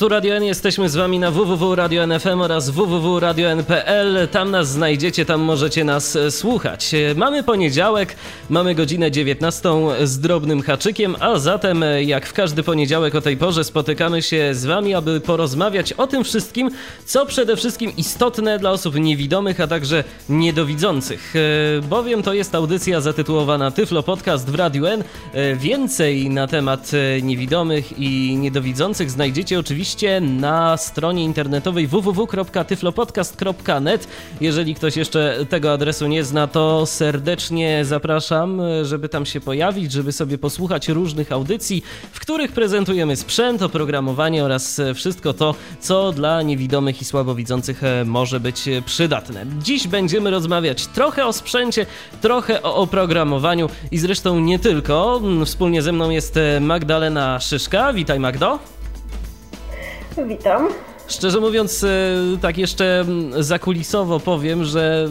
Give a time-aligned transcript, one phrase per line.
[0.00, 4.28] Tu Radio N, jesteśmy z wami na www.radio.nfm oraz www.radio.n.pl.
[4.28, 6.94] Tam nas znajdziecie, tam możecie nas e, słuchać.
[6.94, 8.16] E, mamy poniedziałek,
[8.50, 9.68] mamy godzinę 19
[10.04, 14.54] z drobnym haczykiem, a zatem e, jak w każdy poniedziałek o tej porze spotykamy się
[14.54, 16.70] z wami, aby porozmawiać o tym wszystkim,
[17.04, 21.34] co przede wszystkim istotne dla osób niewidomych, a także niedowidzących.
[21.88, 25.04] Bowiem to jest audycja zatytułowana Tyflo Podcast w Radio N.
[25.56, 26.90] Więcej na temat
[27.22, 34.08] niewidomych i niedowidzących znajdziecie oczywiście oczywiście na stronie internetowej www.tyflopodcast.net.
[34.40, 40.12] Jeżeli ktoś jeszcze tego adresu nie zna, to serdecznie zapraszam, żeby tam się pojawić, żeby
[40.12, 41.82] sobie posłuchać różnych audycji,
[42.12, 48.64] w których prezentujemy sprzęt, oprogramowanie oraz wszystko to, co dla niewidomych i słabowidzących może być
[48.86, 49.46] przydatne.
[49.62, 51.86] Dziś będziemy rozmawiać trochę o sprzęcie,
[52.20, 55.20] trochę o oprogramowaniu i zresztą nie tylko.
[55.44, 57.92] Wspólnie ze mną jest Magdalena Szyszka.
[57.92, 58.79] Witaj Magdo.
[60.16, 60.72] Witam.
[61.10, 61.88] Szczerze mówiąc, e,
[62.40, 63.04] tak jeszcze
[63.38, 65.08] zakulisowo powiem, że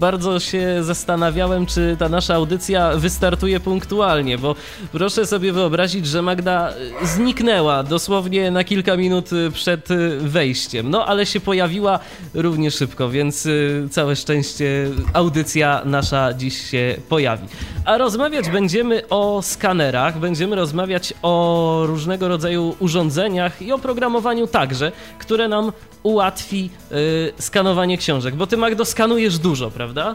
[0.00, 4.54] bardzo się zastanawiałem, czy ta nasza audycja wystartuje punktualnie, bo
[4.92, 10.90] proszę sobie wyobrazić, że Magda zniknęła dosłownie na kilka minut przed wejściem.
[10.90, 11.98] No ale się pojawiła
[12.34, 13.50] równie szybko, więc e,
[13.88, 17.46] całe szczęście audycja nasza dziś się pojawi.
[17.84, 25.35] A rozmawiać będziemy o skanerach, będziemy rozmawiać o różnego rodzaju urządzeniach i oprogramowaniu także, które
[25.36, 28.34] które nam ułatwi y, skanowanie książek.
[28.34, 30.14] Bo ty, Magdo, skanujesz dużo, prawda?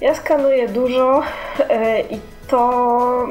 [0.00, 1.22] Ja skanuję dużo
[1.60, 1.64] y,
[2.10, 3.28] i to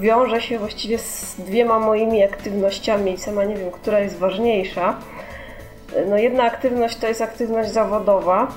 [0.00, 4.96] wiąże się właściwie z dwiema moimi aktywnościami i sama nie wiem, która jest ważniejsza.
[6.08, 8.48] No jedna aktywność to jest aktywność zawodowa,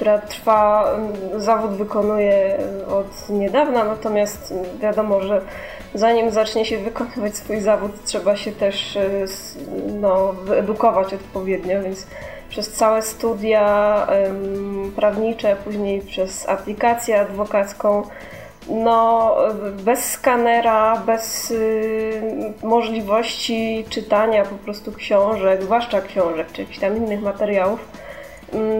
[0.00, 0.94] która trwa,
[1.36, 5.40] zawód wykonuję od niedawna, natomiast wiadomo, że
[5.94, 9.10] zanim zacznie się wykonywać swój zawód, trzeba się też e,
[10.00, 12.06] no, wyedukować odpowiednio, więc
[12.48, 14.06] przez całe studia
[14.96, 18.02] prawnicze, później przez aplikację adwokacką,
[18.68, 19.36] no,
[19.84, 27.22] bez skanera, bez y, możliwości czytania po prostu książek, zwłaszcza książek czy jakichś tam innych
[27.22, 28.09] materiałów, Mm,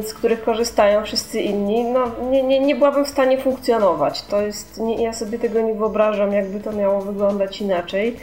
[0.02, 4.22] z których korzystają wszyscy inni, no nie, nie, nie byłabym w stanie funkcjonować.
[4.22, 8.16] To jest, nie, ja sobie tego nie wyobrażam, jakby to miało wyglądać inaczej,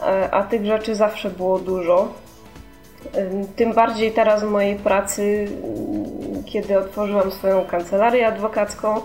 [0.00, 2.08] e, a tych rzeczy zawsze było dużo.
[3.56, 9.00] Tym bardziej teraz w mojej pracy, mm, kiedy otworzyłam swoją kancelarię adwokacką,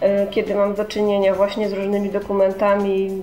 [0.00, 3.22] e, kiedy mam do czynienia właśnie z różnymi dokumentami,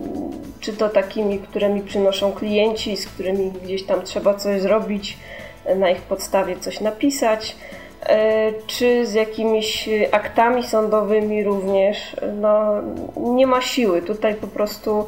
[0.60, 5.18] czy to takimi, które mi przynoszą klienci, z którymi gdzieś tam trzeba coś zrobić,
[5.76, 7.79] na ich podstawie coś napisać, E,
[8.68, 12.16] czy z jakimiś aktami sądowymi również.
[12.42, 12.74] No,
[13.18, 14.02] nie ma siły.
[14.02, 15.06] Tutaj po prostu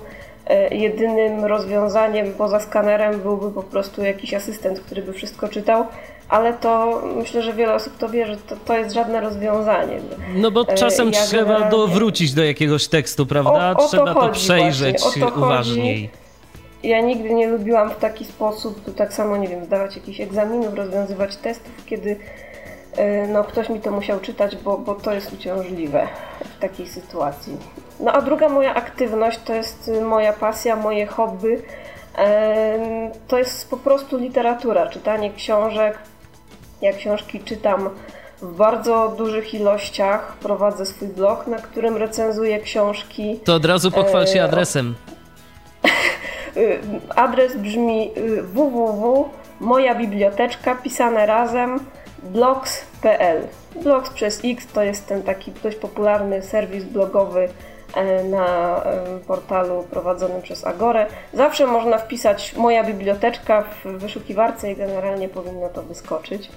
[0.48, 5.86] e, jedynym rozwiązaniem poza skanerem byłby po prostu jakiś asystent, który by wszystko czytał.
[6.30, 10.00] Ale to myślę, że wiele osób to wie, że to, to jest żadne rozwiązanie.
[10.36, 11.72] No bo e, czasem ja trzeba generalnie...
[11.72, 13.74] dowrócić do jakiegoś tekstu, prawda?
[13.78, 16.08] O, o trzeba to, to przejrzeć to uważniej.
[16.08, 16.22] Chodzi.
[16.84, 20.74] Ja nigdy nie lubiłam w taki sposób, tu tak samo, nie wiem, zdawać jakichś egzaminów,
[20.74, 22.20] rozwiązywać testów, kiedy
[23.28, 26.08] no ktoś mi to musiał czytać, bo, bo to jest uciążliwe
[26.58, 27.58] w takiej sytuacji.
[28.00, 31.54] No a druga moja aktywność to jest moja pasja, moje hobby.
[31.54, 31.62] Y,
[33.28, 36.00] to jest po prostu literatura, czytanie książek.
[36.82, 37.90] Ja książki czytam
[38.42, 40.34] w bardzo dużych ilościach.
[40.42, 43.40] Prowadzę swój blog, na którym recenzuję książki.
[43.44, 44.96] To od razu pochwal się y, adresem.
[47.16, 48.12] Adres brzmi
[48.44, 51.80] www.mojabiblioteczka pisane razem
[52.24, 53.48] blogs.pl.
[53.84, 57.50] Blogs przez X to jest ten taki dość popularny serwis blogowy
[57.96, 61.06] e, na e, portalu prowadzonym przez Agorę.
[61.34, 66.50] Zawsze można wpisać moja biblioteczka w wyszukiwarce i generalnie powinno to wyskoczyć.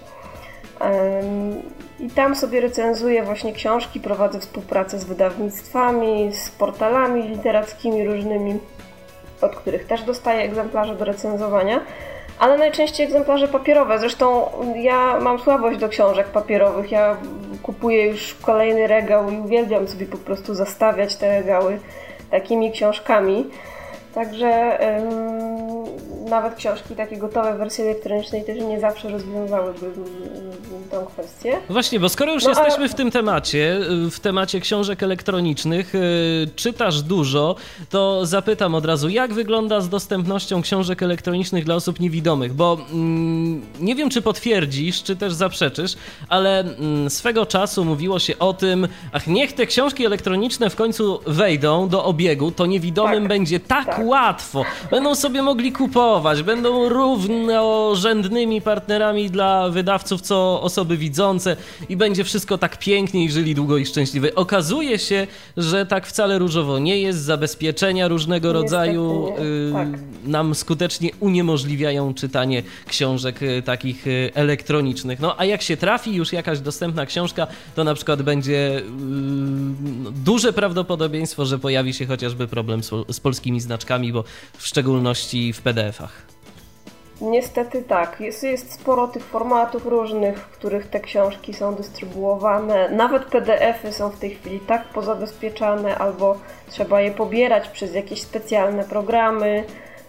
[2.00, 8.58] I tam sobie recenzuję właśnie książki, prowadzę współpracę z wydawnictwami, z portalami literackimi różnymi,
[9.40, 11.81] od których też dostaję egzemplarze do recenzowania
[12.38, 13.98] ale najczęściej egzemplarze papierowe.
[13.98, 14.46] Zresztą
[14.76, 16.90] ja mam słabość do książek papierowych.
[16.90, 17.16] Ja
[17.62, 21.78] kupuję już kolejny regał i uwielbiam sobie po prostu zastawiać te regały
[22.31, 23.50] takimi książkami.
[24.14, 24.78] Także
[26.25, 29.87] nawet książki, takie gotowe wersji elektronicznej też nie zawsze rozwiązałyby
[30.91, 31.56] tę kwestię.
[31.71, 32.88] Właśnie, bo skoro już no, jesteśmy a...
[32.88, 33.81] w tym temacie,
[34.11, 37.56] w temacie książek elektronicznych, yy, czytasz dużo,
[37.91, 42.55] to zapytam od razu, jak wygląda z dostępnością książek elektronicznych dla osób niewidomych?
[42.55, 42.97] Bo yy,
[43.81, 45.94] nie wiem, czy potwierdzisz, czy też zaprzeczysz,
[46.29, 46.65] ale
[47.05, 51.88] yy, swego czasu mówiło się o tym, ach, niech te książki elektroniczne w końcu wejdą
[51.88, 54.65] do obiegu, to niewidomym tak, będzie tak, tak łatwo.
[54.91, 61.56] Będą sobie mogli kupować, będą równorzędnymi partnerami dla wydawców, co osoby widzące
[61.88, 64.34] i będzie wszystko tak pięknie i żyli długo i szczęśliwie.
[64.34, 65.26] Okazuje się,
[65.56, 67.19] że tak wcale różowo nie jest.
[67.19, 69.88] Zabezpieczenia różnego rodzaju y, tak.
[70.25, 75.20] nam skutecznie uniemożliwiają czytanie książek y, takich y, elektronicznych.
[75.20, 78.82] No a jak się trafi już jakaś dostępna książka, to na przykład będzie
[80.02, 84.25] no, duże prawdopodobieństwo, że pojawi się chociażby problem z polskimi znaczkami, bo
[84.58, 85.61] w szczególności w
[87.20, 88.20] Niestety tak.
[88.20, 92.88] Jest, jest sporo tych formatów różnych, w których te książki są dystrybuowane.
[92.88, 96.36] Nawet PDFy są w tej chwili tak pozabezpieczane, albo
[96.70, 99.64] trzeba je pobierać przez jakieś specjalne programy,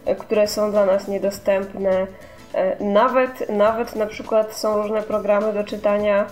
[0.06, 2.08] e, które są dla nas niedostępne.
[2.54, 6.26] E, nawet, nawet na przykład są różne programy do czytania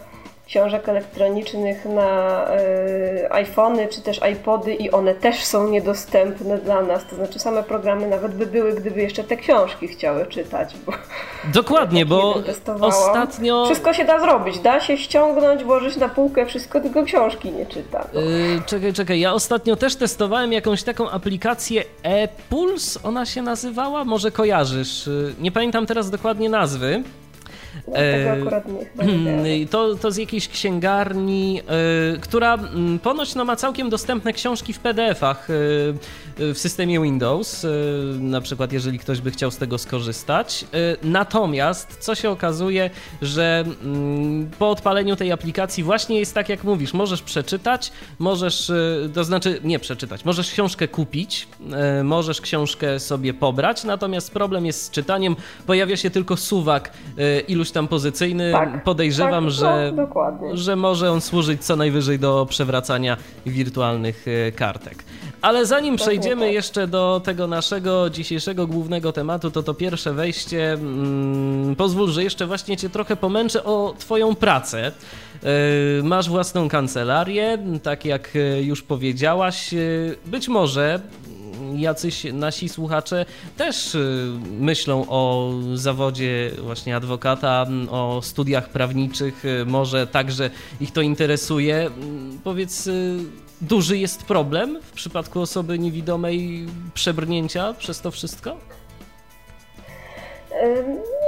[0.54, 7.06] książek elektronicznych na y, iPhony czy też iPody i one też są niedostępne dla nas.
[7.10, 10.76] To znaczy same programy nawet by były, gdyby jeszcze te książki chciały czytać.
[10.86, 10.92] Bo
[11.54, 12.44] Dokładnie, bo
[12.82, 13.66] ostatnio...
[13.66, 14.60] Wszystko się da zrobić.
[14.60, 18.08] Da się ściągnąć, włożyć na półkę wszystko, tylko książki nie czyta.
[18.14, 18.22] Yy,
[18.66, 19.20] czekaj, czekaj.
[19.20, 24.04] Ja ostatnio też testowałem jakąś taką aplikację e-Puls, ona się nazywała?
[24.04, 25.10] Może kojarzysz?
[25.40, 27.04] Nie pamiętam teraz dokładnie nazwy.
[27.88, 28.64] No, tego akurat
[29.44, 31.62] nie, to, to z jakiejś księgarni,
[32.16, 35.54] y, która mm, ponoć no, ma całkiem dostępne książki w PDF-ach y,
[36.38, 37.66] w systemie Windows,
[38.20, 40.66] na przykład jeżeli ktoś by chciał z tego skorzystać.
[41.04, 42.90] Natomiast co się okazuje,
[43.22, 48.72] że mm, po odpaleniu tej aplikacji właśnie jest tak jak mówisz, możesz przeczytać, możesz,
[49.14, 51.48] to znaczy nie przeczytać, możesz książkę kupić,
[52.04, 55.36] możesz książkę sobie pobrać, natomiast problem jest z czytaniem,
[55.66, 56.92] pojawia się tylko suwak
[57.48, 62.46] iluś tam pozycyjny, tak, podejrzewam, tak, że, no, że może on służyć co najwyżej do
[62.50, 65.04] przewracania wirtualnych e, kartek.
[65.42, 66.54] Ale zanim przejdziemy tak.
[66.54, 72.48] jeszcze do tego naszego dzisiejszego głównego tematu, to to pierwsze wejście, mm, pozwól, że jeszcze
[72.48, 74.92] właśnie cię trochę pomęczę o twoją pracę.
[75.44, 79.70] E, masz własną kancelarię, tak jak e, już powiedziałaś.
[80.25, 81.00] Być może
[81.80, 83.25] jacyś nasi słuchacze
[83.58, 84.28] też y,
[84.60, 90.50] myślą o zawodzie właśnie adwokata, o studiach prawniczych, y, może także
[90.81, 91.75] ich to interesuje.
[91.75, 93.18] Mm, powiedz, y,
[93.62, 98.58] duży jest problem w przypadku osoby niewidomej przebrnięcia przez to wszystko?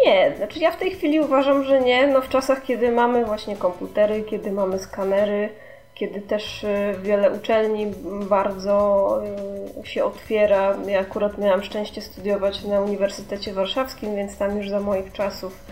[0.05, 2.07] Nie, znaczy ja w tej chwili uważam, że nie.
[2.07, 5.49] No w czasach, kiedy mamy właśnie komputery, kiedy mamy skanery,
[5.95, 7.91] kiedy też y, wiele uczelni
[8.29, 9.21] bardzo
[9.83, 10.75] y, się otwiera.
[10.87, 15.65] Ja akurat miałam szczęście studiować na Uniwersytecie Warszawskim, więc tam już za moich czasów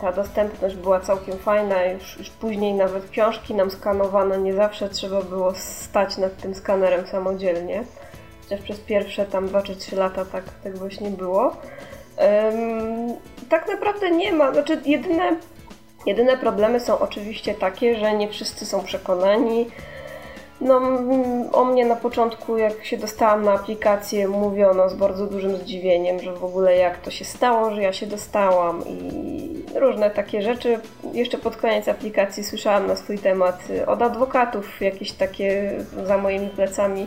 [0.00, 1.84] ta dostępność była całkiem fajna.
[1.84, 7.06] Już, już później nawet książki nam skanowano, nie zawsze trzeba było stać nad tym skanerem
[7.06, 7.84] samodzielnie.
[8.42, 11.56] Chociaż przez pierwsze tam 2 czy 3 lata tak, tak właśnie było.
[13.48, 15.36] tak naprawdę nie ma, znaczy jedyne
[16.06, 19.66] Jedyne problemy są oczywiście takie, że nie wszyscy są przekonani.
[20.60, 20.80] No,
[21.52, 26.32] o mnie na początku, jak się dostałam na aplikację, mówiono z bardzo dużym zdziwieniem, że
[26.32, 30.80] w ogóle jak to się stało, że ja się dostałam i różne takie rzeczy.
[31.12, 35.72] Jeszcze pod koniec aplikacji słyszałam na swój temat od adwokatów jakieś takie
[36.04, 37.06] za moimi plecami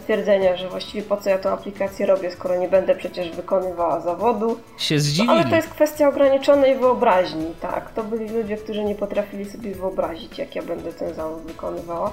[0.00, 4.58] stwierdzenia, że właściwie po co ja tą aplikację robię, skoro nie będę przecież wykonywała zawodu.
[4.78, 5.26] Się zdziwili.
[5.26, 7.90] No, ale to jest kwestia ograniczonej wyobraźni, tak.
[7.90, 12.12] To byli ludzie, którzy nie potrafili sobie wyobrazić, jak ja będę ten zawód wykonywała.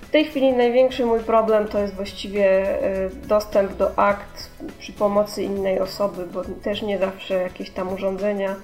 [0.00, 2.74] W tej chwili największy mój problem to jest właściwie
[3.06, 8.54] y, dostęp do akt przy pomocy innej osoby, bo też nie zawsze jakieś tam urządzenia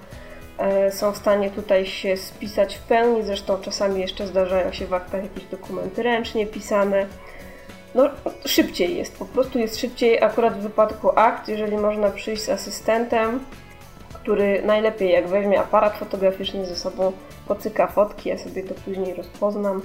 [0.88, 3.22] y, są w stanie tutaj się spisać w pełni.
[3.22, 7.06] Zresztą czasami jeszcze zdarzają się w aktach jakieś dokumenty ręcznie pisane
[7.94, 8.08] no,
[8.46, 13.40] szybciej jest, po prostu jest szybciej akurat w wypadku akt, jeżeli można przyjść z asystentem,
[14.12, 17.12] który najlepiej jak weźmie aparat fotograficzny ze sobą,
[17.48, 19.82] pocyka fotki, ja sobie to później rozpoznam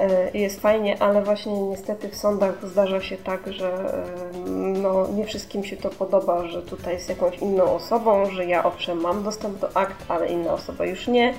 [0.00, 4.48] e, jest fajnie, ale właśnie niestety w sądach zdarza się tak, że e,
[4.82, 9.00] no, nie wszystkim się to podoba, że tutaj z jakąś inną osobą, że ja owszem
[9.00, 11.34] mam dostęp do akt, ale inna osoba już nie.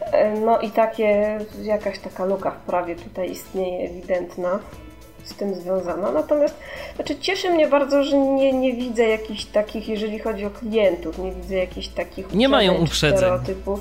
[0.00, 4.58] E, no i takie, jakaś taka luka w prawie tutaj istnieje ewidentna
[5.24, 6.12] z tym związana.
[6.12, 6.54] Natomiast
[6.96, 11.32] znaczy cieszy mnie bardzo, że nie, nie widzę jakichś takich, jeżeli chodzi o klientów, nie
[11.32, 13.18] widzę jakichś takich nie mają uprzedzeń.
[13.18, 13.80] stereotypów.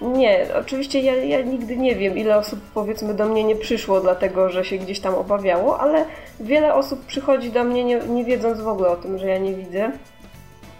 [0.00, 4.50] Nie, oczywiście ja, ja nigdy nie wiem, ile osób powiedzmy do mnie nie przyszło, dlatego
[4.50, 6.04] że się gdzieś tam obawiało, ale
[6.40, 9.54] wiele osób przychodzi do mnie nie, nie wiedząc w ogóle o tym, że ja nie
[9.54, 9.90] widzę.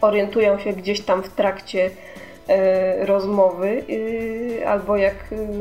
[0.00, 1.90] Orientują się gdzieś tam w trakcie
[3.00, 5.14] rozmowy, y, albo jak,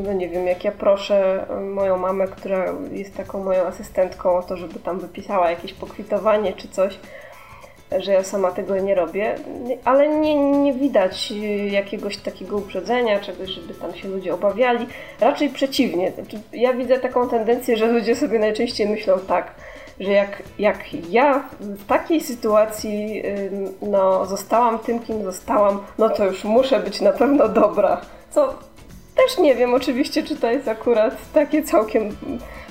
[0.04, 4.58] no nie wiem, jak ja proszę moją mamę, która jest taką moją asystentką o to,
[4.58, 7.00] żeby tam wypisała jakieś pokwitowanie czy coś,
[8.00, 9.36] że ja sama tego nie robię,
[9.84, 11.34] ale nie, nie widać
[11.72, 14.88] jakiegoś takiego uprzedzenia, czegoś, żeby tam się ludzie obawiali.
[15.20, 16.12] Raczej przeciwnie.
[16.12, 19.52] Znaczy, ja widzę taką tendencję, że ludzie sobie najczęściej myślą tak,
[20.00, 23.24] że jak, jak ja w takiej sytuacji
[23.82, 28.02] no, zostałam tym, kim zostałam, no to już muszę być na pewno dobra.
[28.32, 28.54] Co
[29.16, 32.18] też nie wiem oczywiście, czy to jest akurat takie całkiem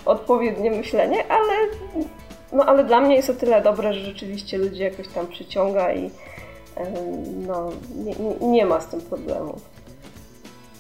[0.05, 1.53] odpowiednie myślenie, ale
[2.53, 6.11] no ale dla mnie jest o tyle dobre, że rzeczywiście ludzi jakoś tam przyciąga i
[7.47, 9.61] no, nie, nie ma z tym problemu.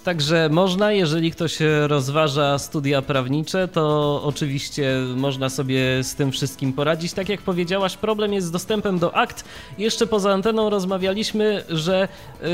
[0.05, 7.13] Także można, jeżeli ktoś rozważa studia prawnicze, to oczywiście można sobie z tym wszystkim poradzić.
[7.13, 9.45] Tak jak powiedziałaś, problem jest z dostępem do akt.
[9.79, 12.09] Jeszcze poza anteną rozmawialiśmy, że
[12.43, 12.49] yy,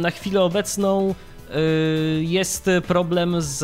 [0.00, 1.14] na chwilę obecną
[1.56, 3.62] Y, jest problem z,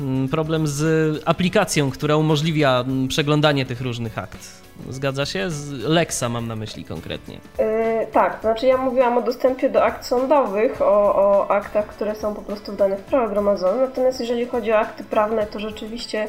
[0.00, 4.67] mm, problem z aplikacją, która umożliwia mm, przeglądanie tych różnych akt.
[4.90, 5.50] Zgadza się?
[5.50, 7.38] Z Lexa mam na myśli konkretnie.
[7.58, 12.34] Yy, tak, znaczy ja mówiłam o dostępie do akt sądowych, o, o aktach, które są
[12.34, 16.26] po prostu w danych prawa gromadzone, natomiast jeżeli chodzi o akty prawne, to rzeczywiście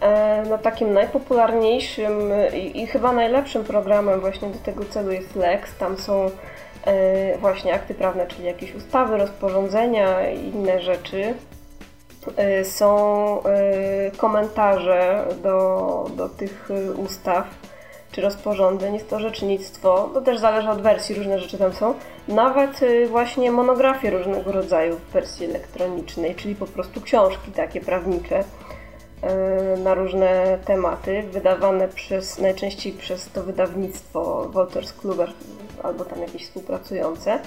[0.00, 2.12] e, no, takim najpopularniejszym
[2.54, 5.76] i, i chyba najlepszym programem właśnie do tego celu jest Lex.
[5.76, 6.30] Tam są
[6.88, 11.34] E, właśnie akty prawne, czyli jakieś ustawy, rozporządzenia i inne rzeczy.
[12.64, 13.42] Są
[14.16, 17.46] komentarze do, do tych ustaw
[18.18, 21.94] czy rozporządzeń, jest to orzecznictwo, to też zależy od wersji, różne rzeczy tam są.
[22.28, 28.44] Nawet właśnie monografie różnego rodzaju w wersji elektronicznej, czyli po prostu książki takie prawnicze
[29.84, 35.32] na różne tematy, wydawane przez, najczęściej przez to wydawnictwo Wolters Kluwer
[35.82, 37.38] albo tam jakieś współpracujące.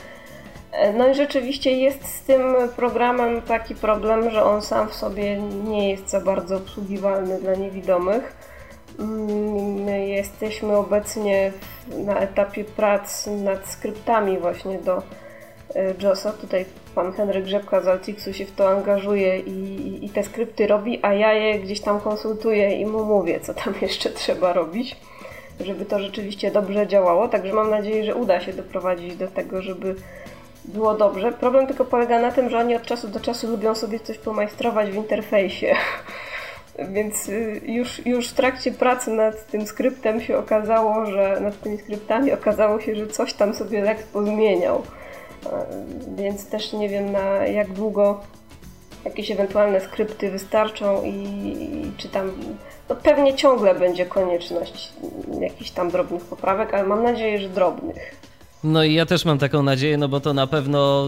[0.71, 5.37] E, no i rzeczywiście jest z tym programem taki problem, że on sam w sobie
[5.41, 8.40] nie jest za bardzo obsługiwalny dla niewidomych.
[9.85, 11.51] My jesteśmy obecnie
[12.05, 14.97] na etapie prac nad skryptami właśnie do
[15.75, 16.31] e, JOSa.
[16.31, 20.99] Tutaj pan Henryk Grzebka z Altixu się w to angażuje i, i te skrypty robi,
[21.01, 24.97] a ja je gdzieś tam konsultuję i mu mówię, co tam jeszcze trzeba robić
[25.65, 27.27] żeby to rzeczywiście dobrze działało.
[27.27, 29.95] Także mam nadzieję, że uda się doprowadzić do tego, żeby
[30.65, 31.31] było dobrze.
[31.31, 34.91] Problem tylko polega na tym, że oni od czasu do czasu lubią sobie coś pomajstrować
[34.91, 35.75] w interfejsie.
[36.89, 41.77] Więc y, już, już w trakcie pracy nad tym skryptem się okazało, że nad tymi
[41.77, 44.83] skryptami okazało się, że coś tam sobie Lex pozmieniał.
[46.17, 48.19] Więc też nie wiem na jak długo
[49.05, 52.31] jakieś ewentualne skrypty wystarczą i, i czy tam
[52.89, 54.93] no pewnie ciągle będzie konieczność
[55.39, 58.15] jakichś tam drobnych poprawek, ale mam nadzieję, że drobnych.
[58.63, 61.07] No i ja też mam taką nadzieję, no bo to na pewno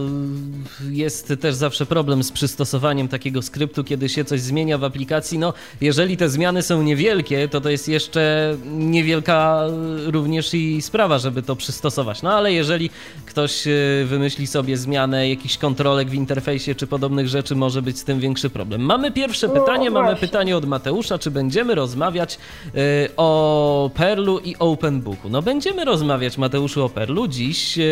[0.90, 5.38] jest też zawsze problem z przystosowaniem takiego skryptu, kiedy się coś zmienia w aplikacji.
[5.38, 9.66] No, jeżeli te zmiany są niewielkie, to to jest jeszcze niewielka
[10.06, 12.22] również i sprawa, żeby to przystosować.
[12.22, 12.90] No ale jeżeli
[13.26, 13.70] ktoś e,
[14.04, 18.50] wymyśli sobie zmianę jakichś kontrolek w interfejsie czy podobnych rzeczy, może być z tym większy
[18.50, 18.80] problem.
[18.80, 22.38] Mamy pierwsze no, pytanie, no, mamy pytanie od Mateusza, czy będziemy rozmawiać
[22.74, 25.28] e, o Perlu i OpenBooku.
[25.28, 27.28] No będziemy rozmawiać, Mateuszu, o Perlu.
[27.28, 27.82] Dziś dziś e,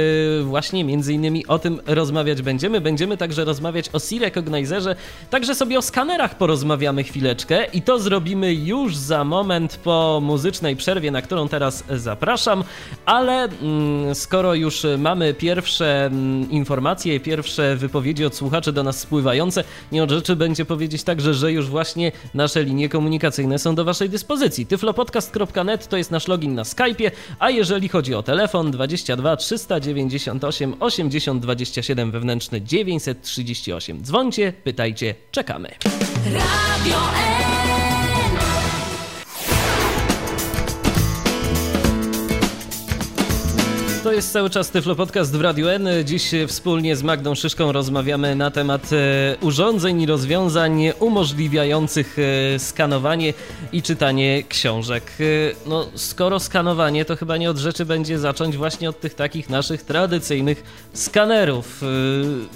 [0.42, 2.80] właśnie między innymi o tym rozmawiać będziemy.
[2.80, 4.97] Będziemy także rozmawiać o C-Recognizerze,
[5.30, 11.11] także sobie o skanerach porozmawiamy chwileczkę i to zrobimy już za moment po muzycznej przerwie,
[11.11, 12.64] na którą teraz zapraszam,
[13.06, 19.64] ale mm, skoro już mamy pierwsze mm, informacje, pierwsze wypowiedzi od słuchaczy do nas spływające,
[19.92, 24.09] nie od rzeczy będzie powiedzieć także, że już właśnie nasze linie komunikacyjne są do Waszej
[24.09, 24.66] dyspozycji.
[24.66, 31.43] tyflopodcast.net to jest nasz login na Skype'ie, a jeżeli chodzi o telefon 22 398 80
[31.43, 34.03] 27 wewnętrzny 938.
[34.03, 35.69] Dzwońcie, pytajcie, czekamy.
[36.27, 36.97] Radio
[44.02, 45.88] To jest cały czas Tyflo Podcast w Radiu N.
[46.04, 53.35] Dziś wspólnie z Magdą Szyszką rozmawiamy na temat e, urządzeń i rozwiązań umożliwiających e, skanowanie
[53.73, 55.12] i czytanie książek.
[55.21, 55.25] E,
[55.68, 59.82] no, skoro skanowanie, to chyba nie od rzeczy będzie zacząć właśnie od tych takich naszych
[59.82, 61.80] tradycyjnych skanerów.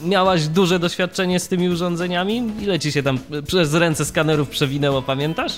[0.05, 2.53] Miałaś duże doświadczenie z tymi urządzeniami?
[2.61, 5.53] Ile ci się tam przez ręce skanerów przewinęło, pamiętasz?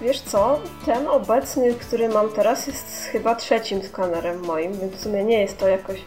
[0.00, 5.24] Wiesz co, ten obecny, który mam teraz jest chyba trzecim skanerem moim, więc w sumie
[5.24, 6.02] nie jest to jakoś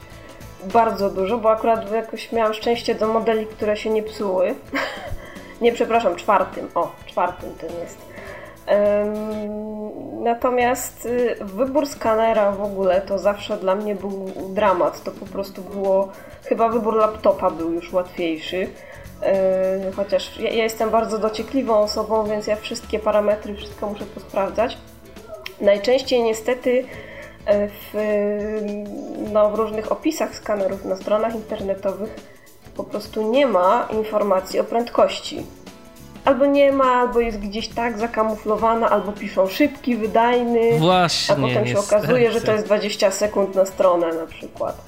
[0.74, 4.56] bardzo dużo, bo akurat jakoś miałam szczęście do modeli, które się nie psuły.
[5.62, 6.70] nie, przepraszam, czwartym.
[6.76, 8.12] O, czwartym ten jest.
[10.22, 15.04] Natomiast y, wybór skanera w ogóle to zawsze dla mnie był dramat.
[15.04, 16.10] To po prostu było,
[16.46, 18.68] chyba wybór laptopa był już łatwiejszy.
[19.96, 24.78] Chociaż ja, ja jestem bardzo dociekliwą osobą, więc ja wszystkie parametry, wszystko muszę posprawdzać.
[25.62, 26.84] Najczęściej niestety
[27.46, 27.94] e, w,
[29.34, 32.16] no, w różnych opisach skanerów na stronach internetowych
[32.76, 35.46] po prostu nie ma informacji o prędkości.
[36.26, 40.80] Albo nie ma, albo jest gdzieś tak zakamuflowana, albo piszą szybki, wydajny.
[40.80, 41.36] Właśnie.
[41.36, 44.82] A potem się okazuje, że to jest 20 sekund na stronę na przykład.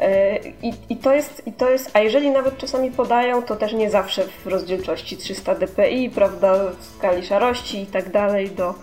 [0.00, 3.72] E, I, I, to jest, I to jest, a jeżeli nawet czasami podają, to też
[3.72, 8.74] nie zawsze w rozdzielczości 300 dpi, prawda, w skali szarości i tak dalej, do,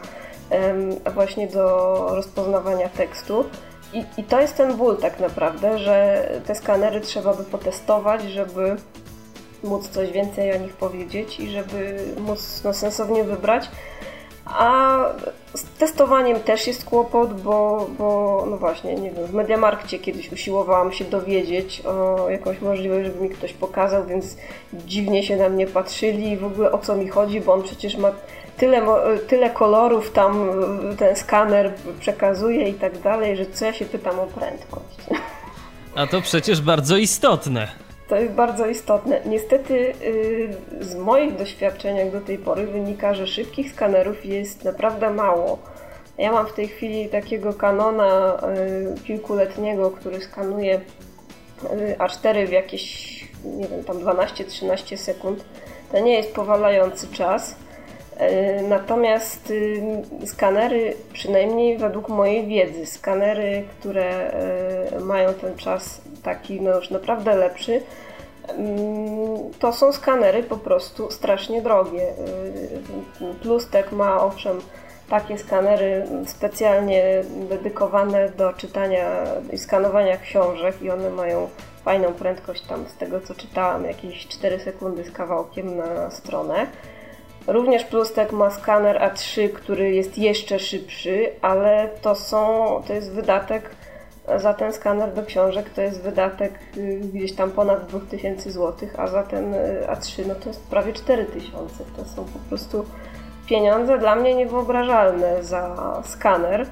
[1.14, 3.46] właśnie do rozpoznawania tekstu.
[3.94, 8.76] I, I to jest ten ból tak naprawdę, że te skanery trzeba by potestować, żeby
[9.64, 13.70] móc coś więcej o nich powiedzieć i żeby móc no, sensownie wybrać.
[14.46, 14.98] A
[15.54, 20.92] z testowaniem też jest kłopot, bo, bo no właśnie, nie wiem, w Mediamarkcie kiedyś usiłowałam
[20.92, 24.38] się dowiedzieć o jakąś możliwość, żeby mi ktoś pokazał, więc
[24.74, 27.98] dziwnie się na mnie patrzyli i w ogóle o co mi chodzi, bo on przecież
[27.98, 28.12] ma
[28.58, 28.82] tyle,
[29.28, 30.50] tyle kolorów tam
[30.98, 35.22] ten skaner przekazuje i tak dalej, że co ja się pytam o prędkość.
[35.96, 37.85] A to przecież bardzo istotne.
[38.08, 39.22] To jest bardzo istotne.
[39.26, 45.10] Niestety y, z moich doświadczeń jak do tej pory wynika, że szybkich skanerów jest naprawdę
[45.10, 45.60] mało.
[46.18, 48.40] Ja mam w tej chwili takiego kanona
[48.98, 55.46] y, kilkuletniego, który skanuje y, A4 w jakieś, nie wiem, tam 12-13 sekund.
[55.92, 57.56] To nie jest powalający czas.
[58.70, 59.54] Natomiast
[60.26, 64.32] skanery, przynajmniej według mojej wiedzy, skanery, które
[65.02, 67.82] mają ten czas taki no już naprawdę lepszy,
[68.48, 72.10] mm, to są skanery po prostu strasznie drogie.
[73.22, 74.62] Y, Plustek ma owszem
[75.10, 79.10] takie skanery specjalnie dedykowane do czytania
[79.54, 81.50] i skanowania książek i one mają
[81.84, 86.68] fajną prędkość tam z tego co czytałam, jakieś 4 sekundy z kawałkiem na stronę.
[87.48, 93.70] Również Plustek ma skaner A3, który jest jeszcze szybszy, ale to są, to jest wydatek
[94.38, 99.08] za ten skaner do książek to jest wydatek y, gdzieś tam ponad 2000 zł, a
[99.08, 101.84] za ten y, A3 no to jest prawie 4000.
[101.98, 102.86] To są po prostu
[103.46, 106.68] pieniądze dla mnie niewyobrażalne za skaner.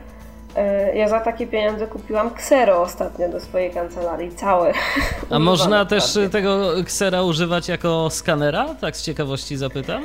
[0.55, 4.73] E, ja za takie pieniądze kupiłam ksero ostatnio do swojej kancelarii, całe.
[5.29, 6.29] A można też prawie.
[6.29, 8.75] tego ksera używać jako skanera?
[8.81, 10.03] Tak z ciekawości zapytam.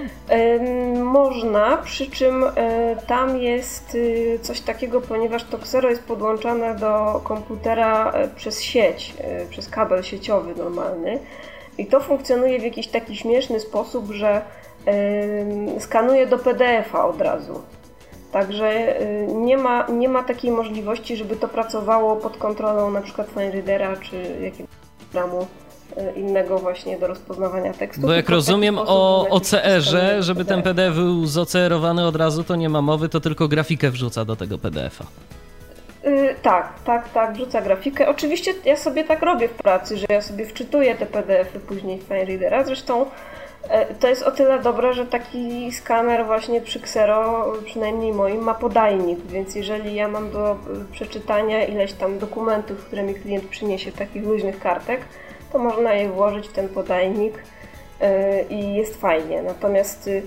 [1.02, 7.20] Można, przy czym e, tam jest y, coś takiego, ponieważ to ksero jest podłączane do
[7.24, 9.14] komputera e, przez sieć,
[9.50, 11.18] przez kabel sieciowy normalny.
[11.78, 14.42] I to funkcjonuje w jakiś taki śmieszny sposób, że
[15.78, 17.62] skanuje do PDF-a od razu.
[18.32, 23.28] Także y, nie ma, nie ma takiej możliwości, żeby to pracowało pod kontrolą na przykład
[23.28, 24.70] FineReadera czy jakiegoś
[25.10, 25.46] programu
[25.98, 28.06] y, innego właśnie do rozpoznawania tekstu.
[28.06, 32.82] Bo jak rozumiem o OCR-ze, żeby ten PDF był zocerowany od razu, to nie ma
[32.82, 35.04] mowy, to tylko grafikę wrzuca do tego PDF-a.
[36.08, 38.08] Yy, tak, tak, tak, wrzuca grafikę.
[38.08, 42.02] Oczywiście ja sobie tak robię w pracy, że ja sobie wczytuję te PDF-y później w
[42.02, 42.64] FineReadera.
[42.64, 43.06] Zresztą
[44.00, 49.26] to jest o tyle dobre, że taki skaner właśnie przy Xero, przynajmniej moim, ma podajnik,
[49.26, 50.56] więc jeżeli ja mam do
[50.92, 55.00] przeczytania ileś tam dokumentów, które mi klient przyniesie, takich luźnych kartek,
[55.52, 57.34] to można je włożyć w ten podajnik
[58.00, 59.42] e, i jest fajnie.
[59.42, 60.22] Natomiast y,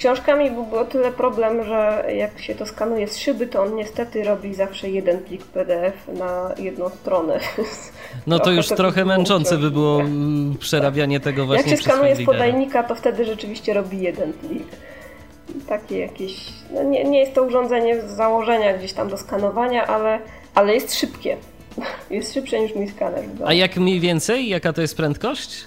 [0.00, 4.24] książkami byłby o tyle problem, że jak się to skanuje z szyby, to on niestety
[4.24, 7.40] robi zawsze jeden plik PDF na jedną stronę.
[8.26, 10.02] No to już trochę męczące by było
[10.60, 14.66] przerabianie tego właśnie Jak się skanuje z podajnika, to wtedy rzeczywiście robi jeden plik.
[15.68, 16.48] Takie jakieś...
[16.74, 20.18] No nie, nie jest to urządzenie z założenia gdzieś tam do skanowania, ale,
[20.54, 21.36] ale jest szybkie.
[22.10, 23.24] Jest szybsze niż mój skaner.
[23.44, 24.48] A jak mniej więcej?
[24.48, 25.64] Jaka to jest prędkość?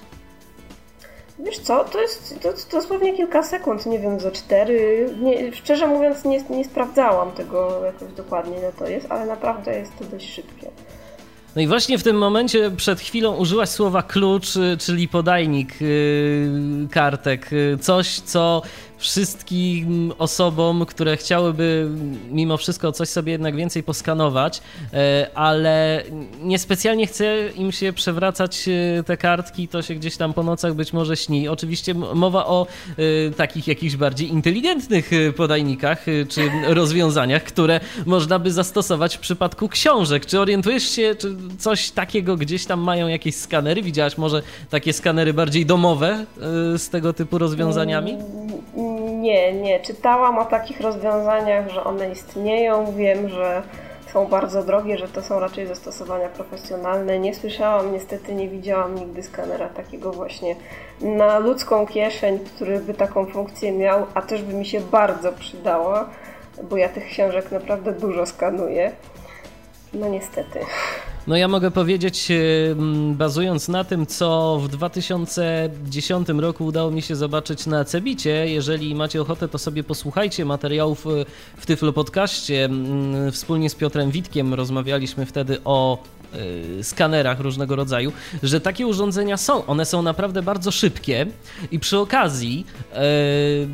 [1.43, 5.10] Wiesz co, to jest to, to dosłownie kilka sekund, nie wiem, za cztery.
[5.21, 9.97] Nie, szczerze mówiąc, nie, nie sprawdzałam tego jakoś dokładnie, ile to jest, ale naprawdę jest
[9.99, 10.71] to dość szybkie.
[11.56, 16.88] No i właśnie w tym momencie przed chwilą użyłaś słowa klucz, y, czyli podajnik yy,
[16.91, 17.53] kartek.
[17.53, 18.62] Y, coś, co
[18.97, 21.89] wszystkim osobom, które chciałyby
[22.32, 24.62] mimo wszystko coś sobie jednak więcej poskanować,
[24.93, 26.03] e, ale
[26.41, 30.93] niespecjalnie chce im się przewracać e, te kartki, to się gdzieś tam po nocach być
[30.93, 31.47] może śni.
[31.47, 32.67] Oczywiście mowa o
[33.27, 40.25] e, takich jakichś bardziej inteligentnych podajnikach czy rozwiązaniach, które można by zastosować w przypadku książek.
[40.25, 43.82] Czy orientujesz się, czy coś takiego gdzieś tam mają jakieś skanery?
[43.82, 46.25] Widziałaś może takie skanery bardziej domowe
[46.77, 48.17] z tego typu rozwiązaniami?
[49.23, 49.79] Nie, nie.
[49.79, 52.93] Czytałam o takich rozwiązaniach, że one istnieją.
[52.95, 53.63] Wiem, że
[54.13, 57.19] są bardzo drogie, że to są raczej zastosowania profesjonalne.
[57.19, 60.55] Nie słyszałam, niestety nie widziałam nigdy skanera takiego właśnie
[61.01, 66.09] na ludzką kieszeń, który by taką funkcję miał, a też by mi się bardzo przydała,
[66.63, 68.91] bo ja tych książek naprawdę dużo skanuję.
[69.93, 70.59] No niestety.
[71.27, 72.36] No ja mogę powiedzieć, e,
[73.13, 79.21] bazując na tym, co w 2010 roku udało mi się zobaczyć na Cebicie, jeżeli macie
[79.21, 81.09] ochotę, to sobie posłuchajcie materiałów e,
[81.57, 82.69] w Tyflo Podcaście.
[83.31, 86.03] Wspólnie z Piotrem Witkiem rozmawialiśmy wtedy o
[86.81, 88.11] skanerach różnego rodzaju,
[88.43, 89.65] że takie urządzenia są.
[89.65, 91.25] One są naprawdę bardzo szybkie
[91.71, 92.97] i przy okazji y,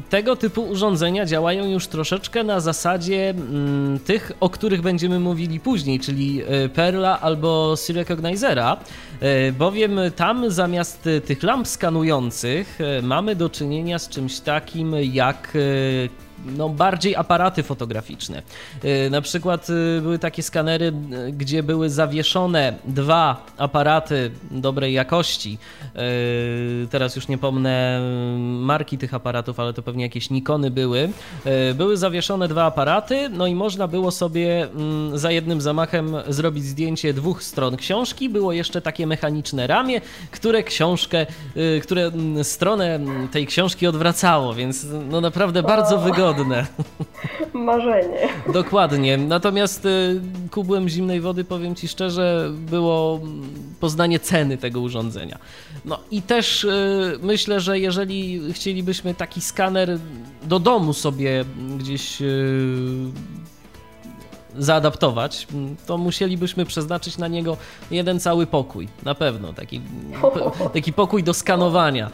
[0.10, 6.00] tego typu urządzenia działają już troszeczkę na zasadzie mm, tych, o których będziemy mówili później,
[6.00, 8.78] czyli y, Perla albo Recognizera,
[9.58, 15.58] bowiem tam zamiast tych lamp skanujących mamy do czynienia z czymś takim jak
[16.46, 18.42] no, bardziej aparaty fotograficzne.
[18.86, 20.94] Y, na przykład y, były takie skanery,
[21.28, 25.58] y, gdzie były zawieszone dwa aparaty dobrej jakości.
[26.90, 28.02] Teraz już nie pomnę
[28.40, 31.10] marki tych aparatów, ale to pewnie jakieś Nikony były.
[31.76, 37.14] Były zawieszone dwa aparaty, no i można było sobie mm, za jednym zamachem zrobić zdjęcie
[37.14, 38.30] dwóch stron książki.
[38.30, 41.26] Było jeszcze takie mechaniczne ramię, które książkę,
[41.84, 43.00] które mm, stronę
[43.32, 46.68] tej książki odwracało, więc no naprawdę bardzo wygodne wygodne.
[47.54, 48.30] Marzenie.
[48.54, 49.18] Dokładnie.
[49.18, 53.20] Natomiast y, kubłem zimnej wody, powiem Ci szczerze, było
[53.80, 55.40] poznanie ceny tego urządzenia.
[55.86, 60.00] No i też y, myślę, że jeżeli chcielibyśmy taki skaner
[60.44, 61.46] do domu sobie
[61.78, 62.26] gdzieś y,
[64.58, 65.48] zaadaptować,
[65.86, 67.58] to musielibyśmy przeznaczyć na niego
[67.92, 69.82] jeden cały pokój, na pewno, taki,
[70.74, 72.12] taki pokój do skanowania,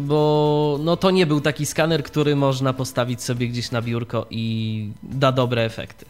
[0.00, 4.90] bo no to nie był taki skaner, który można postawić sobie gdzieś na biurko i
[5.02, 6.06] da dobre efekty.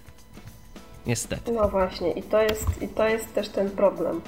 [1.06, 1.52] Niestety.
[1.52, 4.20] No właśnie, i to jest, i to jest też ten problem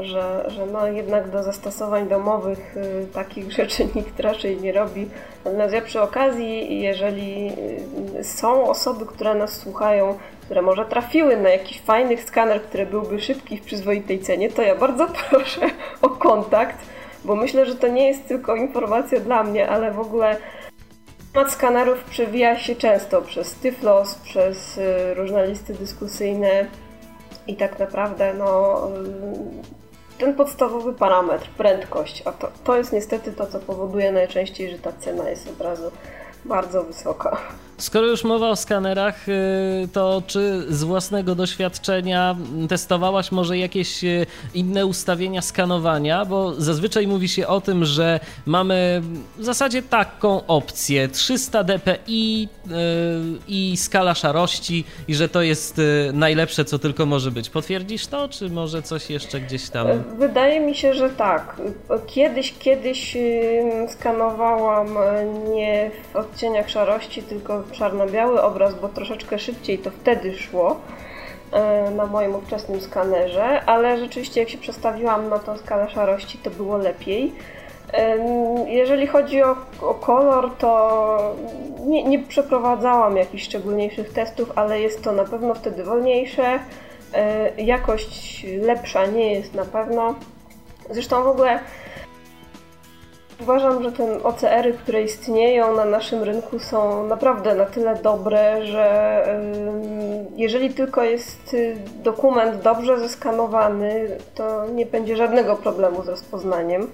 [0.00, 5.08] że, że no jednak do zastosowań domowych y, takich rzeczy nikt raczej nie robi.
[5.44, 7.52] Natomiast ja przy okazji, jeżeli
[8.18, 13.20] y, są osoby, które nas słuchają, które może trafiły na jakiś fajny skaner, który byłby
[13.20, 15.60] szybki w przyzwoitej cenie, to ja bardzo proszę
[16.02, 16.76] o kontakt,
[17.24, 20.36] bo myślę, że to nie jest tylko informacja dla mnie, ale w ogóle
[21.32, 26.66] temat skanerów przewija się często przez Tyflos, przez y, różne listy dyskusyjne
[27.46, 28.80] i tak naprawdę no,
[30.18, 34.92] ten podstawowy parametr, prędkość, a to, to jest niestety to, co powoduje najczęściej, że ta
[34.92, 35.90] cena jest od razu
[36.44, 37.36] bardzo wysoka.
[37.78, 42.36] Skoro już mowa o skanerach, y, to czy z własnego doświadczenia
[42.68, 46.24] testowałaś może jakieś y, inne ustawienia skanowania?
[46.24, 49.02] Bo zazwyczaj mówi się o tym, że mamy
[49.36, 52.70] w zasadzie taką opcję 300 dpi y,
[53.48, 55.80] i skala szarości i że to jest
[56.12, 57.50] najlepsze, co tylko może być.
[57.50, 59.86] Potwierdzisz to, czy może coś jeszcze gdzieś tam?
[60.18, 61.56] Wydaje mi się, że tak.
[62.06, 63.16] Kiedyś, kiedyś
[63.88, 64.88] skanowałam
[65.54, 70.80] nie w odcieniach szarości, tylko czarno-biały obraz, bo troszeczkę szybciej to wtedy szło
[71.52, 76.50] e, na moim ówczesnym skanerze, ale rzeczywiście jak się przestawiłam na tą skalę szarości, to
[76.50, 77.32] było lepiej.
[78.66, 81.34] Jeżeli chodzi o, o kolor, to
[81.86, 86.58] nie, nie, przeprowadzałam jakichś szczególniejszych testów, ale jest to na pewno wtedy wolniejsze.
[87.14, 90.14] E, jakość lepsza nie jest na pewno.
[90.90, 91.58] Zresztą w ogóle
[93.40, 99.22] Uważam, że te OCR-y, które istnieją na naszym rynku są naprawdę na tyle dobre, że
[100.36, 106.90] jeżeli tylko jest y, dokument dobrze zeskanowany, to nie będzie żadnego problemu z rozpoznaniem.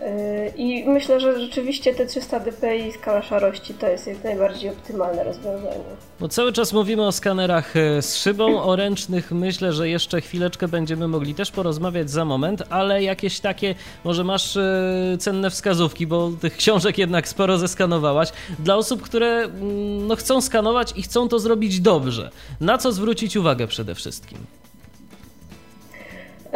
[0.00, 4.70] Yy, I myślę, że rzeczywiście te 300 dpi i skala szarości to jest jak najbardziej
[4.70, 5.84] optymalne rozwiązanie.
[6.20, 10.68] Bo cały czas mówimy o skanerach e, z szybą, o ręcznych myślę, że jeszcze chwileczkę
[10.68, 16.30] będziemy mogli też porozmawiać za moment, ale jakieś takie, może masz e, cenne wskazówki, bo
[16.40, 18.28] tych książek jednak sporo zeskanowałaś,
[18.58, 22.30] dla osób, które mm, no, chcą skanować i chcą to zrobić dobrze.
[22.60, 24.38] Na co zwrócić uwagę przede wszystkim?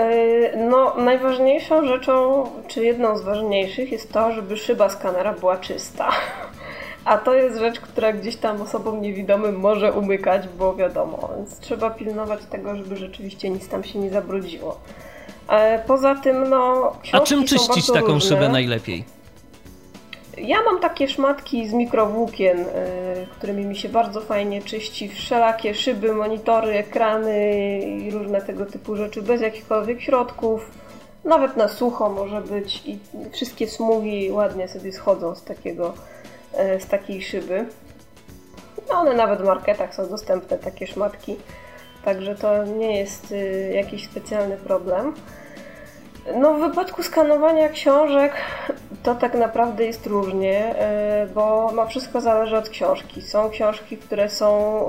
[0.01, 6.09] E, no, najważniejszą rzeczą, czy jedną z ważniejszych jest to, żeby szyba skanera była czysta.
[7.05, 11.91] a to jest rzecz, która gdzieś tam osobom niewidomym może umykać, bo wiadomo, więc trzeba
[11.91, 14.81] pilnować tego, żeby rzeczywiście nic tam się nie zabrudziło.
[15.49, 16.93] E, poza tym, no.
[17.13, 18.21] A czym czyścić taką różne.
[18.21, 19.20] szybę najlepiej?
[20.43, 22.67] Ja mam takie szmatki z mikrowłókien, y,
[23.31, 29.23] którymi mi się bardzo fajnie czyści wszelakie szyby, monitory, ekrany i różne tego typu rzeczy
[29.23, 30.71] bez jakichkolwiek środków.
[31.25, 32.99] Nawet na sucho może być i
[33.33, 35.95] wszystkie smugi ładnie sobie schodzą z takiego,
[36.77, 37.67] y, z takiej szyby.
[38.89, 41.37] No one nawet w marketach są dostępne, takie szmatki.
[42.05, 45.15] Także to nie jest y, jakiś specjalny problem.
[46.37, 48.33] No, w wypadku skanowania książek
[49.03, 53.23] to tak naprawdę jest różnie, e, bo no, wszystko zależy od książki.
[53.23, 54.87] Są książki, które są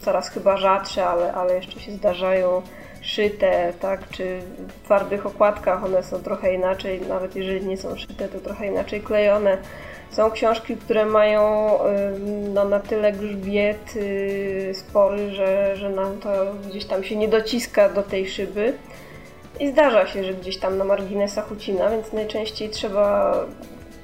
[0.00, 2.62] coraz chyba rzadsze, ale, ale jeszcze się zdarzają
[3.00, 8.28] szyte, tak, czy w twardych okładkach one są trochę inaczej, nawet jeżeli nie są szyte,
[8.28, 9.58] to trochę inaczej klejone.
[10.10, 11.70] Są książki, które mają
[12.54, 16.30] no, na tyle grzbiet y, spory, że, że nam to
[16.68, 18.72] gdzieś tam się nie dociska do tej szyby.
[19.60, 23.34] I zdarza się, że gdzieś tam na marginesach ucina, więc najczęściej trzeba.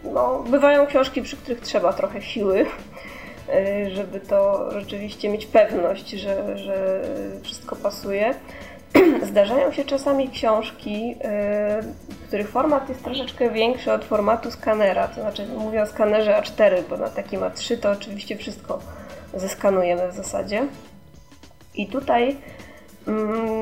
[0.05, 2.61] No, bywają książki, przy których trzeba trochę siły,
[3.87, 7.03] y, żeby to rzeczywiście mieć pewność, że, że
[7.43, 8.35] wszystko pasuje.
[9.31, 11.15] Zdarzają się czasami książki,
[12.21, 15.09] y, których format jest troszeczkę większy od formatu skanera.
[15.09, 18.79] To znaczy, mówię o skanerze A4, bo na takim A3 to oczywiście wszystko
[19.35, 20.67] zeskanujemy w zasadzie.
[21.75, 22.37] I tutaj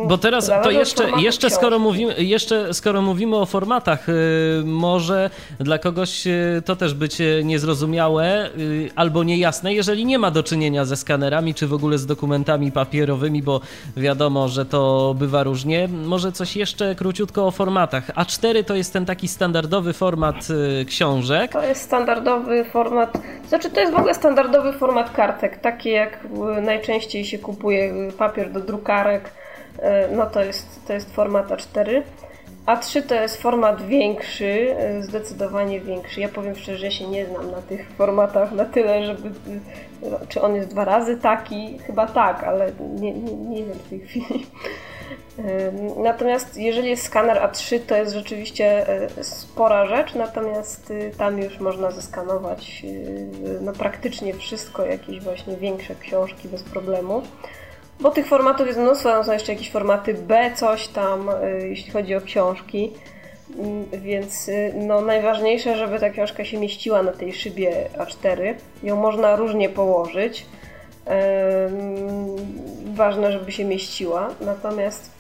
[0.08, 4.12] Bo teraz to jeszcze, jeszcze, skoro mówimy, jeszcze skoro mówimy o formatach, y,
[4.64, 8.50] może dla kogoś y, to też być y, niezrozumiałe
[8.96, 13.42] albo niejasne, jeżeli nie ma do czynienia ze skanerami czy w ogóle z dokumentami papierowymi,
[13.42, 13.60] bo
[13.96, 15.88] wiadomo, że to bywa różnie.
[15.88, 18.06] Może coś jeszcze króciutko o formatach.
[18.06, 20.48] A4 to jest ten taki standardowy format
[20.86, 21.52] książek.
[21.52, 26.18] To jest standardowy format, znaczy to jest w ogóle standardowy format kartek, taki jak
[26.62, 29.31] najczęściej się kupuje papier do drukarek
[30.16, 32.02] no to jest, to jest format A4.
[32.66, 36.20] A3 to jest format większy, e, zdecydowanie większy.
[36.20, 39.28] Ja powiem szczerze, się nie znam na tych formatach na tyle, żeby.
[39.28, 41.78] E, czy on jest dwa razy taki?
[41.78, 44.46] Chyba tak, ale nie, nie, nie wiem w tej chwili.
[45.96, 48.86] Natomiast jeżeli jest skaner A3, to jest rzeczywiście
[49.22, 52.82] spora rzecz, natomiast tam już można zeskanować
[53.60, 57.22] no, praktycznie wszystko, jakieś właśnie większe książki bez problemu.
[58.02, 62.14] Bo tych formatów jest mnóstwo, są jeszcze jakieś formaty B, coś tam, y, jeśli chodzi
[62.14, 62.92] o książki.
[63.58, 68.54] Mm, więc y, no, najważniejsze, żeby ta książka się mieściła na tej szybie A4.
[68.82, 70.46] Ją można różnie położyć.
[72.94, 74.28] Ważne, żeby się mieściła.
[74.40, 75.10] Natomiast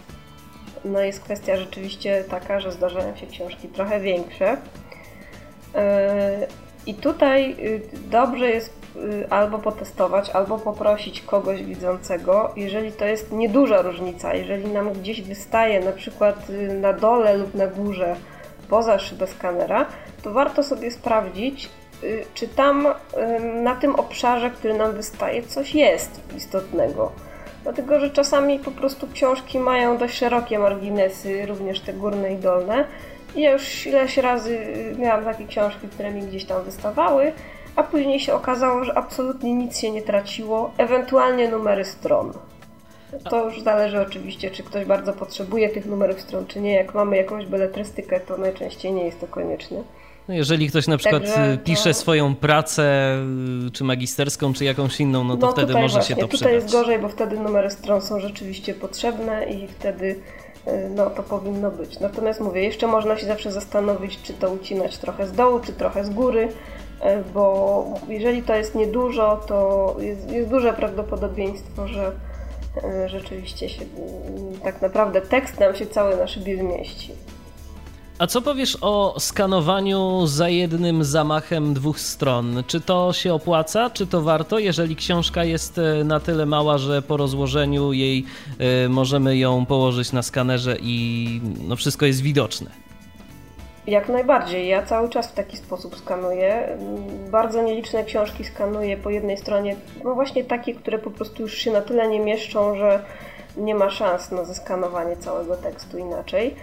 [0.84, 4.56] no, jest kwestia rzeczywiście taka, że zdarzają się książki trochę większe.
[5.74, 6.46] E,
[6.86, 8.81] I tutaj y, dobrze jest
[9.30, 15.80] albo potestować, albo poprosić kogoś widzącego, jeżeli to jest nieduża różnica, jeżeli nam gdzieś wystaje
[15.80, 18.16] na przykład y, na dole lub na górze
[18.68, 19.86] poza szybę skanera,
[20.22, 21.68] to warto sobie sprawdzić,
[22.02, 22.88] y, czy tam
[23.62, 27.12] na tym obszarze, który nam wystaje, coś jest istotnego.
[27.62, 32.84] Dlatego, że czasami po prostu książki mają dość szerokie marginesy, również te górne i dolne.
[33.36, 34.58] I ja już ileś razy
[34.98, 37.32] miałam takie książki, które mi gdzieś tam wystawały
[37.76, 42.32] a później się okazało, że absolutnie nic się nie traciło, ewentualnie numery stron.
[43.30, 46.74] To już zależy oczywiście, czy ktoś bardzo potrzebuje tych numerów stron, czy nie.
[46.74, 49.82] Jak mamy jakąś beletrystykę, to najczęściej nie jest to konieczne.
[50.28, 51.94] No jeżeli ktoś na przykład Także pisze to...
[51.94, 53.16] swoją pracę,
[53.72, 56.40] czy magisterską, czy jakąś inną, no to no wtedy może właśnie, się to przydać.
[56.40, 60.16] Tutaj jest gorzej, bo wtedy numery stron są rzeczywiście potrzebne i wtedy
[60.68, 62.00] y, no, to powinno być.
[62.00, 66.04] Natomiast mówię, jeszcze można się zawsze zastanowić, czy to ucinać trochę z dołu, czy trochę
[66.04, 66.48] z góry,
[67.34, 72.12] bo jeżeli to jest niedużo, to jest, jest duże prawdopodobieństwo, że
[72.84, 77.12] e, rzeczywiście się, mm, tak naprawdę tekst nam się cały na szybie zmieści.
[78.18, 82.62] A co powiesz o skanowaniu za jednym zamachem dwóch stron?
[82.66, 87.02] Czy to się opłaca, czy to warto, jeżeli książka jest e, na tyle mała, że
[87.02, 88.24] po rozłożeniu jej
[88.88, 92.81] możemy ją położyć na skanerze i no wszystko jest widoczne?
[93.86, 94.68] Jak najbardziej.
[94.68, 96.78] Ja cały czas w taki sposób skanuję.
[97.30, 101.70] Bardzo nieliczne książki skanuję po jednej stronie, no właśnie takie, które po prostu już się
[101.70, 103.04] na tyle nie mieszczą, że
[103.56, 106.54] nie ma szans na zeskanowanie całego tekstu inaczej.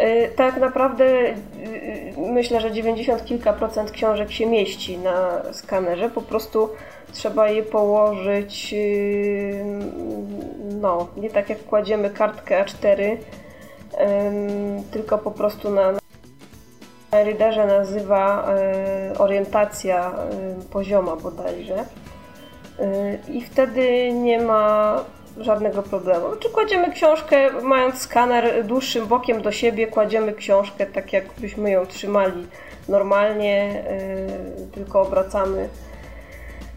[0.00, 1.34] Y, tak naprawdę y,
[2.16, 6.10] myślę, że 90 kilka procent książek się mieści na skanerze.
[6.10, 6.68] Po prostu
[7.12, 9.64] trzeba je położyć, y,
[10.80, 13.16] no, nie tak jak kładziemy kartkę A4,
[14.90, 16.03] tylko po prostu na
[17.14, 18.48] FineReaderze nazywa
[19.18, 20.12] orientacja
[20.70, 21.84] pozioma bodajże.
[23.28, 24.96] I wtedy nie ma
[25.36, 26.24] żadnego problemu.
[26.40, 32.46] Czy kładziemy książkę, mając skaner dłuższym bokiem do siebie, kładziemy książkę tak, jakbyśmy ją trzymali
[32.88, 33.84] normalnie,
[34.74, 35.68] tylko obracamy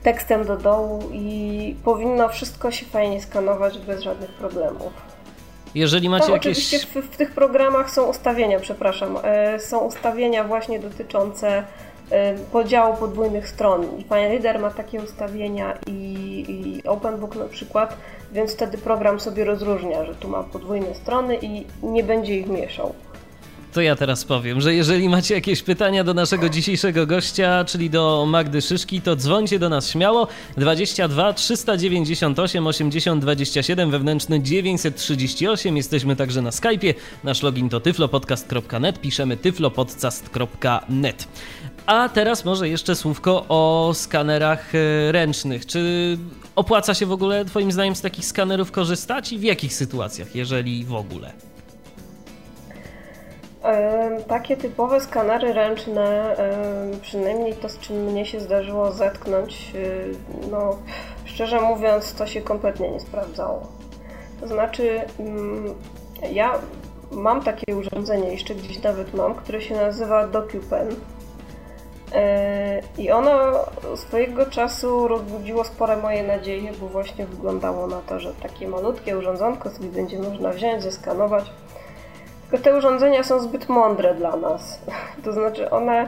[0.04, 5.17] tekstem do dołu i powinno wszystko się fajnie skanować bez żadnych problemów.
[5.76, 6.58] Jeżeli macie Tam jakieś...
[6.58, 11.64] Oczywiście w, w, tych programach są ustawienia, przepraszam, e, są ustawienia właśnie dotyczące
[12.12, 13.84] e, podziału podwójnych stron.
[14.00, 17.98] I FineReader ma takie ustawienia i, i OpenBook na przykład,
[18.32, 22.94] więc wtedy program sobie rozróżnia, że tu ma podwójne strony i nie będzie ich mieszał
[23.78, 28.26] to ja teraz powiem, że jeżeli macie jakieś pytania do naszego dzisiejszego gościa, czyli do
[28.28, 35.78] Magdy Szyszki, to dzwońcie do nas śmiało 22 398 80 27 wewnętrzny 938.
[35.78, 36.94] Jesteśmy także na Skype'ie.
[37.24, 39.02] Nasz login to tyflopodcast.net.
[39.02, 41.28] Piszemy tyflopodcast.net.
[41.86, 45.66] A teraz może jeszcze słówko o skanerach e, ręcznych.
[45.66, 45.82] Czy
[46.56, 50.86] opłaca się w ogóle Twoim zdaniem z takich skanerów korzystać i w jakich sytuacjach, jeżeli
[50.86, 51.57] w ogóle?
[54.28, 56.36] Takie typowe skanery ręczne,
[57.02, 60.12] przynajmniej to z czym mnie się zdarzyło zetknąć, y,
[60.52, 60.78] no
[61.26, 63.68] szczerze mówiąc to się kompletnie nie sprawdzało.
[64.40, 65.74] To znaczy mm,
[66.32, 66.54] ja
[67.12, 70.96] mam takie urządzenie, jeszcze gdzieś nawet mam, które się nazywa DocuPen.
[72.14, 73.54] E, I ono
[73.96, 79.70] swojego czasu rozbudziło spore moje nadzieje, bo właśnie wyglądało na to, że takie malutkie urządzonko
[79.70, 81.52] sobie będzie można wziąć, zeskanować
[82.52, 84.82] tylko te urządzenia są zbyt mądre dla nas.
[85.24, 86.08] To znaczy one,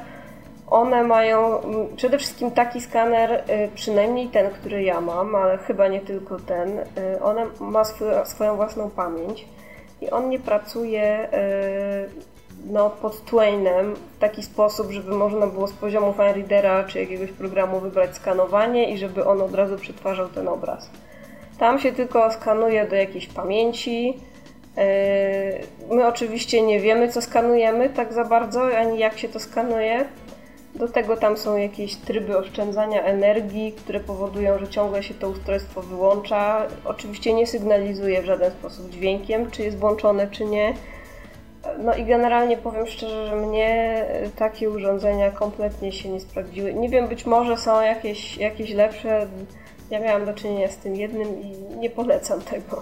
[0.67, 1.61] one mają
[1.95, 6.79] przede wszystkim taki skaner, y, przynajmniej ten, który ja mam, ale chyba nie tylko ten,
[6.79, 6.85] y,
[7.23, 7.83] on ma
[8.25, 9.45] swoją własną pamięć
[10.01, 12.29] i on nie pracuje y,
[12.65, 17.79] no, pod Twainem w taki sposób, żeby można było z poziomu FineReadera czy jakiegoś programu
[17.79, 20.89] wybrać skanowanie i żeby on od razu przetwarzał ten obraz.
[21.59, 24.17] Tam się tylko skanuje do jakiejś pamięci,
[25.91, 30.05] my oczywiście nie wiemy, co skanujemy tak za bardzo, ani jak się to skanuje.
[30.75, 35.81] Do tego tam są jakieś tryby oszczędzania energii, które powodują, że ciągle się to ustrojstwo
[35.81, 36.67] wyłącza.
[36.85, 40.73] Oczywiście nie sygnalizuje w żaden sposób dźwiękiem, czy jest włączone, czy nie.
[41.77, 46.73] No i generalnie powiem szczerze, że mnie takie urządzenia kompletnie się nie sprawdziły.
[46.73, 49.27] Nie wiem, być może są jakieś, jakieś lepsze.
[49.89, 52.81] Ja miałam do czynienia z tym jednym i nie polecam tego.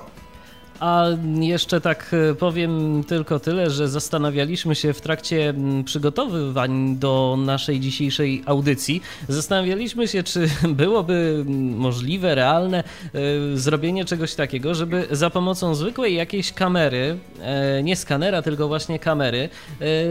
[0.80, 1.06] A
[1.40, 5.54] jeszcze tak e, powiem tylko tyle, że zastanawialiśmy się w trakcie
[5.86, 9.02] przygotowywań do naszej dzisiejszej audycji.
[9.30, 13.20] Zastanawialiśmy się, czy byłoby możliwe, realne e,
[13.58, 19.50] zrobienie czegoś takiego, żeby za pomocą zwykłej jakiejś kamery, e, nie skanera, tylko właśnie kamery,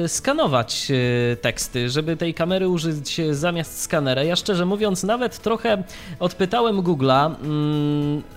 [0.07, 0.93] skanować
[1.41, 4.23] teksty, żeby tej kamery użyć zamiast skanera.
[4.23, 5.83] Ja szczerze mówiąc, nawet trochę
[6.21, 7.35] odpytałem Google'a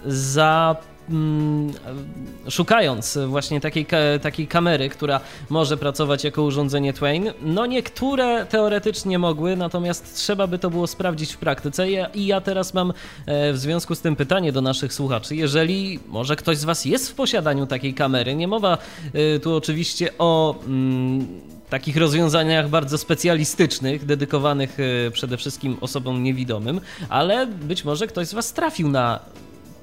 [0.05, 0.98] za Mm,
[2.49, 3.85] szukając właśnie takiej,
[4.21, 5.19] takiej kamery, która
[5.49, 11.33] może pracować jako urządzenie Twain, no niektóre teoretycznie mogły, natomiast trzeba by to było sprawdzić
[11.33, 11.87] w praktyce.
[12.13, 12.93] I ja teraz mam
[13.25, 15.35] e, w związku z tym pytanie do naszych słuchaczy.
[15.35, 18.77] Jeżeli może ktoś z Was jest w posiadaniu takiej kamery, nie mowa
[19.13, 21.27] e, tu oczywiście o mm,
[21.69, 28.33] takich rozwiązaniach bardzo specjalistycznych, dedykowanych e, przede wszystkim osobom niewidomym, ale być może ktoś z
[28.33, 29.19] Was trafił na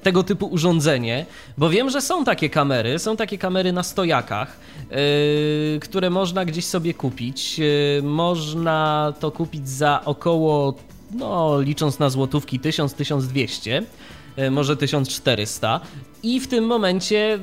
[0.07, 1.25] tego typu urządzenie,
[1.57, 4.59] bo wiem, że są takie kamery, są takie kamery na stojakach,
[4.91, 7.59] yy, które można gdzieś sobie kupić.
[7.59, 10.73] Yy, można to kupić za około,
[11.11, 13.81] no licząc na złotówki, 1000-1200,
[14.37, 15.79] yy, może 1400
[16.23, 17.39] i w tym momencie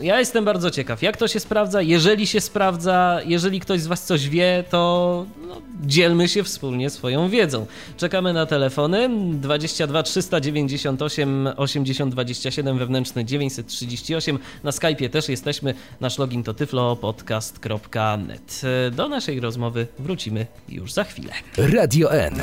[0.00, 1.82] ja jestem bardzo ciekaw, jak to się sprawdza.
[1.82, 7.28] Jeżeli się sprawdza, jeżeli ktoś z Was coś wie, to no, dzielmy się wspólnie swoją
[7.28, 7.66] wiedzą.
[7.96, 14.38] Czekamy na telefony 22 398 80 27 wewnętrzny 938.
[14.64, 15.74] Na Skype'ie też jesteśmy.
[16.00, 18.62] Nasz login to tyflopodcast.net.
[18.92, 21.32] Do naszej rozmowy wrócimy już za chwilę.
[21.56, 22.34] Radio N.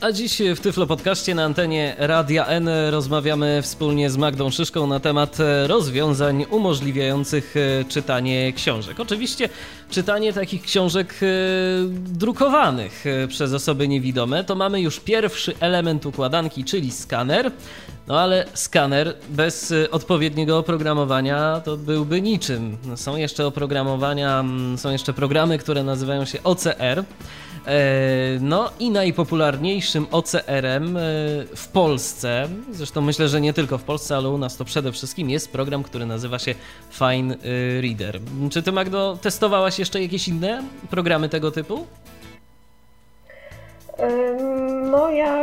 [0.00, 5.00] A dziś w Tyflo Podcaście na antenie Radia N rozmawiamy wspólnie z Magdą Szyszką na
[5.00, 9.00] temat rozwiązań umożliwiających e, czytanie książek.
[9.00, 9.48] Oczywiście
[9.90, 11.26] czytanie takich książek e,
[11.88, 17.50] drukowanych e, przez osoby niewidome to mamy już pierwszy element układanki, czyli skaner.
[18.06, 22.76] No ale skaner bez odpowiedniego oprogramowania to byłby niczym.
[22.96, 24.44] Są jeszcze oprogramowania,
[24.76, 27.04] są jeszcze programy, które nazywają się OCR.
[28.40, 30.98] No i najpopularniejszym OCR-em
[31.56, 35.30] w Polsce, zresztą myślę, że nie tylko w Polsce, ale u nas to przede wszystkim
[35.30, 36.54] jest program, który nazywa się
[36.90, 37.36] Fine
[37.80, 38.20] Reader.
[38.50, 41.86] Czy ty, Magdo, testowałaś jeszcze jakieś inne programy tego typu?
[44.90, 45.42] No ja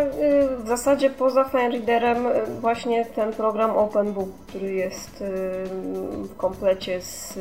[0.64, 5.24] w zasadzie poza FineReaderem y, właśnie ten program OpenBook, który jest
[6.24, 7.34] w komplecie z,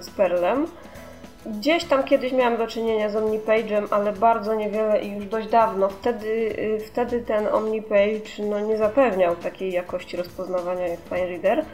[0.00, 0.66] z Perlem.
[1.46, 5.88] Gdzieś tam kiedyś miałam do czynienia z OmniPage'em, ale bardzo niewiele i już dość dawno.
[5.88, 11.64] Wtedy, wtedy ten OmniPage no, nie zapewniał takiej jakości rozpoznawania jak FineReader.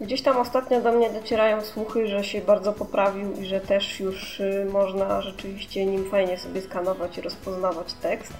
[0.00, 4.40] Gdzieś tam ostatnio do mnie docierają słuchy, że się bardzo poprawił i że też już
[4.40, 8.32] y, można rzeczywiście nim fajnie sobie skanować i rozpoznawać tekst.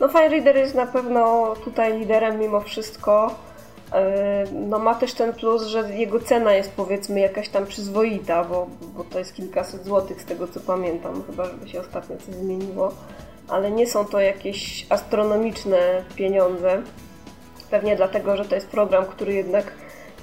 [0.00, 3.34] No FineReader jest na pewno tutaj liderem mimo wszystko.
[3.86, 8.66] Y, no ma też ten plus, że jego cena jest powiedzmy jakaś tam przyzwoita, bo,
[8.96, 12.92] bo to jest kilkaset złotych z tego co pamiętam, chyba żeby się ostatnio coś zmieniło.
[13.48, 16.82] Ale nie są to jakieś astronomiczne pieniądze.
[17.70, 19.72] Pewnie dlatego, że to jest program, który jednak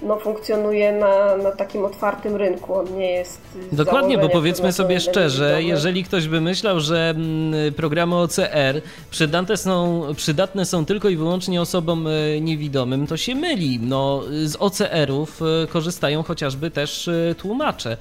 [0.01, 2.75] no, funkcjonuje na, na takim otwartym rynku.
[2.75, 3.41] On nie jest.
[3.71, 8.81] Dokładnie, bo powiedzmy sobie szczerze, jeżeli ktoś by myślał, że mm, programy OCR
[9.11, 13.79] przydatne są, przydatne są tylko i wyłącznie osobom e, niewidomym, to się myli.
[13.79, 17.97] No, z OCR-ów e, korzystają chociażby też tłumacze,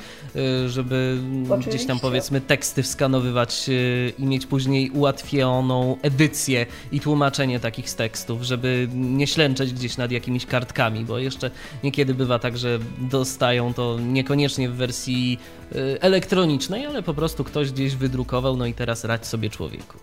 [0.66, 1.70] żeby Oczywiście.
[1.70, 3.70] gdzieś tam powiedzmy teksty wskanowywać
[4.18, 10.10] i mieć później ułatwioną edycję i tłumaczenie takich z tekstów, żeby nie ślęczeć gdzieś nad
[10.10, 11.50] jakimiś kartkami, bo jeszcze
[11.84, 15.38] nie niekiedy bywa tak, że dostają to niekoniecznie w wersji
[15.72, 19.98] y, elektronicznej, ale po prostu ktoś gdzieś wydrukował, no i teraz radź sobie człowieku.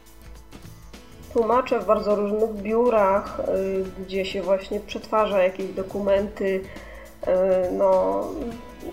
[1.34, 6.46] Tłumaczę w bardzo różnych biurach, y, gdzie się właśnie przetwarza jakieś dokumenty.
[6.46, 7.32] Y,
[7.72, 8.24] no,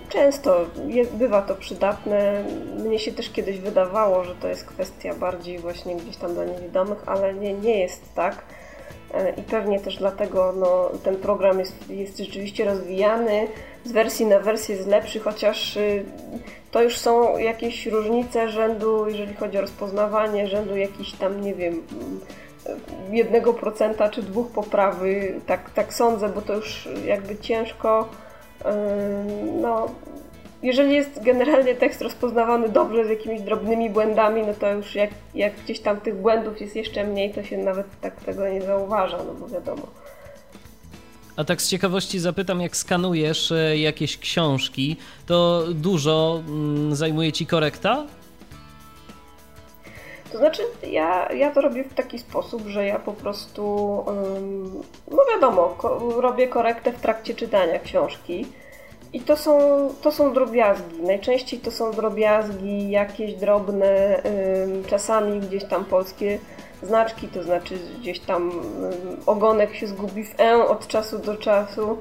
[0.09, 0.67] często
[1.13, 2.45] bywa to przydatne.
[2.85, 6.99] Mnie się też kiedyś wydawało, że to jest kwestia bardziej właśnie gdzieś tam dla niewidomych,
[7.07, 8.45] ale nie, nie jest tak
[9.37, 13.49] i pewnie też dlatego no, ten program jest, jest rzeczywiście rozwijany.
[13.85, 16.05] Z wersji na wersję jest lepszy, chociaż y,
[16.71, 21.83] to już są jakieś różnice rzędu, jeżeli chodzi o rozpoznawanie, rzędu jakiś tam, nie wiem,
[23.11, 28.09] jednego procenta czy dwóch poprawy, tak, tak sądzę, bo to już jakby ciężko
[28.61, 28.65] y,
[29.61, 29.89] no,
[30.67, 35.55] jeżeli jest generalnie tekst rozpoznawany dobrze z jakimiś drobnymi błędami, no to już jak, jak
[35.65, 39.35] gdzieś tam tych błędów jest jeszcze mniej, to się nawet tak tego nie zauważa, no
[39.35, 39.87] bo wiadomo.
[41.37, 44.97] A tak z ciekawości zapytam, jak skanujesz e, jakieś książki,
[45.27, 48.07] to dużo mm, zajmuje ci korekta?
[50.33, 53.63] To znaczy, ja, ja to robię w taki sposób, że ja po prostu,
[55.11, 55.77] no wiadomo,
[56.17, 58.47] robię korektę w trakcie czytania książki.
[59.17, 59.59] I to są,
[60.03, 61.03] to są drobiazgi.
[61.03, 64.23] Najczęściej to są drobiazgi jakieś drobne,
[64.87, 66.39] czasami gdzieś tam polskie
[66.83, 68.51] znaczki, to znaczy gdzieś tam
[69.27, 71.99] ogonek się zgubi w E od czasu do czasu.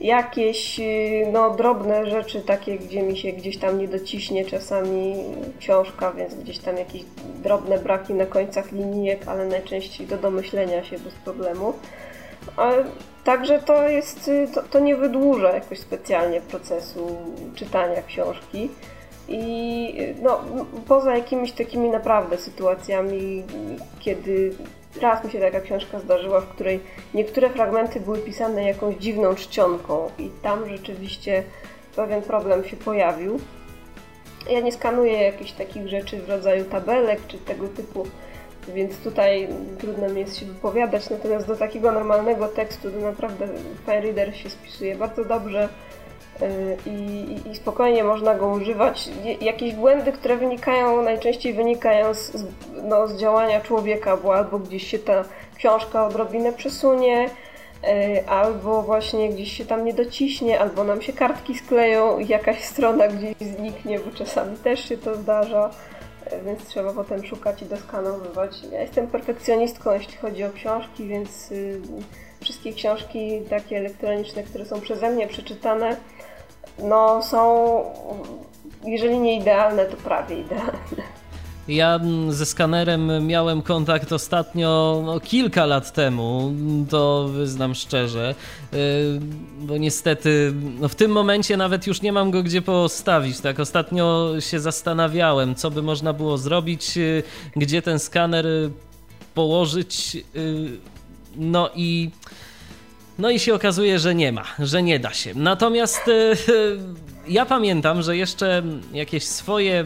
[0.00, 5.14] Jakieś y, no, drobne rzeczy, takie, gdzie mi się gdzieś tam nie dociśnie czasami
[5.60, 7.02] książka, więc gdzieś tam jakieś
[7.42, 11.72] drobne braki na końcach linijek, ale najczęściej do domyślenia się bez problemu.
[13.28, 17.16] Także to jest, y, to, to nie wydłuża jakoś specjalnie procesu
[17.54, 18.70] czytania książki.
[19.28, 20.40] I y, no,
[20.86, 23.42] poza jakimiś takimi naprawdę sytuacjami,
[24.00, 24.52] kiedy
[25.00, 26.80] raz mi się taka książka zdarzyła, w której
[27.14, 31.42] niektóre fragmenty były pisane jakąś dziwną czcionką i tam rzeczywiście
[31.96, 33.40] pewien problem się pojawił.
[34.50, 38.06] Ja nie skanuję jakichś takich rzeczy w rodzaju tabelek czy tego typu
[38.74, 39.48] więc tutaj
[39.78, 43.48] trudno mi jest się wypowiadać, natomiast do takiego normalnego tekstu to naprawdę
[43.86, 45.68] FireReader się spisuje bardzo dobrze
[46.42, 49.08] y, i, i, spokojnie można go używać.
[49.40, 52.44] Jakieś błędy, które wynikają, najczęściej wynikają z, z,
[52.82, 55.24] no, z działania człowieka, bo albo gdzieś się ta
[55.56, 57.30] książka odrobinę przesunie,
[57.84, 62.64] y, albo właśnie gdzieś się tam nie dociśnie, albo nam się kartki skleją i jakaś
[62.64, 65.70] strona gdzieś zniknie, bo czasami też się to zdarza
[66.44, 68.62] więc trzeba potem szukać i doskanowywać.
[68.72, 71.80] Ja jestem perfekcjonistką, jeśli chodzi o książki, więc y,
[72.40, 75.96] wszystkie książki takie elektroniczne, które są przeze mnie przeczytane,
[76.78, 77.84] no są,
[78.84, 81.18] jeżeli nie idealne, to prawie idealne.
[81.68, 86.54] Ja ze skanerem miałem kontakt ostatnio no, kilka lat temu,
[86.90, 88.34] to wyznam szczerze,
[88.72, 88.78] yy,
[89.60, 93.40] bo niestety no, w tym momencie nawet już nie mam go gdzie postawić.
[93.40, 97.22] Tak, ostatnio się zastanawiałem, co by można było zrobić, yy,
[97.56, 98.46] gdzie ten skaner
[99.34, 100.14] położyć.
[100.14, 100.22] Yy,
[101.36, 102.10] no i.
[103.18, 105.34] No i się okazuje, że nie ma, że nie da się.
[105.34, 106.00] Natomiast
[107.28, 108.62] ja pamiętam, że jeszcze
[108.92, 109.84] jakieś swoje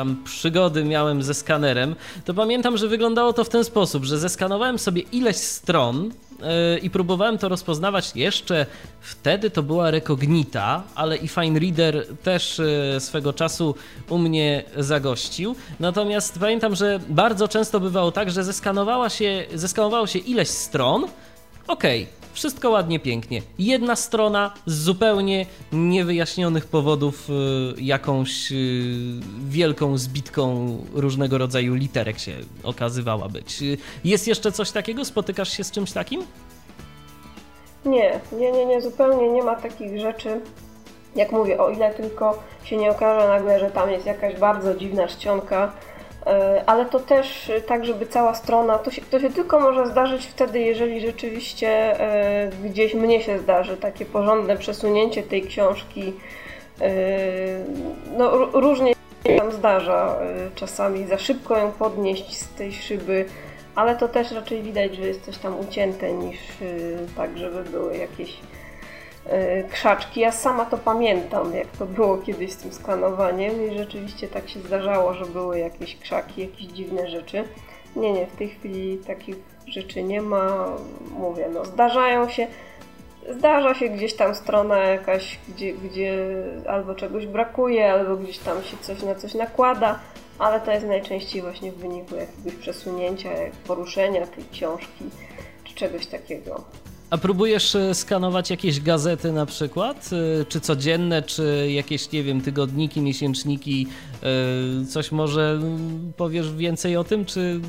[0.00, 1.94] tam przygody miałem ze skanerem,
[2.24, 6.90] to pamiętam, że wyglądało to w ten sposób, że zeskanowałem sobie ileś stron yy, i
[6.90, 8.66] próbowałem to rozpoznawać jeszcze
[9.00, 12.60] wtedy to była Recognita, ale i Fine Reader też
[12.94, 13.74] yy, swego czasu
[14.08, 15.54] u mnie zagościł.
[15.80, 21.04] Natomiast pamiętam, że bardzo często bywało tak, że zeskanowała się, zeskanowało się ileś stron,
[21.66, 23.42] okej, okay wszystko ładnie, pięknie.
[23.58, 28.54] Jedna strona z zupełnie niewyjaśnionych powodów y, jakąś y,
[29.48, 32.32] wielką zbitką różnego rodzaju literek się
[32.62, 33.62] okazywała być.
[33.62, 35.04] Y, jest jeszcze coś takiego?
[35.04, 36.22] Spotykasz się z czymś takim?
[37.84, 40.40] Nie, nie, nie, nie, zupełnie nie ma takich rzeczy.
[41.16, 45.08] Jak mówię, o ile tylko się nie okaże nagle, że tam jest jakaś bardzo dziwna
[45.08, 45.72] czcionka,
[46.66, 50.60] ale to też tak, żeby cała strona, to się, to się tylko może zdarzyć wtedy,
[50.60, 56.12] jeżeli rzeczywiście e, gdzieś mnie się zdarzy takie porządne przesunięcie tej książki.
[56.80, 56.90] E,
[58.16, 58.94] no, różnie
[59.26, 60.18] się tam zdarza
[60.54, 63.24] czasami, za szybko ją podnieść z tej szyby,
[63.74, 66.38] ale to też raczej widać, że jest coś tam ucięte niż
[67.16, 68.49] tak, żeby były jakieś E,
[69.70, 70.20] krzaczki.
[70.20, 74.60] Ja sama to pamiętam, jak to było kiedyś z tym skanowaniem i rzeczywiście tak się
[74.60, 77.44] zdarzało, że były jakieś krzaki, jakieś dziwne rzeczy.
[77.96, 80.66] Nie, nie, w tej chwili takich rzeczy nie ma.
[81.10, 82.46] Mówię, no zdarzają się,
[83.28, 86.16] zdarza się gdzieś tam strona jakaś, gdzie, gdzie
[86.68, 89.98] albo czegoś brakuje, albo gdzieś tam się coś na coś nakłada,
[90.38, 93.28] ale to jest najczęściej właśnie w wyniku jakiegoś przesunięcia,
[93.66, 95.04] poruszenia tej książki,
[95.64, 96.64] czy czegoś takiego.
[97.10, 100.10] A próbujesz e, skanować jakieś gazety na przykład?
[100.40, 103.86] E, czy codzienne, czy jakieś, nie wiem, tygodniki, miesięczniki?
[104.22, 105.60] E, coś może
[106.16, 107.60] powiesz więcej o tym, czy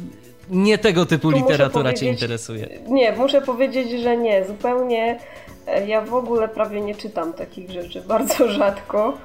[0.50, 2.80] nie tego typu tu literatura Cię interesuje?
[2.88, 4.46] Nie, muszę powiedzieć, że nie.
[4.46, 5.20] Zupełnie
[5.88, 9.18] ja w ogóle prawie nie czytam takich rzeczy, bardzo rzadko.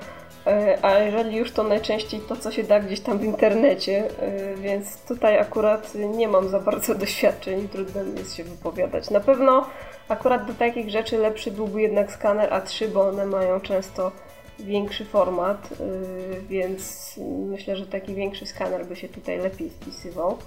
[0.82, 4.08] A jeżeli już to najczęściej to, co się da gdzieś tam w internecie,
[4.56, 9.10] więc tutaj akurat nie mam za bardzo doświadczeń, trudno mi jest się wypowiadać.
[9.10, 9.66] Na pewno
[10.09, 14.12] Akurat do takich rzeczy lepszy byłby jednak skaner A3, bo one mają często
[14.59, 17.14] większy format, yy, więc
[17.50, 20.38] myślę, że taki większy skaner by się tutaj lepiej wpisywał.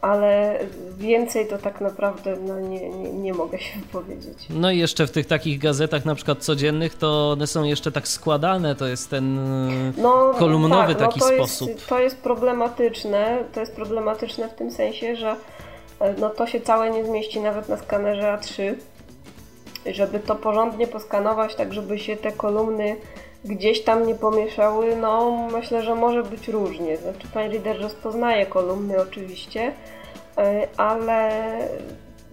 [0.00, 0.58] Ale
[0.98, 4.46] więcej to tak naprawdę no, nie, nie, nie, mogę się wypowiedzieć.
[4.50, 8.08] No i jeszcze w tych takich gazetach na przykład codziennych to one są jeszcze tak
[8.08, 9.38] składane, to jest ten
[9.96, 11.68] no, kolumnowy tak, no taki no to sposób.
[11.68, 15.36] Jest, to jest problematyczne, to jest problematyczne w tym sensie, że
[16.18, 18.74] no to się całe nie zmieści nawet na skanerze A3.
[19.86, 22.96] Żeby to porządnie poskanować, tak żeby się te kolumny
[23.44, 26.96] gdzieś tam nie pomieszały, no myślę, że może być różnie.
[26.96, 29.72] Znaczy Fine Reader rozpoznaje kolumny oczywiście,
[30.38, 31.30] e, ale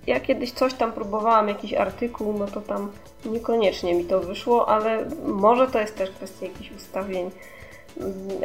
[0.08, 2.92] ja kiedyś coś tam próbowałam, jakiś artykuł, no to tam
[3.26, 7.32] niekoniecznie mi to wyszło, ale może to jest też kwestia jakichś ustawień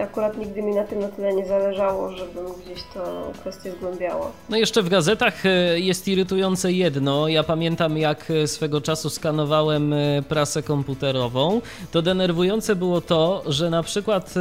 [0.02, 4.30] akurat nigdy mi na tym na tyle nie zależało, żebym gdzieś to kwestię zgłębiała.
[4.48, 7.28] No jeszcze w gazetach e, jest irytujące jedno.
[7.28, 11.60] Ja pamiętam jak e, swego czasu skanowałem e, prasę komputerową.
[11.90, 14.34] To denerwujące było to, że na przykład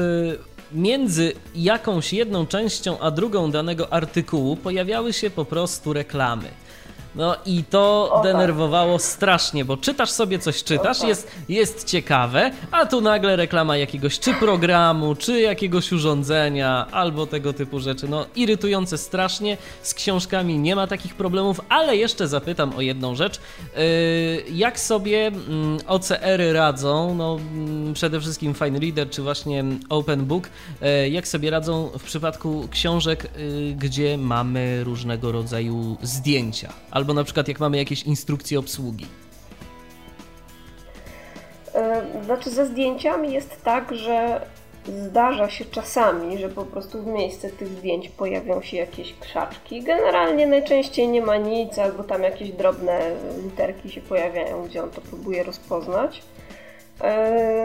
[0.71, 6.47] między jakąś jedną częścią a drugą danego artykułu pojawiały się po prostu reklamy.
[7.15, 8.31] No i to o, tak.
[8.31, 9.01] denerwowało tak.
[9.01, 11.07] strasznie, bo czytasz sobie coś, czytasz, tak.
[11.07, 17.53] jest, jest ciekawe, a tu nagle reklama jakiegoś czy programu, czy jakiegoś urządzenia, albo tego
[17.53, 18.07] typu rzeczy.
[18.07, 23.39] No irytujące strasznie, z książkami nie ma takich problemów, ale jeszcze zapytam o jedną rzecz.
[23.75, 23.81] Yy,
[24.55, 30.49] jak sobie mm, OCR-y radzą, no mm, przede wszystkim Fine Reader, czy właśnie Open Book,
[30.81, 37.23] yy, jak sobie radzą w przypadku książek, yy, gdzie mamy różnego rodzaju zdjęcia, albo na
[37.23, 39.05] przykład jak mamy jakieś instrukcje obsługi?
[41.75, 44.41] E, znaczy ze zdjęciami jest tak, że
[44.87, 49.83] zdarza się czasami, że po prostu w miejsce tych zdjęć pojawią się jakieś krzaczki.
[49.83, 52.99] Generalnie najczęściej nie ma nic, albo tam jakieś drobne
[53.43, 56.21] literki się pojawiają, gdzie on to próbuje rozpoznać.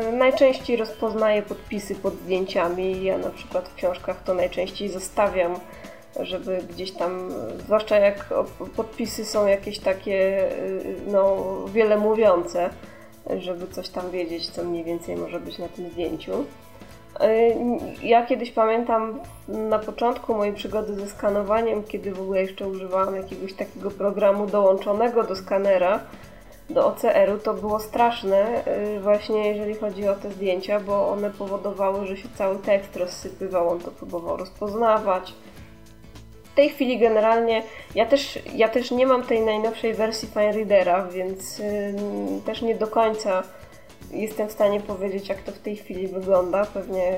[0.05, 3.05] Yy, najczęściej rozpoznaję podpisy pod zdjęciami.
[3.05, 5.55] Ja na przykład w książkach to najczęściej zostawiam
[6.21, 8.29] żeby gdzieś tam, zwłaszcza jak
[8.77, 11.37] podpisy są jakieś takie y, no,
[11.73, 12.71] wiele mówiące,
[13.39, 16.33] żeby coś tam wiedzieć, co mniej więcej może być na tym zdjęciu.
[17.23, 17.57] Y,
[18.03, 23.53] ja kiedyś pamiętam na początku mojej przygody ze skanowaniem, kiedy w ogóle jeszcze używałam jakiegoś
[23.53, 26.01] takiego programu dołączonego do skanera,
[26.71, 28.63] do OCR-u, to było straszne
[28.97, 33.69] y, właśnie jeżeli chodzi o te zdjęcia, bo one powodowały, że się cały tekst rozsypywał,
[33.69, 35.35] on to próbował rozpoznawać
[36.59, 37.63] tej chwili generalnie
[37.95, 41.65] ja też, ja też nie mam tej najnowszej wersji Fine Readera, więc yy,
[42.47, 43.43] też nie do końca
[44.11, 46.65] jestem w stanie powiedzieć, jak to w tej chwili wygląda.
[46.65, 47.13] Pewnie,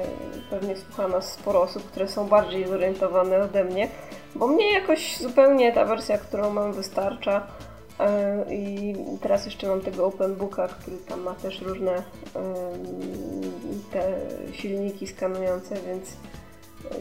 [0.51, 3.89] pewnie słucha nas sporo osób, które są bardziej zorientowane ode mnie,
[4.35, 7.47] bo mnie jakoś zupełnie ta wersja, którą mam, wystarcza.
[8.01, 12.03] E, I teraz jeszcze mam tego OpenBooka, który tam ma też różne
[13.93, 14.03] te
[14.53, 16.17] silniki skanujące, więc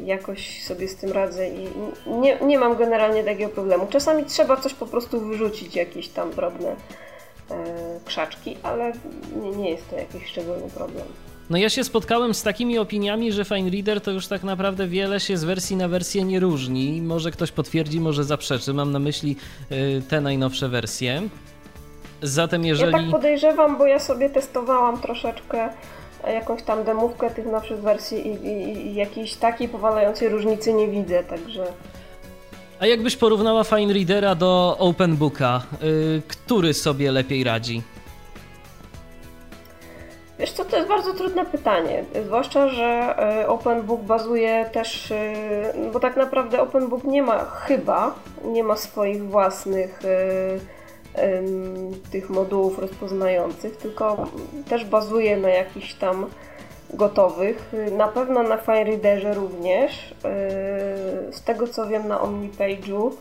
[0.06, 1.68] jakoś sobie z tym radzę i
[2.08, 3.88] nie, nie mam generalnie takiego problemu.
[3.90, 6.76] Czasami trzeba coś po prostu wyrzucić, jakieś tam drobne
[7.52, 7.56] e,
[8.06, 8.92] krzaczki, ale
[9.42, 11.06] nie, nie jest to jakiś szczególny problem.
[11.50, 15.20] No ja się spotkałem z takimi opiniami, że Fine Reader to już tak naprawdę wiele
[15.20, 17.02] się z wersji na wersję nie różni.
[17.02, 18.74] Może ktoś potwierdzi, może zaprzeczy.
[18.74, 19.36] Mam na myśli
[19.72, 21.22] y, te najnowsze wersje.
[22.22, 22.92] Zatem jeżeli...
[22.92, 25.70] Ja tak podejrzewam, bo ja sobie testowałam troszeczkę
[26.28, 31.24] jakąś tam demówkę tych nowszych wersji i, i, i jakiejś takiej powalającej różnicy nie widzę,
[31.24, 31.66] także...
[32.80, 37.82] A jakbyś porównała Fine Readera do OpenBooka, yy, który sobie lepiej radzi?
[40.40, 45.16] Wiesz co, to jest bardzo trudne pytanie, zwłaszcza, że y, OpenBook bazuje też, y,
[45.94, 48.16] bo tak naprawdę OpenBook nie ma chyba,
[48.46, 50.79] nie ma swoich własnych y,
[52.12, 54.28] tych modułów rozpoznających, tylko
[54.70, 56.26] też bazuje na jakichś tam
[56.94, 57.72] gotowych.
[57.98, 60.16] Na pewno na FireReaderze również.
[60.24, 63.12] Yy, z tego co wiem na OmniPage'u.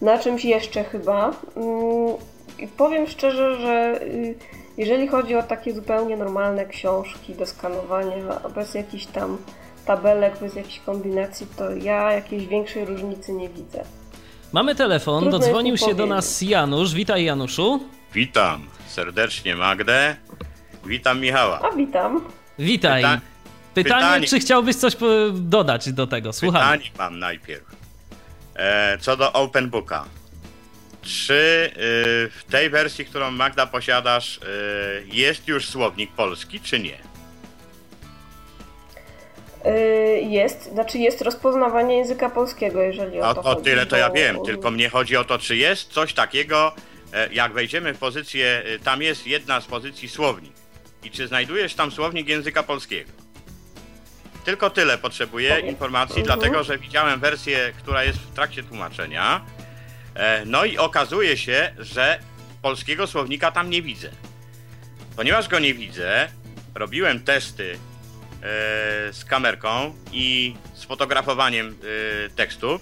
[0.00, 1.32] Na czymś jeszcze chyba.
[1.56, 2.16] Mm,
[2.58, 4.34] I powiem szczerze, że y,
[4.76, 9.38] jeżeli chodzi o takie zupełnie normalne książki do skanowania, bez jakichś tam
[9.86, 13.84] tabelek, bez jakichś kombinacji, to ja jakiejś większej różnicy nie widzę.
[14.56, 16.94] Mamy telefon, Trudno dodzwonił się do nas Janusz.
[16.94, 17.88] Witaj Januszu.
[18.14, 20.16] Witam serdecznie Magdę.
[20.86, 21.60] Witam Michała.
[21.60, 22.24] A witam.
[22.58, 23.02] Witaj.
[23.02, 23.20] Pyta
[23.74, 24.96] pytanie, pytanie, czy chciałbyś coś
[25.32, 26.32] dodać do tego?
[26.32, 26.62] Słucham.
[26.62, 27.64] Pytanie mam najpierw.
[28.54, 30.04] E, co do OpenBooka.
[31.02, 31.72] Czy y,
[32.30, 34.40] w tej wersji, którą Magda posiadasz, y,
[35.12, 36.98] jest już słownik polski, czy nie?
[39.66, 43.60] Y, jest, znaczy jest rozpoznawanie języka polskiego, jeżeli o, o to chodzi.
[43.60, 46.72] O tyle to ja wiem, tylko mnie chodzi o to, czy jest coś takiego,
[47.12, 50.52] e, jak wejdziemy w pozycję, e, tam jest jedna z pozycji słownik.
[51.04, 53.10] I czy znajdujesz tam słownik języka polskiego?
[54.44, 56.38] Tylko tyle potrzebuję informacji, mhm.
[56.38, 59.44] dlatego że widziałem wersję, która jest w trakcie tłumaczenia.
[60.14, 62.18] E, no i okazuje się, że
[62.62, 64.10] polskiego słownika tam nie widzę.
[65.16, 66.28] Ponieważ go nie widzę,
[66.74, 67.78] robiłem testy
[69.12, 71.68] z kamerką i z fotografowaniem
[72.26, 72.80] e, tekstów.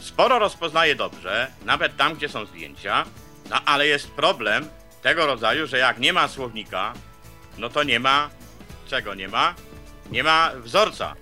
[0.00, 3.04] Sporo rozpoznaje dobrze, nawet tam, gdzie są zdjęcia,
[3.50, 4.68] no ale jest problem
[5.02, 6.92] tego rodzaju, że jak nie ma słownika,
[7.58, 8.30] no to nie ma
[8.86, 9.54] czego nie ma?
[10.10, 11.14] Nie ma wzorca.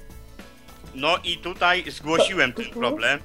[0.95, 3.21] No i tutaj zgłosiłem ten problem.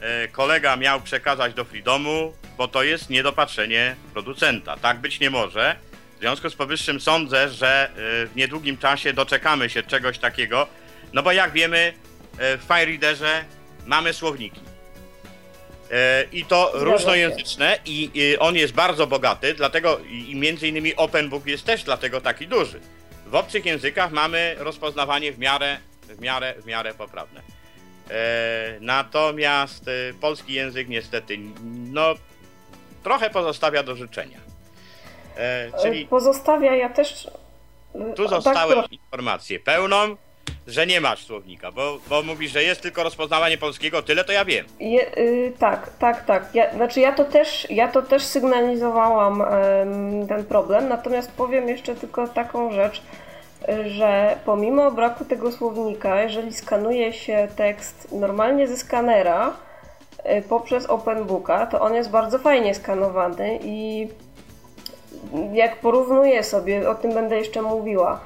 [0.00, 4.76] E, kolega miał przekazać do Freedomu, bo to jest niedopatrzenie producenta.
[4.76, 5.76] Tak być nie może.
[6.16, 7.90] W związku z powyższym sądzę, że
[8.24, 10.66] y, w niedługim czasie doczekamy się czegoś takiego,
[11.12, 11.92] no bo jak wiemy,
[12.34, 13.44] y, w FireReaderze
[13.86, 14.60] mamy słowniki.
[14.60, 15.92] Y,
[16.32, 21.84] I to różnojęzyczne i on jest bardzo bogaty, dlatego i między innymi OpenBook jest też
[21.84, 22.80] dlatego taki duży.
[23.26, 27.42] W obcych językach mamy rozpoznawanie w miarę, w miarę, w miarę poprawne.
[28.80, 29.84] Natomiast
[30.20, 31.38] polski język niestety,
[31.90, 32.14] no,
[33.02, 34.45] trochę pozostawia do życzenia.
[35.36, 37.30] E, czyli Pozostawia, ja też...
[38.16, 40.16] Tu zostałem tak, informację pełną,
[40.66, 44.44] że nie masz słownika, bo, bo mówisz, że jest tylko rozpoznawanie polskiego, tyle to ja
[44.44, 44.66] wiem.
[44.80, 46.54] Je, y, tak, tak, tak.
[46.54, 51.94] Ja, znaczy ja to też, ja to też sygnalizowałam y, ten problem, natomiast powiem jeszcze
[51.94, 53.02] tylko taką rzecz,
[53.86, 59.52] że pomimo braku tego słownika, jeżeli skanuje się tekst normalnie ze skanera
[60.38, 64.08] y, poprzez OpenBooka, to on jest bardzo fajnie skanowany i
[65.52, 68.20] jak porównuję sobie, o tym będę jeszcze mówiła,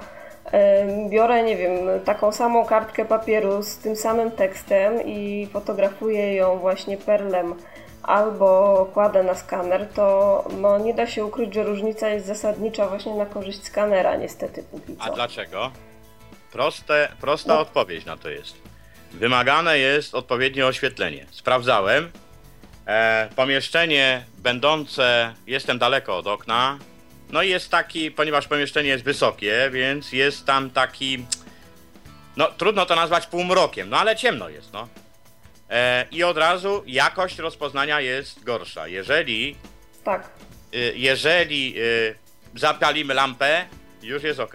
[1.09, 1.73] biorę, nie wiem,
[2.05, 7.55] taką samą kartkę papieru z tym samym tekstem i fotografuję ją właśnie perlem
[8.03, 13.15] albo kładę na skaner, to no, nie da się ukryć, że różnica jest zasadnicza właśnie
[13.15, 15.05] na korzyść skanera, niestety póki co.
[15.05, 15.71] A dlaczego?
[16.53, 17.61] Proste, prosta no.
[17.61, 18.57] odpowiedź na to jest.
[19.13, 21.27] Wymagane jest odpowiednie oświetlenie.
[21.31, 22.11] Sprawdzałem.
[22.87, 26.79] E, pomieszczenie będące, jestem daleko od okna,
[27.33, 31.25] no i jest taki, ponieważ pomieszczenie jest wysokie, więc jest tam taki,
[32.37, 34.89] no trudno to nazwać półmrokiem, no ale ciemno jest, no.
[35.71, 38.89] E, I od razu jakość rozpoznania jest gorsza.
[38.89, 39.57] Jeżeli,
[40.05, 40.31] tak.
[40.75, 42.15] Y, jeżeli y,
[42.55, 43.65] zapalimy lampę,
[44.03, 44.55] już jest ok.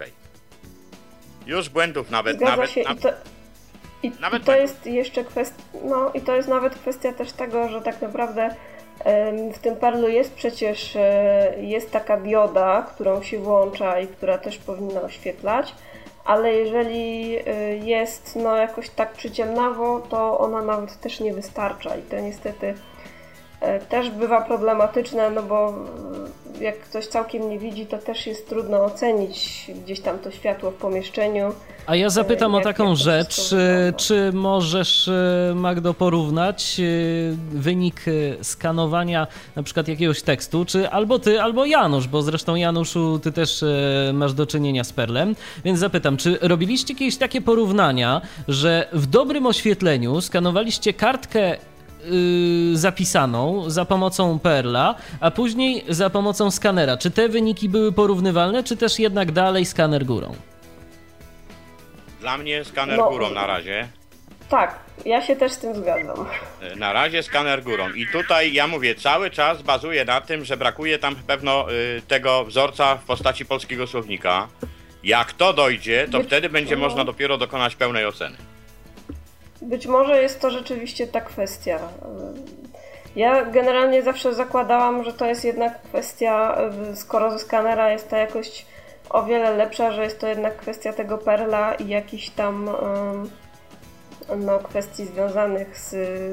[1.46, 2.80] Już błędów nawet, Zgadza nawet, się.
[2.80, 3.08] I to,
[4.02, 7.68] i, nawet i to jest jeszcze kwestia, no i to jest nawet kwestia też tego,
[7.68, 8.56] że tak naprawdę
[9.54, 14.58] W tym Perlu jest przecież e, jest taka dioda, którą się włącza i która też
[14.58, 15.74] powinna oświetlać,
[16.24, 22.02] ale jeżeli e, jest no jakoś tak przyciemnawo, to ona nawet też nie wystarcza i
[22.02, 22.74] to niestety
[23.88, 25.74] też bywa problematyczne, no bo
[26.60, 30.70] e, jak ktoś całkiem nie widzi, to też jest trudno ocenić gdzieś tam to światło
[30.70, 31.52] w pomieszczeniu.
[31.86, 33.54] A ja zapytam o taką jak rzecz,
[33.96, 36.80] czy możesz e, Magdo porównać
[37.50, 38.04] wynik
[38.42, 43.64] skanowania na przykład jakiegoś tekstu, czy albo ty, albo Janusz, bo zresztą Januszu, ty też
[44.12, 49.46] masz do czynienia z Perlem, więc zapytam, czy robiliście jakieś takie porównania, że w dobrym
[49.46, 51.56] oświetleniu skanowaliście kartkę
[52.12, 56.96] Y, zapisaną za pomocą Perla, a później za pomocą skanera.
[56.96, 60.34] Czy te wyniki były porównywalne, czy też jednak dalej skaner górą?
[62.20, 63.88] Dla mnie skaner no, górą na razie.
[64.48, 66.26] Tak, ja się też z tym zgadzam.
[66.60, 67.92] E, na razie skaner górą.
[67.92, 72.44] I tutaj ja mówię, cały czas bazuję na tym, że brakuje tam pewno y, tego
[72.44, 74.48] wzorca w postaci polskiego słownika.
[75.04, 76.82] Jak to dojdzie, to wtedy będzie no.
[76.82, 78.36] można dopiero dokonać pełnej oceny.
[79.66, 81.78] Być może jest to rzeczywiście ta kwestia.
[83.16, 86.58] Ja generalnie zawsze zakładałam, że to jest jednak kwestia,
[86.94, 88.66] skoro ze skanera jest ta jakość
[89.10, 92.70] o wiele lepsza, że jest to jednak kwestia tego perla i jakichś tam
[94.38, 95.90] no, kwestii związanych z,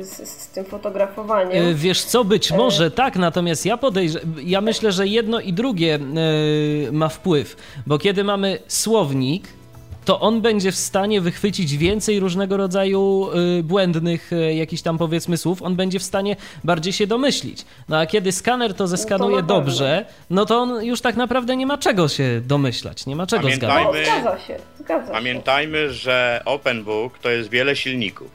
[0.07, 1.65] z, z, tym fotografowaniem.
[1.65, 5.53] E, wiesz co, być e, może tak, natomiast ja podejrzewam, ja myślę, że jedno i
[5.53, 7.55] drugie e, ma wpływ,
[7.87, 9.47] bo kiedy mamy słownik,
[10.05, 13.29] to on będzie w stanie wychwycić więcej różnego rodzaju
[13.59, 17.65] y, błędnych y, jakichś tam powiedzmy słów, on będzie w stanie bardziej się domyślić.
[17.89, 21.55] No a kiedy skaner to zeskanuje no to dobrze, no to on już tak naprawdę
[21.55, 24.07] nie ma czego się domyślać, nie ma czego zgadnąć.
[24.07, 25.93] Zgadza się, zgadza Pamiętajmy, się.
[25.93, 28.31] że OpenBook to jest wiele silników.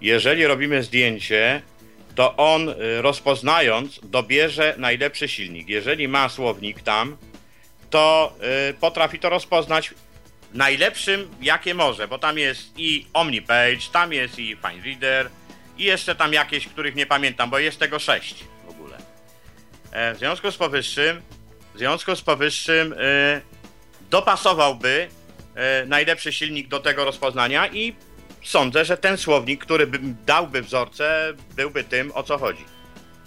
[0.00, 1.62] Jeżeli robimy zdjęcie,
[2.14, 5.68] to on y, rozpoznając dobierze najlepszy silnik.
[5.68, 7.16] Jeżeli ma słownik tam,
[7.90, 8.32] to
[8.80, 9.94] potrafi to rozpoznać
[10.54, 15.30] najlepszym, jakie może, bo tam jest i OmniPage, tam jest i FineReader
[15.78, 18.98] i jeszcze tam jakieś, których nie pamiętam, bo jest tego sześć w ogóle.
[19.92, 21.22] E, w związku z powyższym,
[21.74, 23.40] w związku z powyższym e,
[24.10, 25.08] dopasowałby
[25.54, 27.96] e, najlepszy silnik do tego rozpoznania i
[28.44, 32.64] sądzę, że ten słownik, który by dałby wzorce, byłby tym, o co chodzi.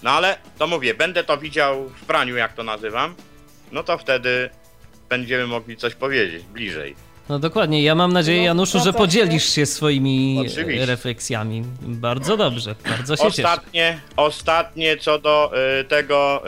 [0.04, 3.16] No ale to mówię, będę to widział w praniu, jak to nazywam,
[3.72, 4.50] no to wtedy
[5.10, 6.96] będziemy mogli coś powiedzieć bliżej.
[7.30, 7.84] No dokładnie.
[7.84, 10.86] Ja mam nadzieję, no, Januszu, że podzielisz się swoimi Oczywiście.
[10.86, 11.64] refleksjami.
[11.82, 14.14] Bardzo dobrze, bardzo się ostatnie, cieszę.
[14.18, 15.52] Ostatnie co do
[15.82, 16.44] y, tego,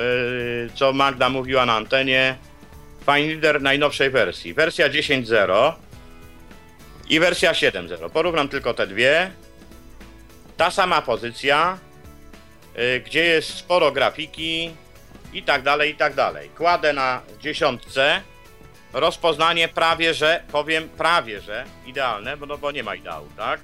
[0.65, 2.35] y, co Magda mówiła na antenie.
[3.05, 4.53] FineReader najnowszej wersji.
[4.53, 5.73] Wersja 10.0
[7.09, 8.09] i wersja 7.0.
[8.09, 9.31] Porównam tylko te dwie.
[10.57, 11.77] Ta sama pozycja,
[12.95, 14.71] y, gdzie jest sporo grafiki
[15.33, 16.49] i tak dalej, i tak dalej.
[16.49, 18.21] Kładę na dziesiątce
[18.99, 23.59] rozpoznanie prawie że, powiem prawie że idealne, bo, no, bo nie ma ideału, tak?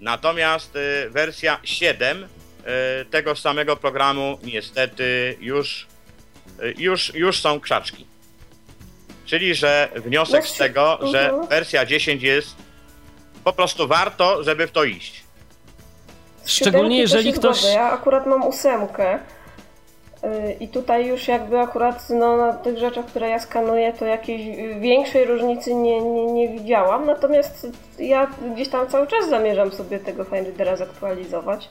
[0.00, 5.86] Natomiast y, wersja 7 y, tego samego programu niestety już,
[6.62, 8.06] y, już, już są krzaczki.
[9.24, 11.48] Czyli, że wniosek z tego, że mhm.
[11.48, 12.56] wersja 10 jest
[13.44, 15.24] po prostu warto, żeby w to iść.
[16.44, 17.64] Szczególnie jeżeli ktoś.
[17.64, 19.18] Ja akurat mam ósemkę
[20.60, 25.24] I tutaj już jakby akurat no, na tych rzeczach, które ja skanuję, to jakiejś większej
[25.24, 27.06] różnicy nie, nie, nie widziałam.
[27.06, 27.66] Natomiast
[27.98, 31.68] ja gdzieś tam cały czas zamierzam sobie tego FineReadera zaktualizować.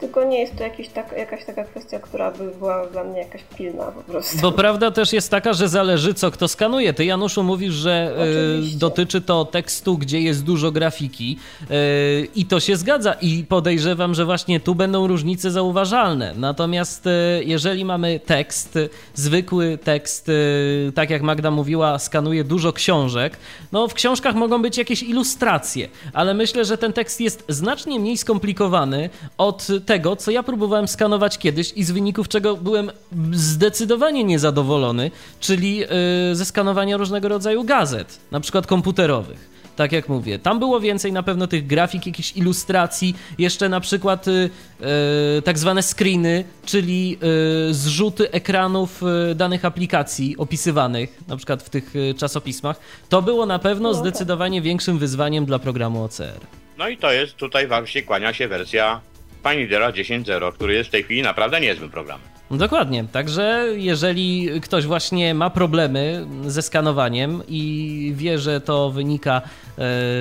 [0.00, 3.40] Tylko nie jest to jakiś tak, jakaś taka kwestia, która by była dla mnie jakaś
[3.56, 4.38] pilna po prostu.
[4.38, 6.94] Bo prawda też jest taka, że zależy co kto skanuje.
[6.94, 8.16] Ty Januszu mówisz, że
[8.74, 11.38] y, dotyczy to tekstu, gdzie jest dużo grafiki
[11.70, 16.34] y, i to się zgadza i podejrzewam, że właśnie tu będą różnice zauważalne.
[16.36, 17.10] Natomiast y,
[17.44, 18.78] jeżeli mamy tekst,
[19.14, 20.30] zwykły tekst,
[20.94, 23.36] tak jak Magda mówiła, skanuje dużo książek,
[23.72, 28.16] no w książkach mogą być jakieś ilustracje, ale myślę, że ten tekst jest znacznie mniej
[28.16, 32.90] skomplikowany od tego, co ja próbowałem skanować kiedyś i z wyników czego byłem
[33.32, 35.10] zdecydowanie niezadowolony,
[35.40, 35.86] czyli yy,
[36.32, 40.38] ze skanowania różnego rodzaju gazet, na przykład komputerowych tak jak mówię.
[40.38, 45.82] Tam było więcej na pewno tych grafik, jakichś ilustracji, jeszcze na przykład yy, tak zwane
[45.82, 52.80] screeny, czyli yy, zrzuty ekranów yy, danych aplikacji opisywanych, na przykład w tych czasopismach.
[53.08, 54.00] To było na pewno no tak.
[54.00, 56.40] zdecydowanie większym wyzwaniem dla programu OCR.
[56.78, 59.00] No i to jest tutaj właśnie kłania się wersja
[59.42, 62.28] Finidera 10.0, który jest w tej chwili naprawdę niezłym programem.
[62.50, 63.04] Dokładnie.
[63.12, 69.42] Także jeżeli ktoś właśnie ma problemy ze skanowaniem i wie, że to wynika e,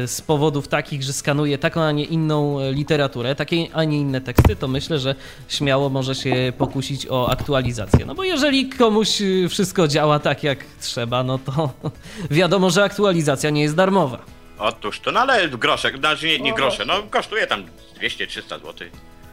[0.07, 4.55] z powodów takich, że skanuje taką, a nie inną literaturę, takie, a nie inne teksty,
[4.55, 5.15] to myślę, że
[5.47, 8.05] śmiało może się pokusić o aktualizację.
[8.05, 11.69] No bo jeżeli komuś wszystko działa tak, jak trzeba, no to
[12.31, 14.36] wiadomo, że aktualizacja nie jest darmowa.
[14.59, 17.65] Otóż to, no ale groszek, znaczy nie, nie grosze, no kosztuje tam
[18.01, 18.73] 200-300 zł.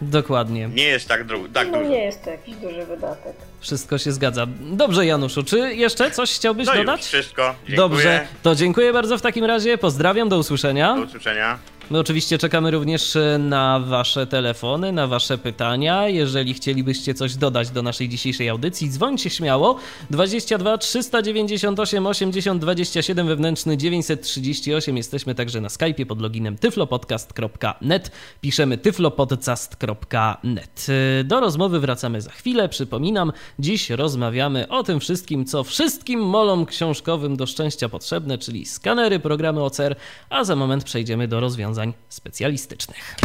[0.00, 0.68] Dokładnie.
[0.68, 1.90] Nie jest tak, dru- tak no dużo.
[1.90, 3.36] nie jest to jakiś duży wydatek.
[3.60, 4.46] Wszystko się zgadza.
[4.60, 7.00] Dobrze, Januszu, czy jeszcze coś chciałbyś No dodać?
[7.00, 7.54] już wszystko.
[7.68, 7.76] Dziękuję.
[7.76, 9.78] Dobrze, to dziękuję bardzo w takim razie.
[9.78, 10.94] Pozdrawiam, do usłyszenia.
[10.96, 11.58] Do usłyszenia.
[11.90, 16.08] My oczywiście czekamy również e, na Wasze telefony, na Wasze pytania.
[16.08, 19.78] Jeżeli chcielibyście coś dodać do naszej dzisiejszej audycji, dzwońcie śmiało.
[20.10, 24.96] 22 398 80 27 wewnętrzny 938.
[24.96, 28.10] Jesteśmy także na Skype'ie pod loginem tyflopodcast.net.
[28.40, 30.86] Piszemy tyflopodcast.net.
[31.20, 32.68] E, Do rozmowy wracamy za chwilę.
[32.68, 39.18] Przypominam, dziś rozmawiamy o tym wszystkim, co wszystkim molom książkowym do szczęścia potrzebne, czyli skanery,
[39.18, 39.96] programy OCR,
[40.30, 41.40] a za moment przejdziemy do
[41.74, 43.16] rozwiązań specjalistycznych.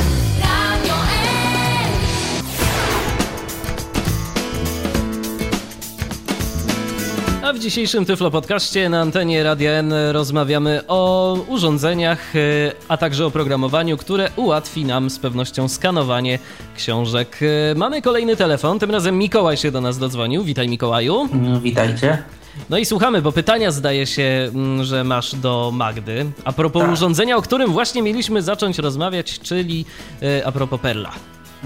[7.43, 12.39] A w dzisiejszym Tyflo Podcaście na antenie Radia N rozmawiamy o urządzeniach, e,
[12.87, 16.39] a także o programowaniu, które ułatwi nam z pewnością skanowanie
[16.75, 17.39] książek.
[17.71, 20.43] E, Mamy kolejny telefon, tym razem Mikołaj się do nas dodzwonił.
[20.43, 21.29] Witaj Mikołaju.
[21.33, 22.23] No, Witajcie.
[22.69, 26.31] No i słuchamy, bo pytania zdaje się, mm, że masz do Magdy.
[26.45, 26.91] A propos Tak.
[26.91, 29.85] urządzenia, o którym właśnie mieliśmy zacząć rozmawiać, czyli
[30.21, 31.11] e, a propos Perla.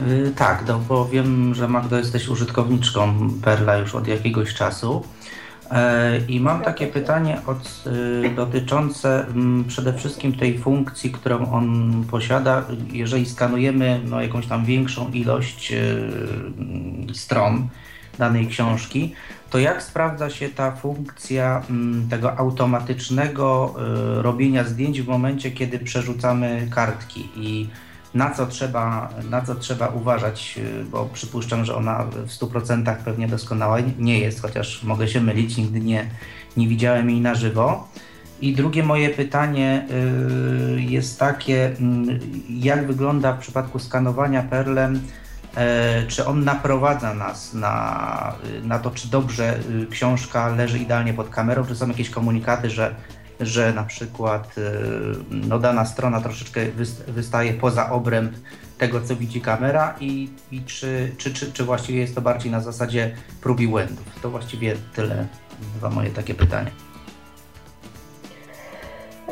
[0.07, 5.03] Y, tak, no bo wiem, że Magdo jesteś użytkowniczką Perla już od jakiegoś czasu.
[5.71, 7.83] E, I mam takie pytanie od,
[8.25, 12.65] y, dotyczące mm, przede wszystkim tej funkcji, którą on posiada.
[12.91, 17.67] Jeżeli skanujemy no, jakąś tam większą ilość y, stron
[18.19, 19.13] danej książki,
[19.53, 23.75] to jak sprawdza się ta funkcja mm, tego automatycznego
[24.19, 27.69] y, robienia zdjęć w momencie, kiedy przerzucamy kartki i
[28.13, 33.27] na co trzeba, na co trzeba uważać, y, bo przypuszczam, że ona w 100% pewnie
[33.27, 36.05] doskonała nie jest, chociaż mogę się mylić, nigdy nie,
[36.57, 37.87] nie widziałem jej na żywo.
[38.41, 39.87] I drugie moje pytanie
[40.77, 45.01] y, jest takie, mm, jak wygląda w przypadku skanowania perlem,
[46.07, 51.65] czy on naprowadza nas na, na to, czy dobrze y, książka leży idealnie pod kamerą,
[51.65, 52.95] czy są jakieś komunikaty, że
[53.39, 54.61] że na przykład y,
[55.29, 58.33] no, dana strona troszeczkę wys- wystaje poza obręb
[58.77, 62.61] tego, co widzi kamera i, i czy, czy, czy, czy właściwie jest to bardziej na
[62.61, 64.05] zasadzie prób i błędów.
[64.21, 65.27] To właściwie tyle,
[65.75, 66.71] dwa moje takie pytania.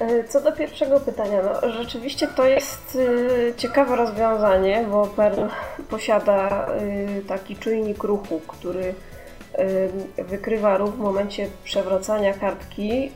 [0.01, 5.41] E, Co do pierwszego pytania, no rzeczywiście to jest y, ciekawe rozwiązanie, bo Perl
[5.89, 6.67] posiada
[7.17, 8.93] y, taki czujnik ruchu, który
[10.17, 13.11] wykrywa ruch w momencie przewracania kartki,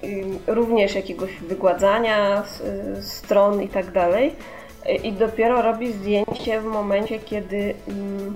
[0.47, 2.43] również jakiegoś wygładzania
[3.01, 4.35] stron i tak dalej.
[5.03, 8.35] I dopiero robi zdjęcie w momencie, kiedy, mm,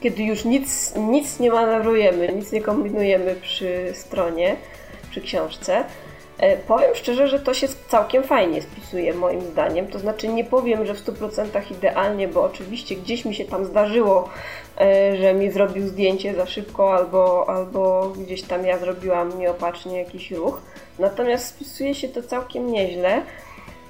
[0.00, 4.56] kiedy już nic, nic nie manewrujemy, nic nie kombinujemy przy stronie,
[5.10, 5.84] przy książce.
[6.38, 9.86] E, Powiem szczerze, że to się całkiem fajnie spisuje moim zdaniem.
[9.86, 14.28] To znaczy nie powiem, że w 100% idealnie, bo oczywiście gdzieś mi się tam zdarzyło,
[14.80, 20.30] e, że mi zrobił zdjęcie za szybko albo, albo gdzieś tam ja zrobiłam nieopatrznie jakiś
[20.30, 20.60] ruch.
[20.98, 23.22] Natomiast spisuje się to całkiem nieźle.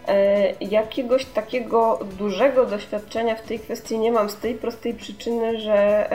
[0.09, 6.09] E, Jakiegoś takiego dużego doświadczenia w tej kwestii nie mam z tej prostej przyczyny, że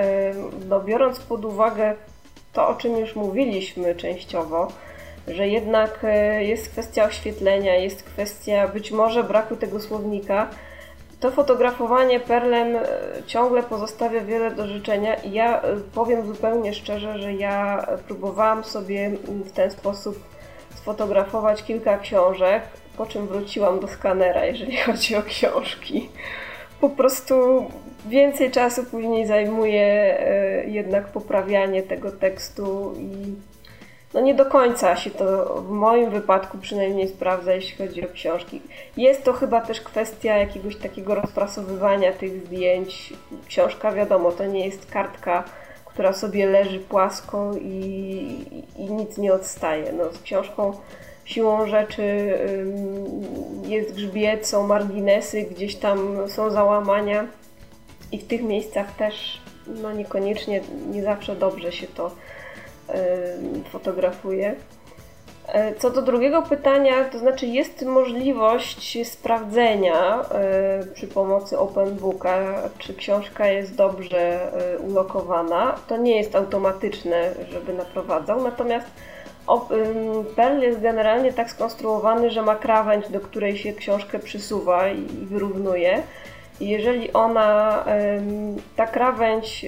[0.69, 1.95] no, biorąc pod uwagę
[2.53, 4.67] to, o czym już mówiliśmy częściowo,
[5.27, 10.49] że jednak e, jest kwestia oświetlenia, jest kwestia być może braku tego słownika,
[11.19, 12.81] to fotografowanie perlem e,
[13.27, 19.11] ciągle pozostawia wiele do życzenia i ja e, powiem zupełnie szczerze, że ja próbowałam sobie
[19.27, 20.23] w ten sposób
[20.75, 22.63] sfotografować kilka książek,
[22.97, 26.09] po czym wróciłam do skanera, jeżeli chodzi o książki.
[26.81, 27.65] Po prostu
[28.05, 30.17] więcej czasu później zajmuje
[30.67, 33.35] jednak poprawianie tego tekstu i
[34.13, 38.61] no nie do końca się to w moim wypadku przynajmniej sprawdza, jeśli chodzi o książki.
[38.97, 43.13] Jest to chyba też kwestia jakiegoś takiego rozprasowywania tych zdjęć.
[43.47, 45.43] Książka, wiadomo, to nie jest kartka,
[45.85, 48.45] która sobie leży płasko i,
[48.77, 49.93] i nic nie odstaje.
[49.93, 50.73] No, z książką
[51.25, 52.37] siłą rzeczy
[53.65, 57.27] jest grzbiet, są marginesy, gdzieś tam są załamania
[58.11, 60.61] i w tych miejscach też no niekoniecznie,
[60.91, 62.11] nie zawsze dobrze się to
[62.89, 64.55] ym, fotografuje.
[65.47, 70.21] E, co do drugiego pytania, to znaczy jest możliwość sprawdzenia
[70.83, 75.75] y, przy pomocy OpenBooka, czy książka jest dobrze y, ulokowana.
[75.87, 78.87] To nie jest automatyczne, żeby naprowadzał, natomiast
[80.35, 86.03] Perl jest generalnie tak skonstruowany, że ma krawędź, do której się książkę przysuwa i wyrównuje.
[86.59, 87.83] Jeżeli ona,
[88.75, 89.65] ta krawędź,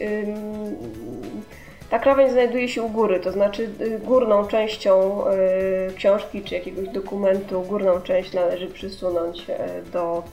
[1.90, 5.24] ta krawędź znajduje się u góry, to znaczy y, górną częścią
[5.90, 10.24] y, książki czy jakiegoś dokumentu, górną część należy przysunąć e, do,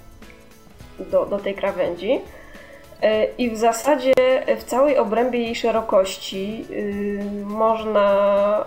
[1.10, 2.20] do, do tej krawędzi.
[3.02, 4.12] E, I w zasadzie
[4.58, 8.64] w całej obrębie jej szerokości y, można,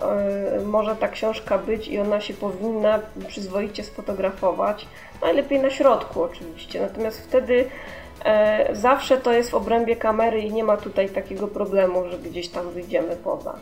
[0.64, 4.86] może ta książka być i ona się powinna przyzwoicie sfotografować.
[5.22, 7.64] Najlepiej na środku oczywiście, natomiast wtedy
[8.72, 12.70] zawsze to jest w obrębie kamery i nie ma tutaj takiego problemu, że gdzieś tam
[12.70, 13.54] wyjdziemy poza.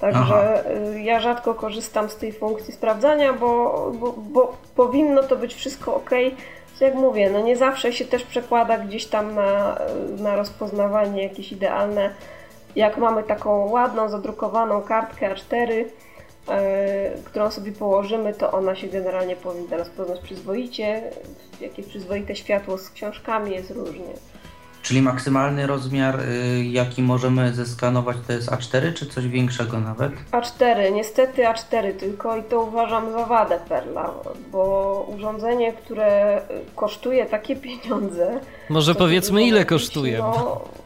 [0.00, 0.70] Także Aha.
[0.94, 5.94] Y, ja rzadko korzystam z tej funkcji sprawdzania, bo, bo, bo powinno to być wszystko
[5.94, 6.10] ok
[6.80, 9.78] jak mówię, no nie zawsze się też przekłada gdzieś tam na,
[10.18, 12.10] na rozpoznawanie jakieś idealne.
[12.76, 15.84] Jak mamy taką ładną, zadrukowaną kartkę A4, yy, e,
[17.24, 21.02] którą sobie położymy, to ona się generalnie powinna rozpoznać przyzwoicie.
[21.60, 24.14] Jakieś przyzwoite światło z książkami jest różnie.
[24.86, 30.12] Czyli maksymalny rozmiar, y, jaki możemy zeskanować, to jest A4, czy coś większego nawet?
[30.32, 34.10] A4, niestety A4 tylko i to uważam za wadę Perla,
[34.52, 36.40] bo urządzenie, które
[36.76, 38.40] kosztuje takie pieniądze.
[38.70, 40.18] Może powiedzmy, ile kosztuje?
[40.18, 40.60] No,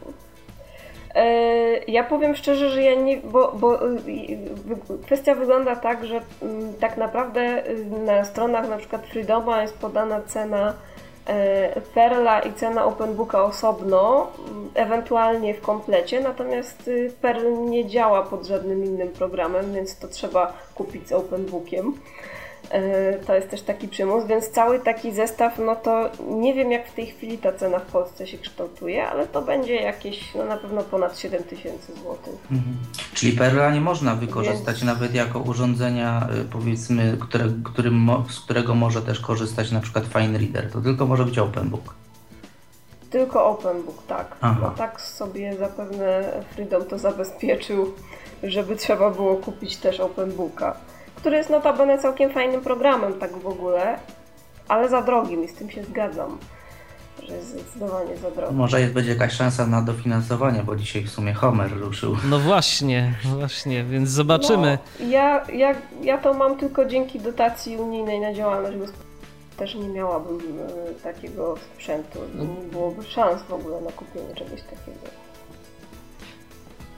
[1.87, 3.17] ja powiem szczerze, że ja nie.
[3.17, 3.97] Bo, bo y,
[5.05, 10.21] kwestia wygląda tak, że mm, tak naprawdę y, na stronach na przykład Freedoma jest podana
[10.21, 10.73] cena
[11.27, 14.31] E, Perla i cena OpenBooka osobno,
[14.73, 20.53] ewentualnie w komplecie, natomiast y, Perl nie działa pod żadnym innym programem, więc to trzeba
[20.75, 21.93] kupić z OpenBookiem.
[22.71, 26.87] E, to jest też taki przymus, więc cały taki zestaw, no to nie wiem jak
[26.87, 30.57] w tej chwili ta cena w Polsce się kształtuje, ale to będzie jakieś, no na
[30.57, 32.33] pewno ponad 7 tysięcy złotych.
[32.51, 32.77] Mhm.
[33.13, 34.83] Czyli Perla nie można wykorzystać więc...
[34.83, 40.37] nawet jako urządzenia, y, powiedzmy, które, którym, z którego może też korzystać na przykład Fine
[40.37, 41.93] Reader, to tylko może być OpenBook.
[43.09, 44.35] Tylko OpenBook, tak.
[44.41, 46.23] No tak sobie zapewne
[46.55, 47.93] Freedom to zabezpieczył,
[48.43, 50.75] żeby trzeba było kupić też OpenBooka
[51.15, 53.99] który jest notabene całkiem fajnym programem tak w ogóle,
[54.67, 56.37] ale za drogim i z tym się zgadzam,
[57.23, 58.55] że jest zdecydowanie za drogi.
[58.55, 62.17] Może jest, będzie jakaś szansa na dofinansowanie, bo dzisiaj w sumie Homer ruszył.
[62.29, 64.77] No właśnie, właśnie, więc zobaczymy.
[64.99, 69.11] No, ja, ja, ja to mam tylko dzięki dotacji unijnej na działalność gospodarczą.
[69.57, 75.20] Też nie miałabym y, takiego sprzętu, nie byłoby szans w ogóle na kupienie czegoś takiego.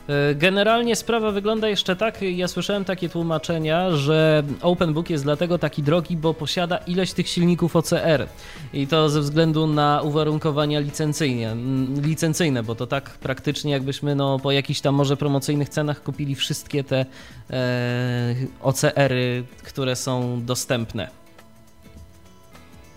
[0.09, 5.83] E, generalnie sprawa wygląda jeszcze tak, ja słyszałem takie tłumaczenia, że OpenBook jest dlatego taki
[5.83, 8.27] drogi, bo posiada ileś tych silników OCR
[8.73, 11.55] i to ze względu na uwarunkowania licencyjne,
[12.01, 16.83] licencyjne bo to tak praktycznie jakbyśmy no, po jakichś tam może promocyjnych cenach kupili wszystkie
[16.83, 17.05] te
[17.49, 21.22] e, OCR-y, które są dostępne.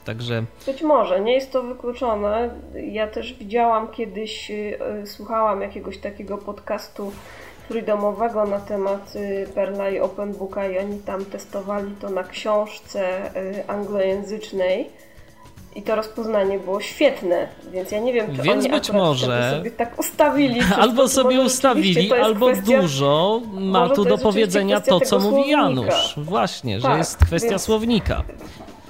[0.07, 0.44] Także...
[0.66, 2.50] Być może, nie jest to wykluczone.
[2.90, 7.12] Ja też widziałam kiedyś, y, słuchałam jakiegoś takiego podcastu
[7.68, 13.68] freedomowego na temat y, Perla i OpenBooka i oni tam testowali to na książce y,
[13.68, 14.90] anglojęzycznej
[15.76, 19.70] i to rozpoznanie było świetne, więc ja nie wiem, czy więc oni być może sobie
[19.70, 20.61] tak ustawili.
[20.78, 26.14] Albo sobie ustawili, albo kwestia, dużo ma tu do powiedzenia to, co mówi Janusz.
[26.16, 27.62] Właśnie, tak, że jest kwestia więc...
[27.62, 28.22] słownika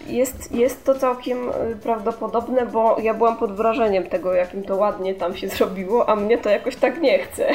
[0.09, 5.15] jest, jest to całkiem y, prawdopodobne, bo ja byłam pod wrażeniem tego, jakim to ładnie
[5.15, 7.49] tam się zrobiło, a mnie to jakoś tak nie chce.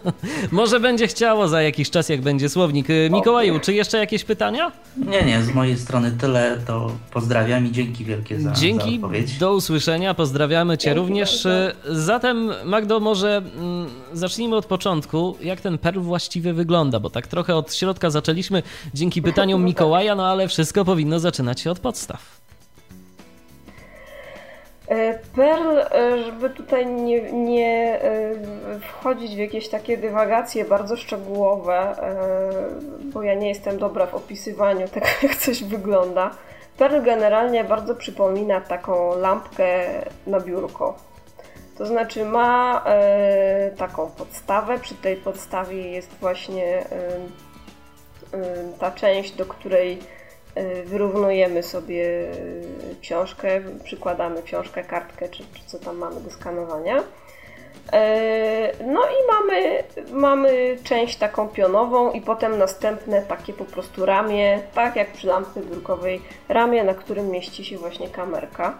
[0.52, 2.90] Może będzie chciało za jakiś czas, jak będzie słownik.
[2.90, 4.72] Y, Mikołaju, czy jeszcze jakieś pytania?
[4.96, 9.38] Nie, nie, z mojej strony tyle, to pozdrawiam i dzięki wielkie za, dzięki, za odpowiedź.
[9.38, 11.44] do usłyszenia, pozdrawiamy Cię dzięki również.
[11.44, 12.00] Bardzo.
[12.04, 17.56] Zatem Magdo, może mm, zacznijmy od początku, jak ten perl właściwie wygląda, bo tak trochę
[17.56, 18.62] od środka zaczęliśmy
[18.94, 22.40] dzięki pytaniom Mikołaja, no ale wszystko powinno zaczynać się od podstaw podstaw.
[24.88, 28.34] E, Perl, e, żeby tutaj nie, nie e,
[28.80, 31.96] wchodzić w jakieś takie dywagacje bardzo szczegółowe,
[33.12, 36.30] bo ja nie jestem dobra w opisywaniu tego, jak coś wygląda.
[36.78, 39.84] Perl generalnie bardzo przypomina taką lampkę
[40.26, 40.96] na biurko.
[41.78, 42.84] To znaczy ma
[43.76, 46.84] taką podstawę, przy tej podstawie jest właśnie
[48.78, 49.98] ta część, do której
[50.84, 57.02] wyrównujemy sobie y, książkę, przykładamy książkę, kartkę czy, czy co tam mamy do skanowania.
[58.86, 64.96] No i mamy, mamy część taką pionową i potem następne takie po prostu ramię, tak
[64.96, 68.78] jak przy lampie drukowej, ramię, na którym mieści się właśnie kamerka.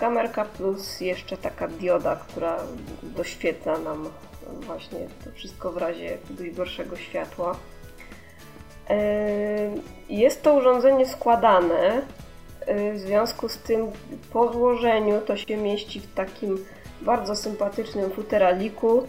[0.00, 2.58] Kamerka plus jeszcze taka dioda, która
[3.02, 4.08] doświetla nam
[4.52, 7.56] właśnie to wszystko w razie jakiegoś gorszego światła.
[10.08, 12.02] Jest to urządzenie składane,
[12.94, 13.86] w związku z tym
[14.32, 16.64] po złożeniu to się mieści w takim
[17.00, 19.02] bardzo sympatycznym futeraliku.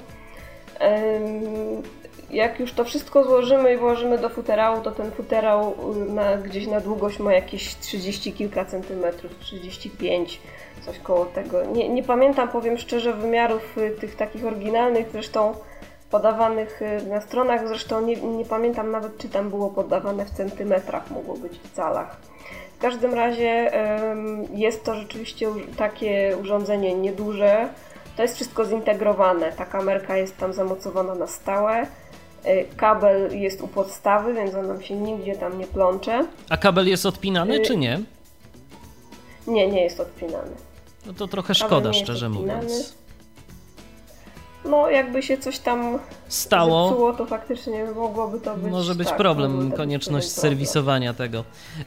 [2.29, 5.75] Jak już to wszystko złożymy i włożymy do futerału, to ten futerał
[6.09, 10.41] na, gdzieś na długość ma jakieś 30 kilka centymetrów, 35,
[10.85, 11.65] coś koło tego.
[11.65, 15.53] Nie, nie pamiętam, powiem szczerze, wymiarów y, tych takich oryginalnych, zresztą
[16.11, 21.11] podawanych y, na stronach, zresztą nie, nie pamiętam nawet, czy tam było podawane w centymetrach,
[21.11, 22.17] mogło być w calach.
[22.77, 23.71] W każdym razie
[24.53, 25.47] jest to rzeczywiście
[25.77, 27.69] takie urządzenie nieduże.
[28.17, 29.51] To jest wszystko zintegrowane.
[29.51, 31.87] Ta kamerka jest tam zamocowana na stałe.
[32.45, 36.25] Y, kabel jest u podstawy, więc on nam się nigdzie tam nie plącze.
[36.49, 37.99] A kabel jest odpinany, y, czy nie?
[39.47, 40.51] Nie, nie jest odpinany.
[41.05, 42.98] No to trochę szkoda, szczerze mówiąc
[44.65, 48.71] no jakby się coś tam stało, zepsuło, to faktycznie mogłoby to być.
[48.71, 51.43] Może być tak, problem, konieczność być serwisowania tego.
[51.79, 51.83] E,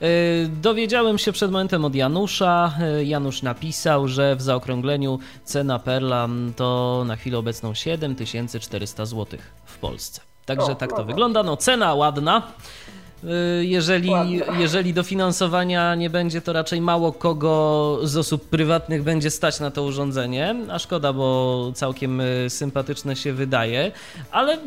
[0.48, 2.72] dowiedziałem się przed momentem od Janusza.
[2.80, 9.78] E, Janusz napisał, że w zaokrągleniu cena Perla to na chwilę obecną 7400 zł w
[9.78, 10.20] Polsce.
[10.46, 11.42] Także o, tak to no wygląda.
[11.42, 12.42] No cena ładna.
[13.24, 14.10] Y, jeżeli,
[14.58, 19.82] jeżeli dofinansowania nie będzie, to raczej mało kogo z osób prywatnych będzie stać na to
[19.82, 23.92] urządzenie, a szkoda, bo całkiem y, sympatyczne się wydaje.
[24.30, 24.58] Ale y,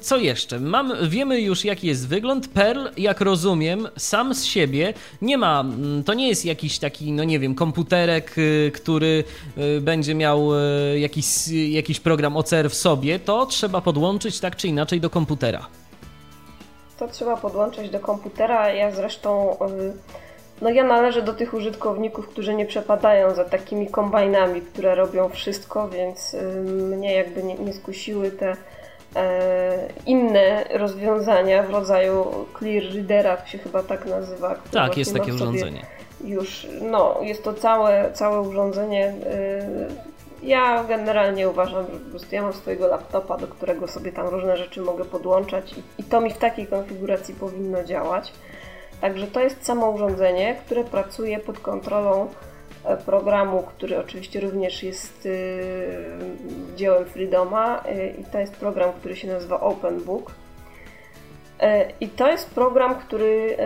[0.00, 0.60] co jeszcze?
[0.60, 2.48] Mam, wiemy już, jaki jest wygląd.
[2.48, 7.24] Perl, jak rozumiem, sam z siebie nie ma, mm, to nie jest jakiś taki, no
[7.24, 8.36] nie wiem, komputerek,
[8.72, 9.24] który
[9.80, 10.50] będzie miał
[10.96, 13.18] jakiś, jakiś program OCR w sobie.
[13.18, 15.79] To trzeba podłączyć tak czy inaczej do komputera
[17.00, 18.72] to trzeba podłączyć do komputera.
[18.72, 19.56] Ja zresztą,
[20.62, 25.88] no ja należę do tych użytkowników, którzy nie przepadają za takimi kombajnami, które robią wszystko,
[25.88, 28.56] więc mnie jakby nie, nie skusiły te
[29.16, 32.26] e, inne rozwiązania w rodzaju
[32.58, 34.54] Clear Readera, to się chyba tak nazywa.
[34.72, 35.82] Tak, jest takie urządzenie.
[36.24, 39.14] Już, no, jest to całe, całe urządzenie
[40.42, 44.56] ja generalnie uważam, że po prostu ja mam swojego laptopa, do którego sobie tam różne
[44.56, 48.32] rzeczy mogę podłączać i, i to mi w takiej konfiguracji powinno działać.
[49.00, 52.28] Także to jest samo urządzenie, które pracuje pod kontrolą
[52.84, 55.32] e, programu, który oczywiście również jest yy,
[56.76, 60.32] dziełem Freedoma yy, i to jest program, który się nazywa OpenBook.
[61.60, 61.68] Yy,
[62.00, 63.56] I to jest program, który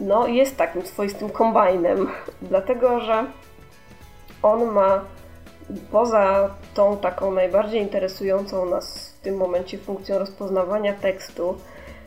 [0.00, 2.08] no, jest takim swoistym kombajnem,
[2.42, 3.24] dlatego że
[4.42, 5.04] on ma
[5.92, 11.58] poza tą taką najbardziej interesującą nas w tym momencie funkcją rozpoznawania tekstu,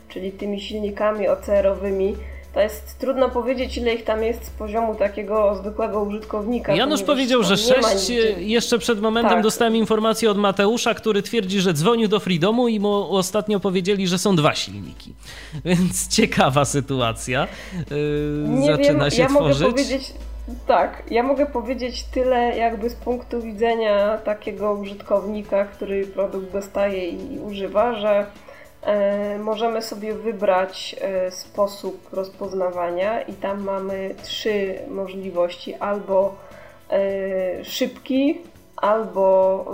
[0.08, 2.16] czyli tymi silnikami OCR-owymi,
[2.54, 6.74] to jest trudno powiedzieć, ile ich tam jest z poziomu takiego zwykłego użytkownika.
[6.74, 8.10] Janusz powiedział, że sześć.
[8.36, 9.42] Jeszcze przed momentem tak.
[9.42, 14.18] dostałem informację od Mateusza, który twierdzi, że dzwonił do Freedomu i mu ostatnio powiedzieli, że
[14.18, 15.14] są dwa silniki.
[15.64, 17.48] Więc ciekawa sytuacja.
[17.90, 19.60] Yy, Nie zaczyna wiem, się ja tworzyć.
[19.60, 20.12] Mogę powiedzieć
[20.66, 27.38] tak, ja mogę powiedzieć tyle jakby z punktu widzenia takiego użytkownika, który produkt dostaje i
[27.38, 28.26] używa, że
[28.82, 35.74] e, możemy sobie wybrać e, sposób rozpoznawania i tam mamy trzy możliwości.
[35.74, 36.34] Albo
[36.90, 38.40] e, szybki,
[38.76, 39.64] albo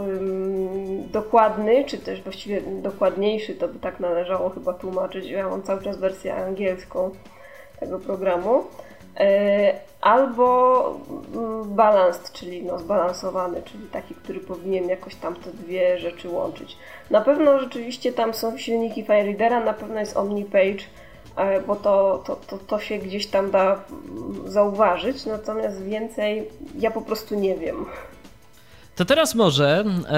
[1.13, 5.27] dokładny, czy też właściwie dokładniejszy, to by tak należało chyba tłumaczyć.
[5.27, 7.11] Ja mam cały czas wersję angielską
[7.81, 8.65] tego programu.
[10.01, 11.01] Albo
[11.35, 16.77] mm, balanced, czyli no zbalansowany, czyli taki, który powinien jakoś tam te dwie rzeczy łączyć.
[17.11, 20.85] Na pewno rzeczywiście tam są silniki FireReadera, na pewno jest OmniPage,
[21.37, 26.91] e, bo to, to, to, to się gdzieś tam da mm, zauważyć, natomiast więcej ja
[26.91, 27.87] po prostu nie wiem.
[28.97, 30.15] To teraz może e,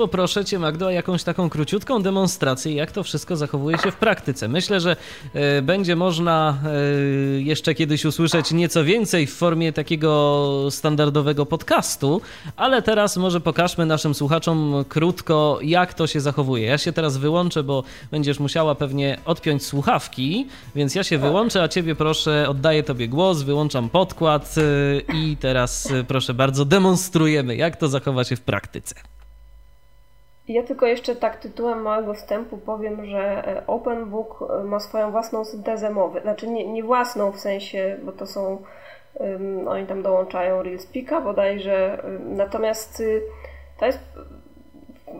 [0.00, 4.48] poproszę Cię, Magdo, o jakąś taką króciutką demonstrację, jak to wszystko zachowuje się w praktyce.
[4.48, 4.96] Myślę, że
[5.34, 12.20] e, będzie można e, jeszcze kiedyś usłyszeć nieco więcej w formie takiego standardowego podcastu,
[12.56, 16.66] ale teraz może pokażmy naszym słuchaczom krótko, jak to się zachowuje.
[16.66, 21.68] Ja się teraz wyłączę, bo będziesz musiała pewnie odpiąć słuchawki, więc ja się wyłączę, a
[21.68, 27.88] Ciebie proszę, oddaję Tobie głos, wyłączam podkład e, i teraz proszę bardzo, demonstrujemy, jak to
[27.88, 28.94] zachowa się w praktyce.
[30.52, 35.44] Ja tylko jeszcze tak tytułem małego wstępu powiem, że e, OpenBook e, ma swoją własną
[35.44, 36.20] syntezę mowy.
[36.20, 38.58] Znaczy nie, nie własną w sensie, bo to są
[39.68, 42.02] Oni tam dołączają RealSpeaka bodajże.
[42.20, 43.22] Natomiast y,
[43.78, 43.98] to jest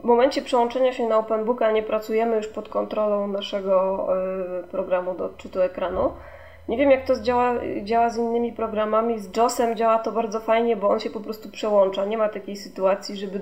[0.03, 4.07] w momencie przełączenia się na OpenBooka nie pracujemy już pod kontrolą naszego
[4.61, 6.13] y, programu do odczytu ekranu.
[6.69, 9.19] Nie wiem, jak to działa, działa z innymi programami.
[9.19, 12.05] Z JOSem działa to bardzo fajnie, bo on się po prostu przełącza.
[12.05, 13.41] Nie ma takiej sytuacji, żeby.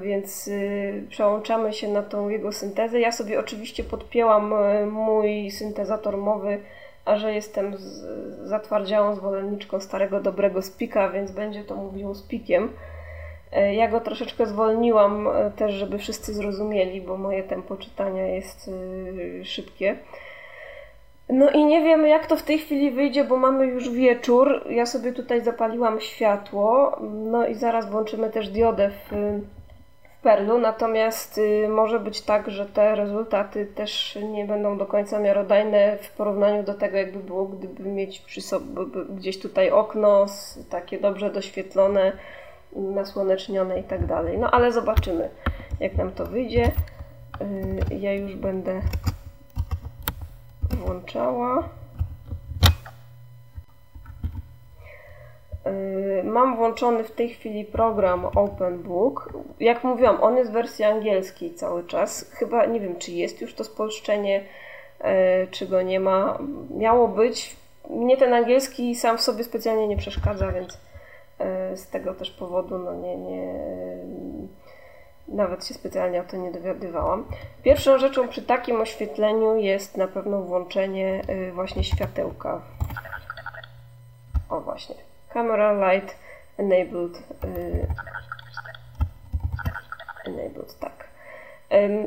[0.00, 3.00] Więc y, przełączamy się na tą jego syntezę.
[3.00, 6.60] Ja sobie oczywiście podpięłam y, mój syntezator mowy,
[7.04, 7.74] a że jestem
[8.44, 12.68] zatwardziałą zwolenniczką starego, dobrego spika, więc będzie to mówił spikiem.
[13.52, 19.44] E, ja go troszeczkę zwolniłam też, żeby wszyscy zrozumieli, bo moje tempo czytania jest y,
[19.44, 19.96] szybkie.
[21.28, 24.64] No i nie wiem, jak to w tej chwili wyjdzie, bo mamy już wieczór.
[24.70, 26.98] Ja sobie tutaj zapaliłam światło,
[27.30, 29.12] no i zaraz włączymy też diodę w
[30.22, 30.58] Perlu.
[30.58, 36.10] Natomiast y, może być tak, że te rezultaty też nie będą do końca miarodajne w
[36.10, 38.66] porównaniu do tego, jakby było, gdyby mieć przy sobie
[39.10, 40.26] gdzieś tutaj okno
[40.70, 42.12] takie dobrze doświetlone,
[42.72, 44.38] nasłonecznione i tak dalej.
[44.38, 45.30] No ale zobaczymy,
[45.80, 46.72] jak nam to wyjdzie.
[47.90, 48.80] Y, ja już będę
[50.70, 51.68] włączała.
[56.24, 59.32] Mam włączony w tej chwili program OpenBook.
[59.60, 62.30] Jak mówiłam, on jest w wersji angielskiej cały czas.
[62.30, 64.44] Chyba nie wiem, czy jest już to spolszczenie,
[65.00, 65.08] yy,
[65.50, 66.38] czy go nie ma.
[66.70, 67.56] Miało być.
[67.90, 70.78] Mnie ten angielski sam w sobie specjalnie nie przeszkadza, więc
[71.40, 73.54] yy, z tego też powodu no nie, nie,
[75.28, 77.24] nawet się specjalnie o to nie dowiadywałam.
[77.62, 82.60] Pierwszą rzeczą przy takim oświetleniu jest na pewno włączenie y, właśnie światełka.
[84.48, 85.11] O właśnie.
[85.32, 86.16] Camera Light
[86.58, 87.16] Enabled.
[87.44, 87.86] Y,
[90.26, 90.92] enabled, tak.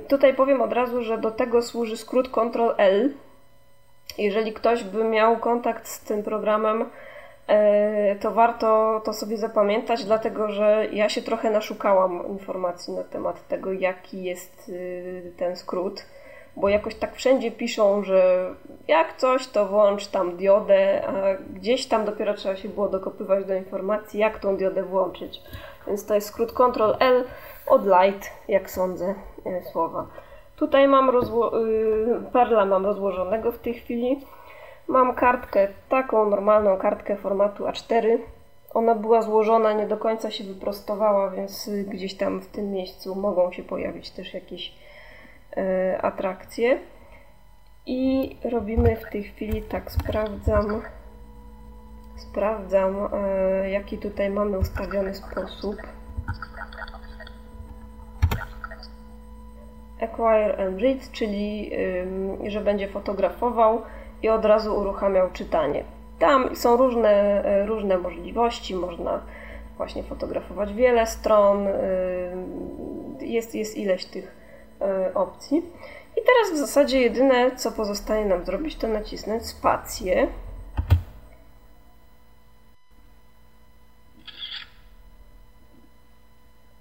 [0.07, 3.13] Tutaj powiem od razu, że do tego służy skrót Ctrl L.
[4.17, 6.85] Jeżeli ktoś by miał kontakt z tym programem,
[7.47, 13.47] E, to warto to sobie zapamiętać, dlatego że ja się trochę naszukałam informacji na temat
[13.47, 16.05] tego, jaki jest y, ten skrót,
[16.55, 18.49] bo jakoś tak wszędzie piszą, że
[18.87, 21.13] jak coś, to włącz tam diodę, a
[21.53, 25.41] gdzieś tam dopiero trzeba się było dokopywać do informacji, jak tą diodę włączyć.
[25.87, 27.23] Więc to jest skrót Ctrl L
[27.67, 29.15] od light, jak sądzę,
[29.45, 30.07] e, słowa.
[30.55, 34.19] Tutaj mam rozło- y, perla mam rozłożonego w tej chwili.
[34.87, 38.17] Mam kartkę, taką normalną kartkę formatu A4.
[38.73, 43.51] Ona była złożona, nie do końca się wyprostowała, więc gdzieś tam w tym miejscu mogą
[43.51, 44.73] się pojawić też jakieś
[46.01, 46.79] atrakcje.
[47.85, 50.81] I robimy w tej chwili tak, sprawdzam,
[52.15, 55.75] sprawdzam e, jaki tutaj mamy ustawiony sposób.
[60.01, 61.71] Acquire and read, czyli
[62.47, 63.81] że będzie fotografował
[64.23, 65.83] i od razu uruchamiał czytanie.
[66.19, 69.21] Tam są różne, e, różne możliwości, można
[69.77, 71.71] właśnie fotografować wiele stron, e,
[73.21, 74.44] jest, jest ileś tych e,
[75.13, 75.57] opcji.
[76.17, 80.27] I teraz w zasadzie jedyne, co pozostaje nam zrobić, to nacisnąć spację.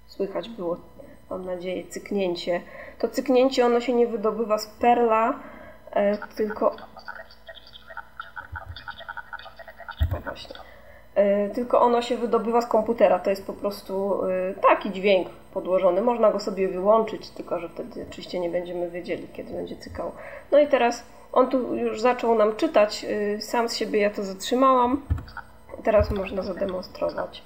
[0.07, 0.77] Słychać było,
[1.29, 2.61] mam nadzieję, cyknięcie.
[2.99, 5.39] To cyknięcie ono się nie wydobywa z perla,
[6.35, 6.75] tylko
[10.23, 10.55] właśnie.
[11.15, 13.19] E, tylko ono się wydobywa z komputera.
[13.19, 16.01] To jest po prostu e, taki dźwięk podłożony.
[16.01, 20.11] Można go sobie wyłączyć, tylko że wtedy oczywiście nie będziemy wiedzieli, kiedy będzie cykał.
[20.51, 21.03] No i teraz
[21.33, 23.05] on tu już zaczął nam czytać.
[23.09, 25.01] E, sam z siebie ja to zatrzymałam.
[25.83, 27.43] Teraz można zademonstrować.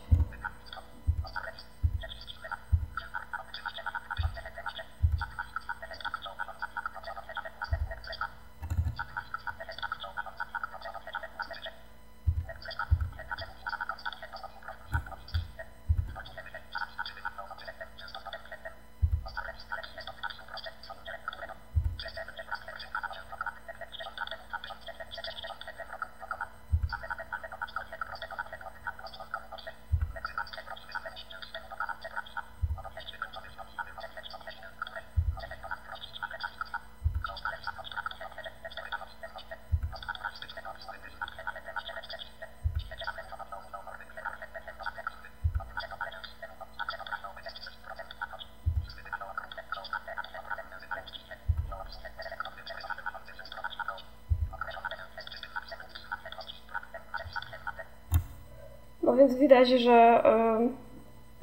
[59.30, 60.24] Więc widać, że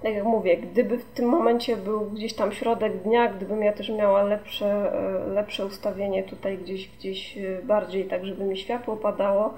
[0.03, 3.89] tak jak mówię, gdyby w tym momencie był gdzieś tam środek dnia, gdybym ja też
[3.89, 9.55] miała lepsze, e, lepsze ustawienie tutaj gdzieś, gdzieś e, bardziej, tak żeby mi światło padało,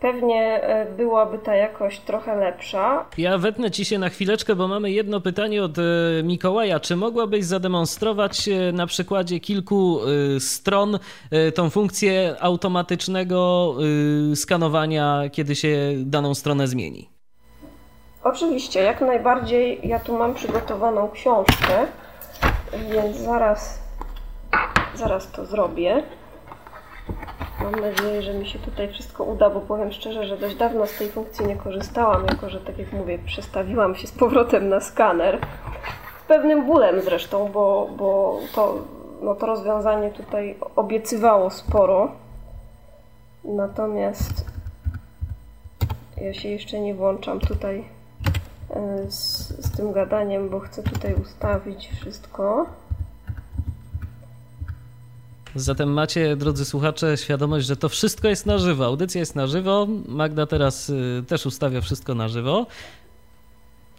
[0.00, 3.06] pewnie e, byłaby ta jakość trochę lepsza.
[3.18, 5.76] Ja wetnę ci się na chwileczkę, bo mamy jedno pytanie od
[6.24, 6.80] Mikołaja.
[6.80, 10.00] Czy mogłabyś zademonstrować na przykładzie kilku
[10.38, 10.98] stron
[11.54, 13.74] tą funkcję automatycznego
[14.34, 17.13] skanowania, kiedy się daną stronę zmieni?
[18.34, 19.88] Oczywiście, jak najbardziej.
[19.88, 21.86] Ja tu mam przygotowaną książkę,
[22.90, 23.78] więc zaraz,
[24.94, 26.02] zaraz to zrobię.
[27.62, 30.98] Mam nadzieję, że mi się tutaj wszystko uda, bo powiem szczerze, że dość dawno z
[30.98, 35.38] tej funkcji nie korzystałam, jako że tak jak mówię, przestawiłam się z powrotem na skaner.
[36.24, 38.74] Z pewnym bólem zresztą, bo, bo to,
[39.22, 42.12] no to rozwiązanie tutaj obiecywało sporo.
[43.44, 44.46] Natomiast
[46.16, 47.94] ja się jeszcze nie włączam tutaj
[49.08, 52.66] z, z tym gadaniem, bo chcę tutaj ustawić wszystko.
[55.54, 58.84] Zatem macie, drodzy słuchacze, świadomość, że to wszystko jest na żywo.
[58.84, 59.86] Audycja jest na żywo.
[60.08, 62.66] Magda teraz y, też ustawia wszystko na żywo.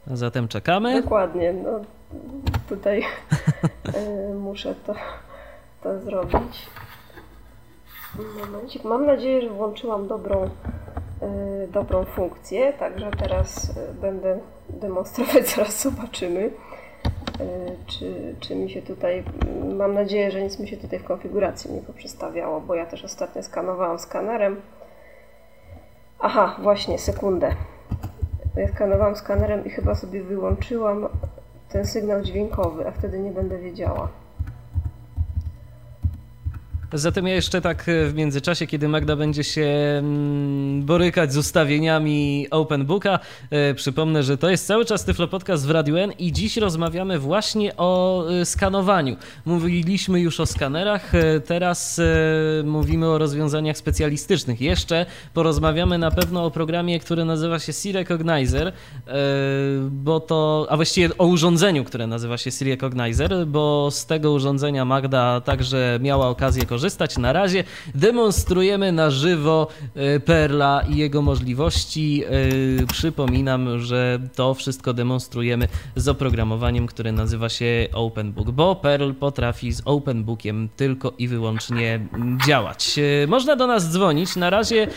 [0.07, 1.01] Zatem czekamy.
[1.01, 1.53] Dokładnie.
[1.53, 1.79] No,
[2.69, 3.03] tutaj
[4.31, 4.95] y, muszę to,
[5.83, 6.67] to zrobić.
[8.39, 8.83] Momencik.
[8.83, 13.71] Mam nadzieję, że włączyłam dobrą, y, dobrą funkcję, także teraz
[14.01, 14.39] będę
[14.75, 16.41] demonstrować, zaraz zobaczymy.
[16.41, 16.51] Y,
[17.87, 19.23] czy, czy mi się tutaj,
[19.77, 23.43] mam nadzieję, że nic mi się tutaj w konfiguracji nie poprzestawiało, bo ja też ostatnio
[23.43, 24.61] skanowałam skanerem.
[26.19, 27.55] Aha, właśnie, sekundę.
[28.55, 31.07] Ja skanowałam skanerem i chyba sobie wyłączyłam
[31.69, 34.07] ten sygnał dźwiękowy, a wtedy nie będę wiedziała.
[36.95, 39.65] Zatem ja jeszcze tak e, w międzyczasie, kiedy Magda będzie się
[39.99, 43.19] mm, borykać z ustawieniami OpenBooka,
[43.49, 47.19] e, przypomnę, że to jest cały czas Tyflo Podcast w Radio N i dziś rozmawiamy
[47.19, 49.15] właśnie o e, skanowaniu.
[49.45, 51.11] Mówiliśmy już o skanerach,
[51.45, 52.01] teraz
[52.63, 54.61] mówimy o rozwiązaniach specjalistycznych.
[54.61, 58.73] Jeszcze porozmawiamy na pewno o programie, który nazywa się C-Recognizer,
[59.91, 65.41] bo to, a właściwie o urządzeniu, które nazywa się C-Recognizer, bo z tego urządzenia Magda
[65.41, 67.17] także miała okazję korzystać korzystać.
[67.17, 67.63] Na razie
[67.95, 72.23] demonstrujemy na żywo e, Perla i jego możliwości.
[72.23, 79.71] E, przypominam, że to wszystko demonstrujemy z oprogramowaniem, które nazywa się OpenBook, bo Perl potrafi
[79.71, 81.99] z OpenBookiem tylko i wyłącznie
[82.47, 82.99] działać.
[83.23, 84.35] E, można do nas dzwonić.
[84.35, 84.87] Na razie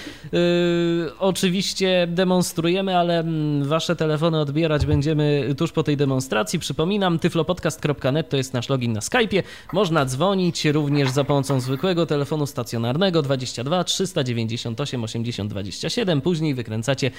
[1.19, 6.59] oczywiście demonstrujemy, ale mm, wasze telefony odbierać będziemy tuż po tej demonstracji.
[6.59, 9.43] Przypominam, tyflopodcast.net to jest nasz login na Skype'ie.
[9.73, 16.21] Można dzwonić również za pomocą zwykłego telefonu stacjonarnego 22 398 80 27.
[16.21, 17.11] Później wykręcacie,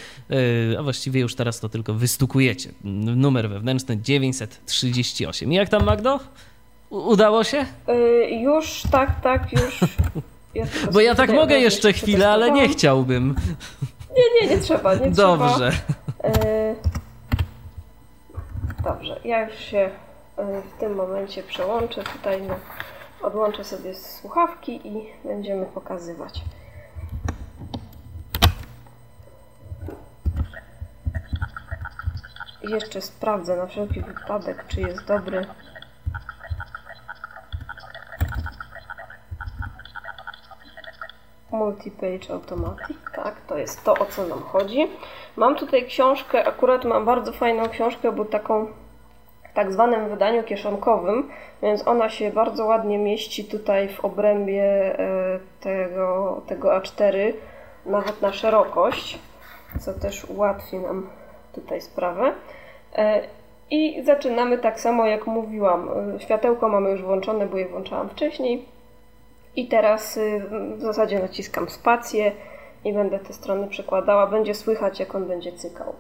[0.73, 2.69] e, a właściwie już teraz to tylko wystukujecie.
[3.15, 5.51] Numer wewnętrzny 938.
[5.51, 6.19] I jak tam, Magdo?
[6.89, 7.65] Udało się?
[7.87, 9.79] Yy, już, tak, tak, już.
[10.55, 13.35] Ja Bo ja tak mogę jeszcze chwilę, ale nie chciałbym.
[14.17, 15.71] Nie, nie, nie trzeba, nie Dobrze.
[15.71, 16.45] trzeba.
[16.45, 16.75] Yy,
[18.83, 19.89] dobrze, ja już się
[20.37, 22.55] w tym momencie przełączę tutaj na
[23.21, 26.41] Odłączę sobie słuchawki i będziemy pokazywać.
[32.61, 35.45] Jeszcze sprawdzę na wszelki wypadek, czy jest dobry.
[41.51, 44.87] Multipage Automatic, tak, to jest to, o co nam chodzi.
[45.35, 48.67] Mam tutaj książkę, akurat mam bardzo fajną książkę, bo taką
[49.53, 51.29] tak zwanym wydaniu kieszonkowym,
[51.61, 54.63] więc ona się bardzo ładnie mieści tutaj w obrębie
[54.99, 57.33] e, tego, tego A4,
[57.85, 59.19] nawet na szerokość,
[59.79, 61.09] co też ułatwi nam
[61.53, 62.31] tutaj sprawę.
[62.95, 63.21] E,
[63.71, 65.89] I zaczynamy tak samo jak mówiłam.
[66.15, 68.65] E, światełko mamy już włączone, bo je włączałam wcześniej.
[69.55, 70.19] I teraz
[70.75, 72.31] w zasadzie naciskam spację
[72.85, 74.27] i będę te strony przekładała.
[74.27, 75.93] Będzie słychać, jak on będzie cykał.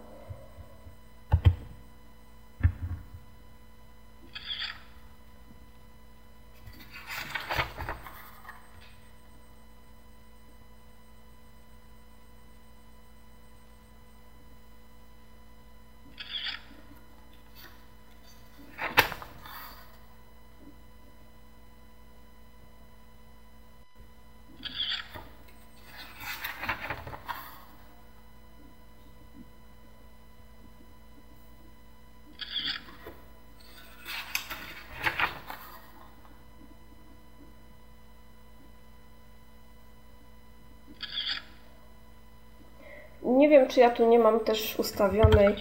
[43.39, 45.55] Nie wiem, czy ja tu nie mam też ustawionej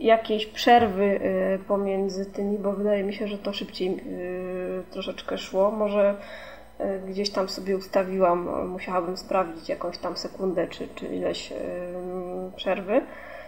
[0.00, 5.70] jakiejś przerwy y, pomiędzy tymi, bo wydaje mi się, że to szybciej y, troszeczkę szło.
[5.70, 6.14] Może
[7.08, 11.52] gdzieś tam sobie ustawiłam, musiałabym sprawdzić jakąś tam sekundę czy, czy ileś
[12.56, 13.00] przerwy.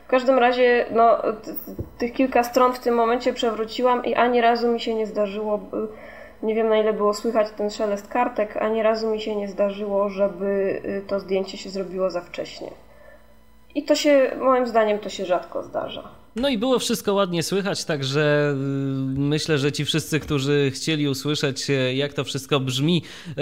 [0.05, 1.19] W każdym razie no,
[1.99, 5.61] tych kilka stron w tym momencie przewróciłam i ani razu mi się nie zdarzyło,
[6.43, 10.09] nie wiem na ile było słychać ten szelest kartek, ani razu mi się nie zdarzyło,
[10.09, 12.71] żeby to zdjęcie się zrobiło za wcześnie.
[13.75, 16.22] I to się, moim zdaniem, to się rzadko zdarza.
[16.37, 21.71] No i było wszystko ładnie słychać, także y, myślę, że ci wszyscy, którzy chcieli usłyszeć,
[21.71, 23.35] e, jak to wszystko brzmi, e,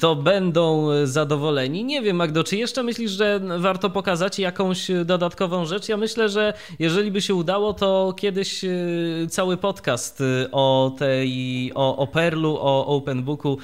[0.00, 1.84] to będą zadowoleni.
[1.84, 5.88] Nie wiem, Magdo, czy jeszcze myślisz, że warto pokazać jakąś dodatkową rzecz?
[5.88, 8.68] Ja myślę, że jeżeli by się udało, to kiedyś e,
[9.28, 10.22] cały podcast
[10.52, 13.58] o tej, o, o Perlu, o Openbooku,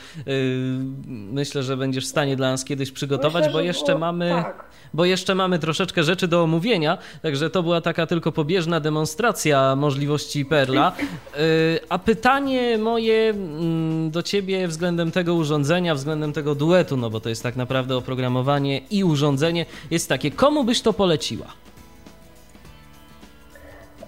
[1.07, 3.99] myślę, że będziesz w stanie dla nas kiedyś przygotować, myślę, bo jeszcze było...
[3.99, 4.31] mamy.
[4.31, 9.77] Tak bo jeszcze mamy troszeczkę rzeczy do omówienia, także to była taka tylko pobieżna demonstracja
[9.77, 10.93] możliwości Perla.
[11.39, 17.21] Y, a pytanie moje mm, do ciebie względem tego urządzenia, względem tego duetu, no bo
[17.21, 21.47] to jest tak naprawdę oprogramowanie i urządzenie, jest takie, komu byś to poleciła?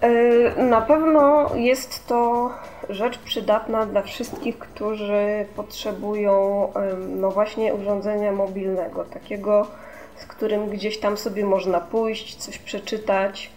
[0.05, 2.51] Y, na pewno jest to
[2.89, 6.69] rzecz przydatna dla wszystkich, którzy potrzebują
[7.09, 9.67] no właśnie urządzenia mobilnego, takiego
[10.17, 13.51] z którym gdzieś tam sobie można pójść, coś przeczytać,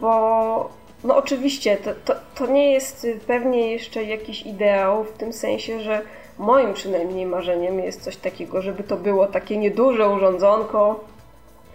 [0.00, 0.70] bo
[1.04, 6.00] no oczywiście to, to, to nie jest pewnie jeszcze jakiś ideał w tym sensie, że
[6.38, 11.04] moim przynajmniej marzeniem jest coś takiego, żeby to było takie nieduże urządzonko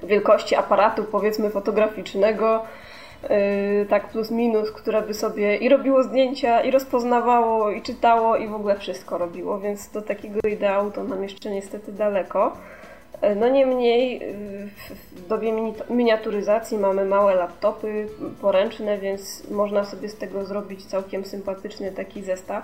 [0.04, 2.64] wielkości aparatu powiedzmy fotograficznego,
[3.24, 8.48] yy, tak plus minus, które by sobie i robiło zdjęcia, i rozpoznawało, i czytało, i
[8.48, 12.58] w ogóle wszystko robiło, więc do takiego ideału to nam jeszcze niestety daleko.
[13.36, 14.22] No niemniej
[15.12, 15.54] w dobie
[15.90, 18.08] miniaturyzacji mamy małe laptopy
[18.42, 22.64] poręczne, więc można sobie z tego zrobić całkiem sympatyczny taki zestaw,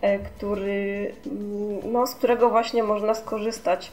[0.00, 3.92] e, który, mm, no, z którego właśnie można skorzystać.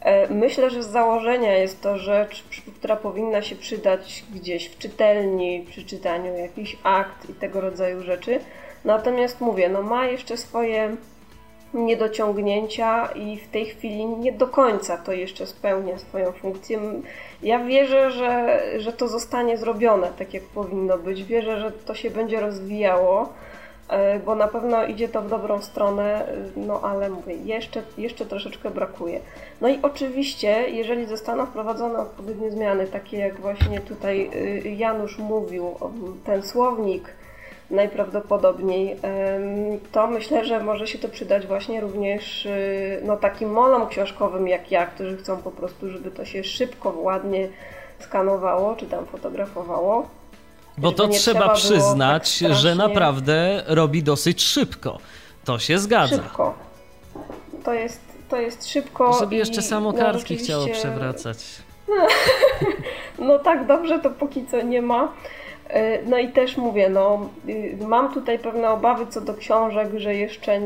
[0.00, 2.44] E, myślę, że z założenia jest to rzecz,
[2.78, 8.40] która powinna się przydać gdzieś w czytelni, przy czytaniu jakichś akt i tego rodzaju rzeczy.
[8.84, 10.96] Natomiast mówię, no ma jeszcze swoje
[11.74, 16.80] niedociągnięcia i w tej chwili nie do końca to jeszcze spełnia swoją funkcję.
[17.42, 21.24] Ja wierzę, że, że to zostanie zrobione tak, jak powinno być.
[21.24, 23.32] Wierzę, że to się będzie rozwijało,
[23.88, 26.26] e, bo na pewno idzie to w dobrą stronę,
[26.56, 29.20] no ale mówię, jeszcze, jeszcze troszeczkę brakuje.
[29.60, 35.74] No i oczywiście, jeżeli zostaną wprowadzone odpowiednie zmiany, takie jak właśnie tutaj y, Janusz mówił,
[36.24, 37.14] ten słownik,
[37.70, 38.96] najprawdopodobniej,
[39.92, 44.70] to myślę, że może się to przydać właśnie również y, no, takim molom książkowym jak
[44.70, 47.48] ja, którzy chcą po prostu, żeby to się szybko, ładnie
[47.98, 50.08] skanowało czy tam fotografowało.
[50.78, 54.98] Bo to trzeba, trzeba przyznać, tak że naprawdę robi dosyć szybko.
[55.44, 56.16] To się zgadza.
[56.16, 56.54] Szybko.
[57.64, 59.18] To jest, to jest szybko.
[59.20, 61.38] Żeby jeszcze samo no, kartki no, chciało przewracać.
[63.18, 65.12] No tak dobrze to póki co nie ma.
[65.68, 70.14] E, no i też mówię, no, y, mam tutaj pewne obawy co do książek, że
[70.14, 70.60] jeszcze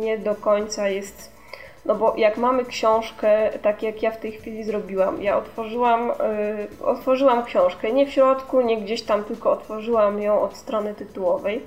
[0.00, 1.40] nie do końca jest.
[1.84, 6.14] No bo jak mamy książkę, tak jak ja w tej chwili zrobiłam, ja otworzyłam, y,
[6.84, 11.62] otworzyłam książkę, nie w środku, nie gdzieś tam, tylko otworzyłam ją od strony tytułowej.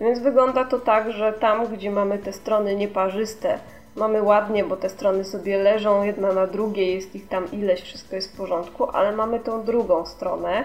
[0.00, 3.58] Więc wygląda to tak, że tam, gdzie mamy te strony nieparzyste,
[3.96, 8.16] mamy ładnie, bo te strony sobie leżą jedna na drugiej, jest ich tam ileś, wszystko
[8.16, 10.64] jest w porządku, ale mamy tą drugą stronę,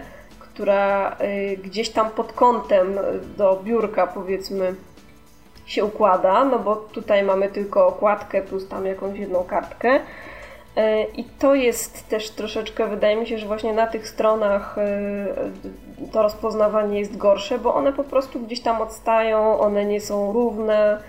[0.59, 2.99] która y, gdzieś tam pod kątem
[3.37, 4.75] do biurka powiedzmy
[5.65, 9.95] się układa, no bo tutaj mamy tylko okładkę plus tam jakąś jedną kartkę.
[9.95, 10.01] Y,
[11.15, 16.21] I to jest też troszeczkę, wydaje mi się, że właśnie na tych stronach y, to
[16.21, 21.03] rozpoznawanie jest gorsze, bo one po prostu gdzieś tam odstają, one nie są równe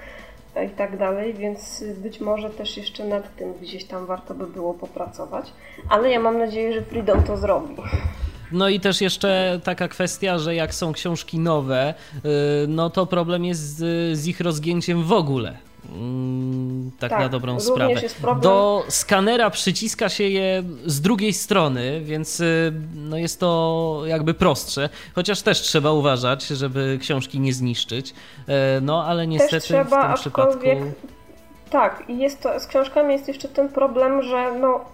[0.67, 4.75] i tak dalej, więc być może też jeszcze nad tym gdzieś tam warto by było
[4.75, 5.53] popracować.
[5.89, 7.77] Ale ja mam nadzieję, że Freedom to zrobi.
[8.53, 12.29] No i też jeszcze taka kwestia, że jak są książki nowe, y,
[12.69, 15.57] no to problem jest z, z ich rozgięciem w ogóle.
[15.95, 17.95] Mm, tak, tak, na dobrą sprawę.
[18.43, 24.89] Do skanera przyciska się je z drugiej strony, więc y, no jest to jakby prostsze.
[25.15, 28.15] Chociaż też trzeba uważać, żeby książki nie zniszczyć.
[28.49, 30.67] E, no ale niestety trzeba, w tym przypadku.
[31.71, 34.85] Tak, i jest to, z książkami jest jeszcze ten problem, że no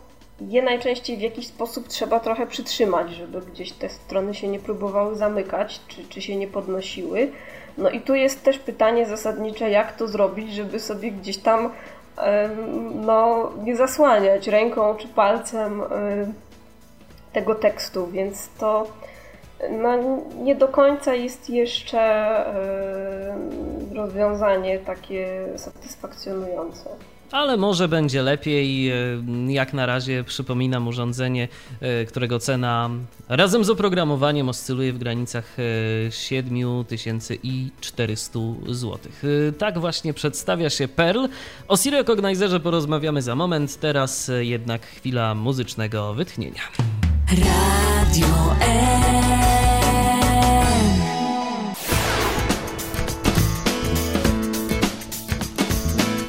[0.40, 5.16] je najczęściej w jakiś sposób trzeba trochę przytrzymać, żeby gdzieś te strony się nie próbowały
[5.16, 7.30] zamykać, czy, czy się nie podnosiły.
[7.78, 11.70] No i tu jest też pytanie zasadnicze, jak to zrobić, żeby sobie gdzieś tam
[12.94, 15.82] no, nie zasłaniać ręką czy palcem
[17.32, 18.86] tego tekstu, więc to
[19.70, 22.44] no, nie do końca jest jeszcze
[23.94, 26.90] rozwiązanie takie satysfakcjonujące
[27.31, 28.90] ale może będzie lepiej.
[28.90, 28.94] E,
[29.48, 31.48] jak na razie przypominam urządzenie,
[31.81, 32.90] e, którego cena
[33.28, 35.57] razem z oprogramowaniem oscyluje w granicach
[36.11, 38.98] 7400 e, zł.
[39.59, 41.27] Tak właśnie przedstawia się Perl.
[41.69, 46.62] O Siri Recognizerze porozmawiamy za moment, teraz jednak chwila muzycznego wytchnienia.
[47.32, 49.55] Radio E.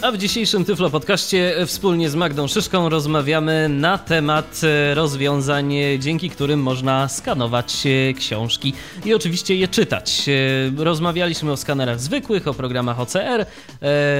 [0.07, 6.29] A w dzisiejszym Tyflo Podcaście wspólnie z Magdą Szyszką rozmawiamy na temat e, rozwiązań, dzięki
[6.29, 8.73] którym można skanować e, książki
[9.05, 10.25] i oczywiście je czytać.
[10.29, 13.45] E, rozmawialiśmy o skanerach zwykłych, o programach OCR,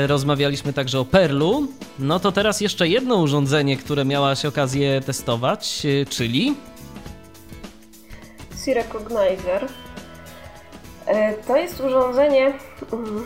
[0.08, 1.68] rozmawialiśmy także o Perlu.
[2.00, 6.56] No to teraz jeszcze jedno urządzenie, które miałaś okazję testować, czyli...
[8.56, 9.68] C-Recognizer.
[11.48, 12.54] To jest urządzenie
[12.94, 13.26] mm,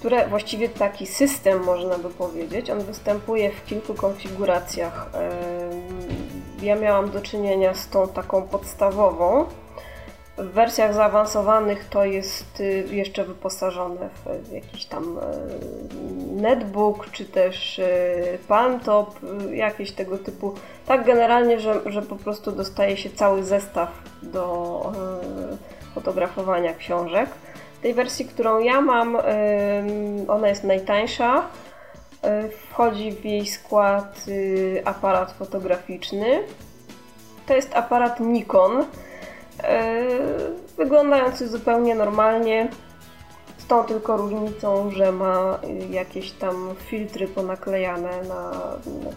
[0.00, 2.70] które właściwie taki system można by powiedzieć.
[2.70, 5.10] On występuje w kilku konfiguracjach.
[6.62, 9.44] Ja miałam do czynienia z tą taką podstawową.
[10.38, 15.22] W wersjach zaawansowanych to jest y, jeszcze wyposażone w jakiś tam e,
[16.40, 19.20] netbook, czy też e, palmtop,
[19.50, 20.54] y, jakieś tego typu.
[20.86, 23.88] Tak generalnie, że, że po prostu dostaje się cały zestaw
[24.22, 24.82] do
[25.92, 27.30] e, fotografowania książek
[27.82, 29.16] tej wersji, którą ja mam,
[30.28, 31.48] ona jest najtańsza.
[32.24, 36.42] Y, wchodzi w jej skład y, aparat fotograficzny.
[37.46, 38.86] To jest aparat Nikon, y,
[40.76, 42.68] wyglądający zupełnie normalnie,
[43.58, 45.58] z tą tylko różnicą, że ma
[45.90, 48.52] jakieś tam filtry ponaklejane na,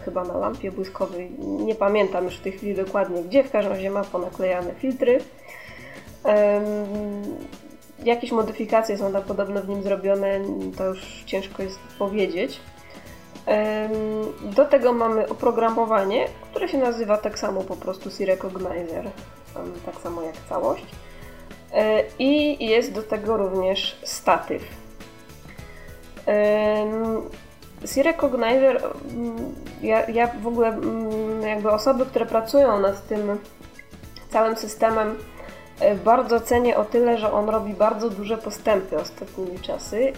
[0.04, 1.30] chyba na lampie błyskowej.
[1.38, 5.20] Nie pamiętam już w tej chwili dokładnie gdzie, w każdym razie ma ponaklejane filtry.
[8.04, 10.40] Jakieś modyfikacje są tam podobno w nim zrobione,
[10.76, 12.60] to już ciężko jest powiedzieć.
[14.42, 19.10] Do tego mamy oprogramowanie, które się nazywa tak samo po prostu C-Recognizer,
[19.86, 20.84] tak samo jak całość.
[21.72, 24.62] E, I jest do tego również statyw.
[27.84, 28.82] C-Recognizer,
[29.14, 33.38] mm, ja, ja w ogóle mm, jakby osoby, które pracują nad tym
[34.30, 35.16] całym systemem
[36.04, 40.12] bardzo cenię o tyle, że on robi bardzo duże postępy ostatnimi czasy.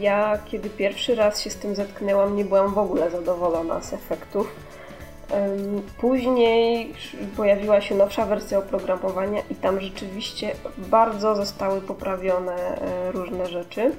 [0.00, 4.56] Ja, kiedy pierwszy raz się z tym zetknęłam, nie byłam w ogóle zadowolona z efektów.
[6.00, 6.94] Później
[7.36, 13.92] pojawiła się nowsza wersja oprogramowania i tam rzeczywiście bardzo zostały poprawione e, różne rzeczy.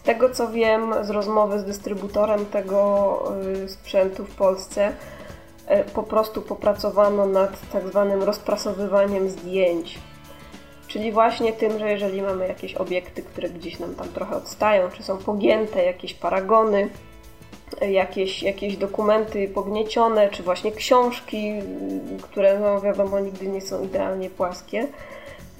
[0.00, 3.22] Z tego co wiem z rozmowy z dystrybutorem tego
[3.64, 4.92] e, sprzętu w Polsce,
[5.94, 9.98] po prostu popracowano nad tak zwanym rozprasowywaniem zdjęć
[10.90, 15.02] Czyli właśnie tym, że jeżeli mamy jakieś obiekty, które gdzieś nam tam trochę odstają, czy
[15.02, 16.88] są pogięte, jakieś paragony,
[17.88, 21.52] jakieś, jakieś dokumenty pogniecione, czy właśnie książki,
[22.22, 24.86] które no wiadomo nigdy nie są idealnie płaskie,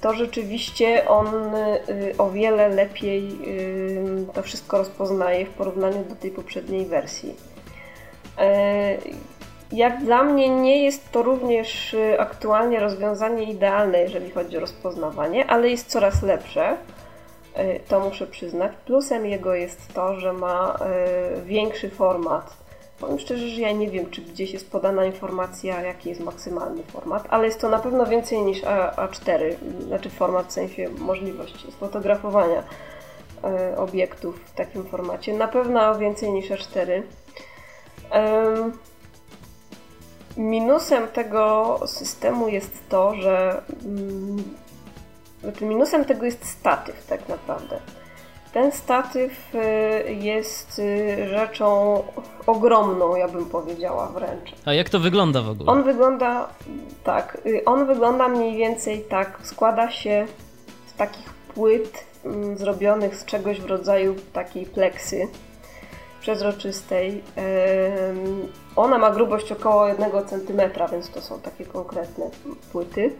[0.01, 6.31] to rzeczywiście on y, o wiele lepiej y, to wszystko rozpoznaje w porównaniu do tej
[6.31, 7.35] poprzedniej wersji.
[9.71, 15.47] Jak dla mnie nie jest to również y, aktualnie rozwiązanie idealne, jeżeli chodzi o rozpoznawanie,
[15.47, 16.77] ale jest coraz lepsze.
[17.59, 18.71] Y, to muszę przyznać.
[18.85, 20.79] Plusem jego jest to, że ma
[21.37, 22.57] y, większy format.
[22.99, 27.27] Powiem szczerze, że ja nie wiem, czy gdzieś jest podana informacja, jaki jest maksymalny format,
[27.29, 29.57] ale jest to na pewno więcej niż A, 4
[29.87, 32.63] znaczy format w sensie możliwości sfotografowania
[33.77, 35.33] obiektów w takim formacie.
[35.33, 37.01] Na pewno więcej niż A4.
[40.37, 43.61] Minusem tego systemu jest to, że.
[43.85, 44.43] Mm,
[45.41, 47.79] znaczy minusem tego jest statyw, tak naprawdę.
[48.53, 52.03] Ten statyw y, jest y, rzeczą
[52.47, 54.51] ogromną, ja bym powiedziała wręcz.
[54.65, 55.71] A jak to wygląda w ogóle?
[55.71, 56.49] On wygląda
[57.03, 57.37] tak.
[57.45, 59.39] Y, on wygląda mniej więcej tak.
[59.43, 60.25] Składa się
[60.87, 65.27] z takich płyt mm, zrobionych z czegoś w rodzaju takiej pleksy
[66.21, 67.23] przezroczystej.
[68.75, 70.61] Ona ma grubość około 1 cm,
[70.91, 72.25] więc to są takie konkretne
[72.71, 73.13] płyty.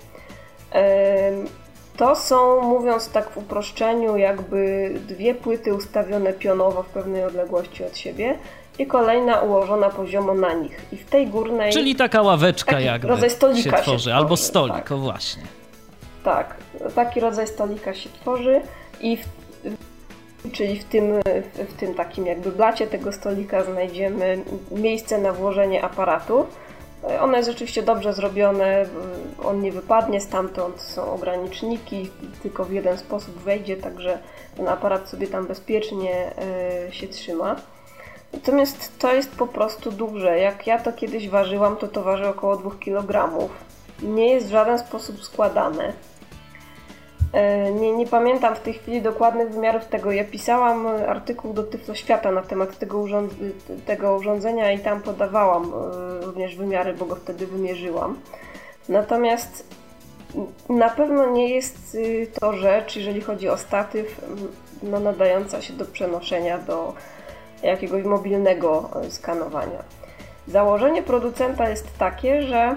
[1.97, 7.97] To są, mówiąc tak w uproszczeniu, jakby dwie płyty ustawione pionowo w pewnej odległości od
[7.97, 8.37] siebie
[8.79, 10.81] i kolejna ułożona poziomo na nich.
[10.91, 11.73] I w tej górnej.
[11.73, 14.91] Czyli taka ławeczka, jakby rodzaj stolika się tworzy, się albo stolik, tak.
[14.91, 15.43] o właśnie.
[16.23, 16.55] Tak,
[16.95, 18.61] taki rodzaj stolika się tworzy
[19.01, 19.40] i w
[20.51, 21.13] Czyli w tym,
[21.55, 26.45] w tym takim jakby blacie tego stolika znajdziemy miejsce na włożenie aparatu.
[27.19, 28.85] Ono jest rzeczywiście dobrze zrobione,
[29.43, 32.09] on nie wypadnie stamtąd, są ograniczniki,
[32.41, 34.19] tylko w jeden sposób wejdzie, także
[34.57, 36.31] ten aparat sobie tam bezpiecznie
[36.87, 37.55] e, się trzyma.
[38.33, 40.39] Natomiast to jest po prostu duże.
[40.39, 43.29] Jak ja to kiedyś ważyłam, to to waży około 2 kg.
[44.01, 45.93] Nie jest w żaden sposób składane.
[47.33, 50.11] E, nie, nie pamiętam w tej chwili dokładnych wymiarów tego.
[50.11, 53.33] Ja pisałam artykuł do Tyflo Świata na temat tego, urząd
[53.85, 58.19] tego urządzenia i tam podawałam e, również wymiary, bo go wtedy wymierzyłam.
[58.89, 59.81] Natomiast
[60.69, 64.21] na pewno nie jest y, to rzecz, jeżeli chodzi o statyw,
[64.83, 66.93] no, nadająca się do przenoszenia do
[67.63, 69.83] jakiegoś mobilnego e, skanowania.
[70.47, 72.75] Założenie producenta jest takie, że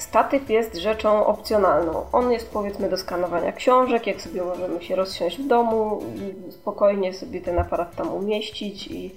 [0.00, 2.06] statyw jest rzeczą opcjonalną.
[2.12, 7.14] On jest powiedzmy do skanowania książek, jak sobie możemy się rozsiąść w domu i spokojnie
[7.14, 9.14] sobie ten aparat tam umieścić i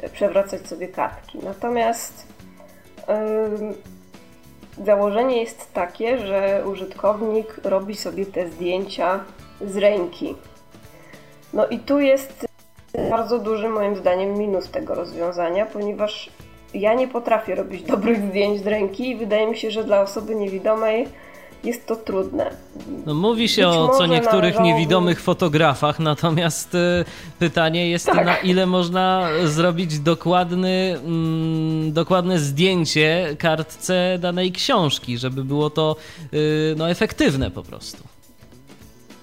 [0.00, 1.38] e, przewracać sobie kartki.
[1.42, 2.26] Natomiast
[3.08, 9.24] yy, założenie jest takie, że użytkownik robi sobie te zdjęcia
[9.60, 10.36] z ręki.
[11.52, 12.46] No i tu jest
[13.10, 16.30] bardzo duży moim zdaniem minus tego rozwiązania, ponieważ
[16.74, 20.34] ja nie potrafię robić dobrych zdjęć z ręki i wydaje mi się, że dla osoby
[20.34, 21.08] niewidomej
[21.64, 22.50] jest to trudne.
[23.06, 24.68] No, mówi się Być o co niektórych należałoby...
[24.68, 27.04] niewidomych fotografach, natomiast y,
[27.38, 28.26] pytanie jest, tak.
[28.26, 35.96] na ile można zrobić dokładny, mm, dokładne zdjęcie kartce danej książki, żeby było to
[36.32, 38.02] y, no, efektywne po prostu.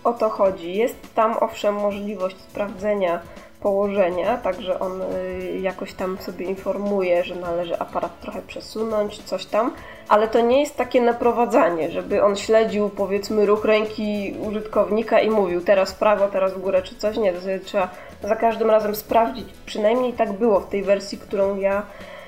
[0.03, 0.73] O to chodzi.
[0.73, 3.19] Jest tam owszem możliwość sprawdzenia
[3.65, 9.73] położenia, także on y, jakoś tam sobie informuje, że należy aparat trochę przesunąć, coś tam,
[10.07, 15.61] ale to nie jest takie naprowadzanie, żeby on śledził powiedzmy ruch ręki użytkownika i mówił
[15.61, 17.89] teraz w prawo, teraz w górę czy coś, nie, to trzeba
[18.23, 21.83] za każdym razem sprawdzić, przynajmniej tak było w tej wersji, którą ja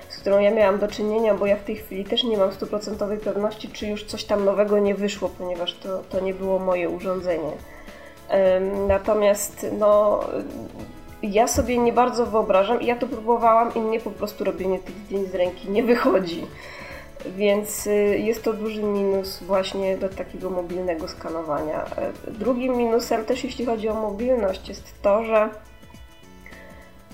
[0.09, 3.17] z którą ja miałam do czynienia, bo ja w tej chwili też nie mam stuprocentowej
[3.17, 7.51] pewności, czy już coś tam nowego nie wyszło, ponieważ to, to nie było moje urządzenie.
[8.87, 10.19] Natomiast no,
[11.23, 14.95] ja sobie nie bardzo wyobrażam i ja to próbowałam i mnie po prostu robienie tych
[14.95, 16.47] zdjęć z ręki nie wychodzi.
[17.25, 21.85] Więc y, jest to duży minus właśnie do takiego mobilnego skanowania.
[21.85, 25.49] E, drugim minusem też jeśli chodzi o mobilność jest to, że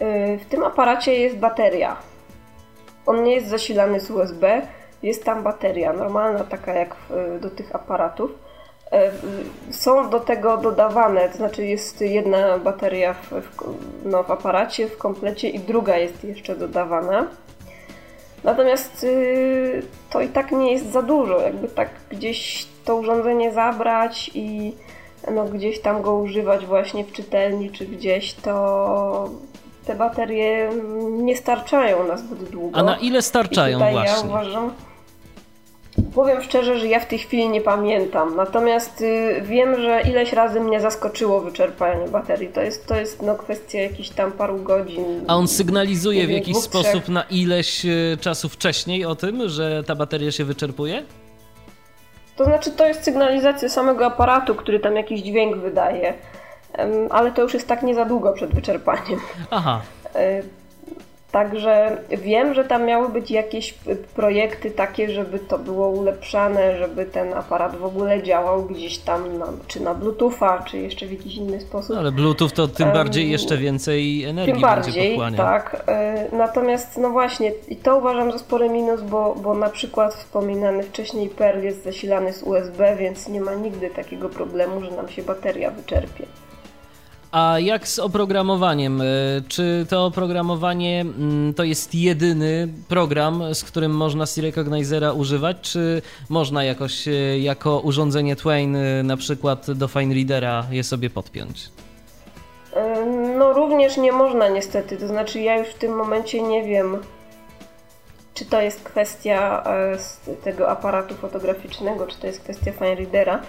[0.01, 1.95] y, w tym aparacie jest bateria.
[3.05, 4.61] On nie jest zasilany z USB,
[5.03, 6.95] jest tam bateria normalna, taka jak
[7.41, 8.42] do tych aparatów.
[9.71, 13.49] Są do tego dodawane, to znaczy jest jedna bateria w, w,
[14.05, 17.27] no, w aparacie, w komplecie i druga jest jeszcze dodawana.
[18.43, 24.31] Natomiast y, to i tak nie jest za dużo, jakby tak gdzieś to urządzenie zabrać
[24.33, 24.73] i
[25.31, 29.29] no, gdzieś tam go używać właśnie w czytelni czy gdzieś, to
[29.85, 30.69] te baterie
[31.11, 32.79] nie starczają na zbyt długo.
[32.79, 34.19] A na ile starczają I właśnie?
[34.19, 34.73] Ja uważam,
[36.15, 38.35] Powiem szczerze, że ja w tej chwili nie pamiętam.
[38.35, 42.47] Natomiast y, wiem, że ileś razy mnie zaskoczyło wyczerpanie baterii.
[42.47, 45.05] To jest, to jest no, kwestia jakichś tam paru godzin.
[45.27, 47.09] A on sygnalizuje w jakiś dwóch, sposób trzech.
[47.09, 51.03] na ileś y, czasu wcześniej o tym, że ta bateria się wyczerpuje?
[52.35, 56.13] To znaczy, to jest sygnalizacja samego aparatu, który tam jakiś dźwięk wydaje.
[57.09, 59.19] Ale to już jest tak nie za długo przed wyczerpaniem.
[59.51, 59.81] Aha.
[60.15, 60.43] Y,
[61.33, 63.73] Także wiem, że tam miały być jakieś
[64.15, 69.45] projekty takie, żeby to było ulepszane, żeby ten aparat w ogóle działał gdzieś tam, na,
[69.67, 71.97] czy na Bluetootha, czy jeszcze w jakiś inny sposób.
[71.97, 75.83] Ale Bluetooth to tym bardziej jeszcze więcej energii tym bardziej, będzie tak.
[75.87, 80.83] E, natomiast no właśnie, i to uważam za spory minus, bo, bo na przykład wspominany
[80.83, 85.23] wcześniej Perl jest zasilany z USB, więc nie ma nigdy takiego problemu, że nam się
[85.23, 86.25] bateria wyczerpie.
[87.33, 89.01] A jak z oprogramowaniem?
[89.01, 89.05] E,
[89.47, 96.63] czy to oprogramowanie mm, to jest jedyny program, z którym można C-Recognizera używać, czy można
[96.63, 101.69] jakoś e, jako urządzenie Twain e, na przykład do FineReadera je sobie podpiąć?
[103.37, 106.97] No również nie można niestety, to znaczy ja już w tym momencie nie wiem,
[108.33, 109.63] czy to jest kwestia
[110.43, 113.41] tego aparatu fotograficznego, czy to jest kwestia FineReadera.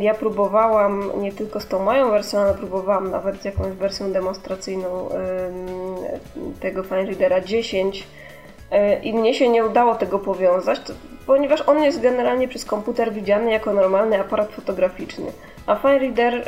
[0.00, 5.08] Ja próbowałam nie tylko z tą moją wersją, ale próbowałam nawet z jakąś wersją demonstracyjną
[6.60, 8.06] tego FineReadera 10
[8.70, 10.80] e, i mnie się nie udało tego powiązać,
[11.26, 15.32] ponieważ on jest generalnie przez komputer widziany jako normalny aparat fotograficzny.
[15.66, 16.46] A FineReader, e,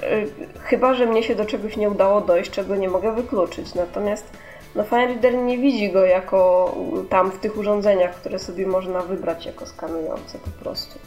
[0.61, 3.75] chyba że mnie się do czegoś nie udało dojść, czego nie mogę wykluczyć.
[3.75, 4.31] Natomiast
[4.75, 6.73] no, FineReader nie widzi go jako
[7.09, 10.99] tam w tych urządzeniach, które sobie można wybrać jako skanujące po prostu.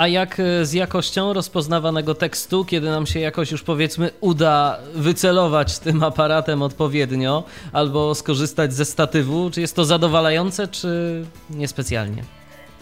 [0.00, 5.78] A jak e, z jakością rozpoznawanego tekstu, kiedy nam się jakoś już powiedzmy uda wycelować
[5.78, 9.50] tym aparatem odpowiednio albo skorzystać ze statywu?
[9.50, 12.22] Czy jest to zadowalające, czy niespecjalnie?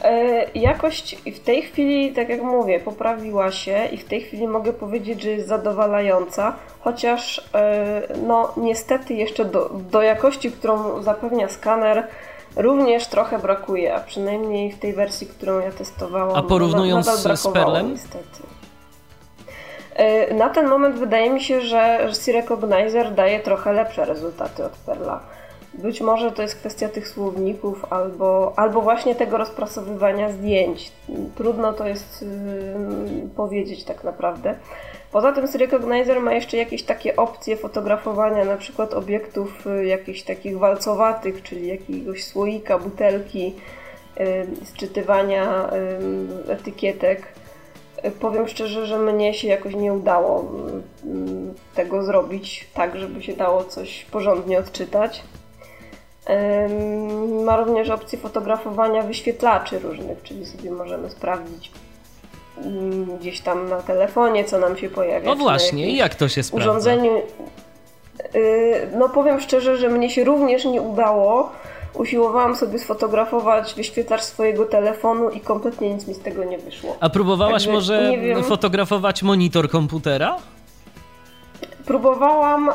[0.03, 4.73] E, jakość w tej chwili, tak jak mówię, poprawiła się i w tej chwili mogę
[4.73, 12.07] powiedzieć, że jest zadowalająca, chociaż e, no niestety jeszcze do, do jakości, którą zapewnia skaner,
[12.57, 16.37] również trochę brakuje, a przynajmniej w tej wersji, którą ja testowałam.
[16.37, 17.91] A porównując z Perlem?
[17.91, 18.43] Niestety.
[19.95, 25.21] E, na ten moment wydaje mi się, że C-Recognizer daje trochę lepsze rezultaty od Perla.
[25.75, 30.93] Być może to jest kwestia tych słowników albo, albo właśnie tego rozprasowywania zdjęć.
[31.35, 34.55] Trudno to jest yy, powiedzieć tak naprawdę.
[35.13, 40.59] Poza tym Recognizer ma jeszcze jakieś takie opcje fotografowania na przykład obiektów y, jakichś takich
[40.59, 43.55] walcowatych, czyli jakiegoś słoika, butelki,
[44.17, 45.71] yy, sczytywania
[46.47, 47.23] yy, etykietek.
[48.21, 50.53] Powiem szczerze, że mnie się jakoś nie udało
[51.75, 55.23] tego zrobić tak, żeby się dało coś porządnie odczytać.
[57.45, 61.71] Ma również opcję fotografowania wyświetlaczy różnych, czyli sobie możemy sprawdzić
[63.21, 65.27] gdzieś tam na telefonie, co nam się pojawia.
[65.35, 66.71] No właśnie, i jak to się sprawdza?
[66.71, 67.23] Urządzeniu.
[68.35, 71.53] Y, no powiem szczerze, że mnie się również nie udało.
[71.95, 76.97] Usiłowałam sobie sfotografować wyświetlacz swojego telefonu i kompletnie nic mi z tego nie wyszło.
[77.01, 78.13] A próbowałaś Także może
[78.43, 80.37] fotografować monitor komputera?
[81.87, 82.71] Próbowałam.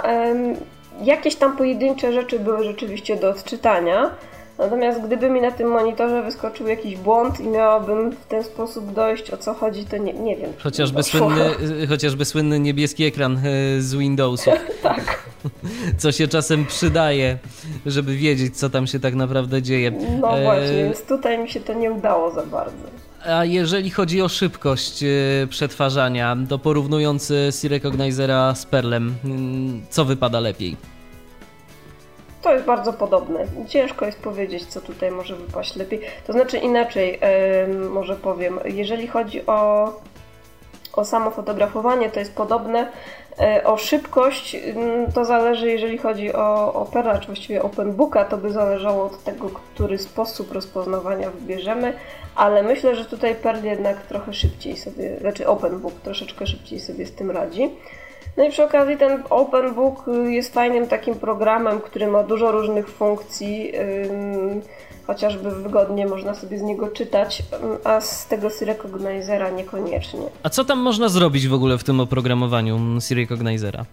[1.04, 4.10] Jakieś tam pojedyncze rzeczy były rzeczywiście do odczytania.
[4.58, 9.32] Natomiast gdyby mi na tym monitorze wyskoczył jakiś błąd i miałabym w ten sposób dojść
[9.32, 10.54] o co chodzi, to nie, nie wiem.
[10.60, 11.50] Chociażby słynny,
[11.90, 13.42] chociażby słynny niebieski ekran e,
[13.82, 14.54] z Windowsów.
[14.84, 15.24] tak.
[15.98, 17.38] Co się czasem przydaje,
[17.86, 19.92] żeby wiedzieć, co tam się tak naprawdę dzieje.
[20.22, 22.84] No e, właśnie, więc tutaj mi się to nie udało za bardzo.
[23.26, 25.08] A jeżeli chodzi o szybkość e,
[25.50, 29.16] przetwarzania, to porównując C-Recognizera z Perlem,
[29.90, 30.93] co wypada lepiej?
[32.44, 33.46] To jest bardzo podobne.
[33.68, 36.02] Ciężko jest powiedzieć, co tutaj może wypaść lepiej.
[36.28, 37.20] To znaczy inaczej,
[37.70, 38.60] yy, może powiem.
[38.66, 39.94] Jeżeli chodzi o,
[40.94, 42.92] o samo fotografowanie, to jest podobne.
[43.40, 44.58] Yy, o szybkość
[45.16, 49.50] to zależy, jeżeli chodzi o, o Perla, czy właściwie OpenBooka, to by zależało od tego,
[49.50, 51.94] który sposób rozpoznawania wybierzemy,
[52.36, 57.16] ale myślę, że tutaj Perl jednak trochę szybciej sobie, znaczy OpenBook troszeczkę szybciej sobie z
[57.16, 57.70] tym radzi.
[58.38, 62.90] No i przy okazji ten Open Book jest fajnym takim programem, który ma dużo różnych
[62.90, 63.72] funkcji,
[65.08, 67.44] chociażby wygodnie można sobie z niego czytać,
[67.84, 70.22] a z tego C-Recognizera niekoniecznie.
[70.44, 73.86] A co tam można zrobić w ogóle w tym oprogramowaniu C-Recognizera?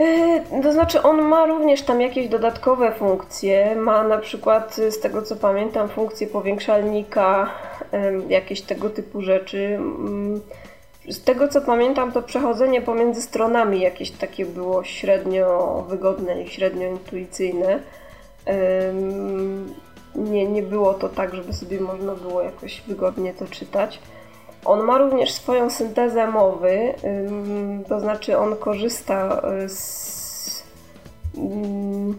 [0.00, 3.76] E, to znaczy, on ma również tam jakieś dodatkowe funkcje.
[3.76, 7.50] Ma na przykład, z tego co pamiętam, funkcję powiększalnika,
[8.28, 9.78] jakieś tego typu rzeczy.
[11.08, 16.88] Z tego co pamiętam, to przechodzenie pomiędzy stronami jakieś takie było średnio wygodne i średnio
[16.88, 17.80] intuicyjne.
[20.14, 24.00] Nie, nie było to tak, żeby sobie można było jakoś wygodnie to czytać.
[24.64, 26.94] On ma również swoją syntezę mowy,
[27.88, 30.64] to znaczy on korzysta e, z.
[31.36, 32.18] Mm,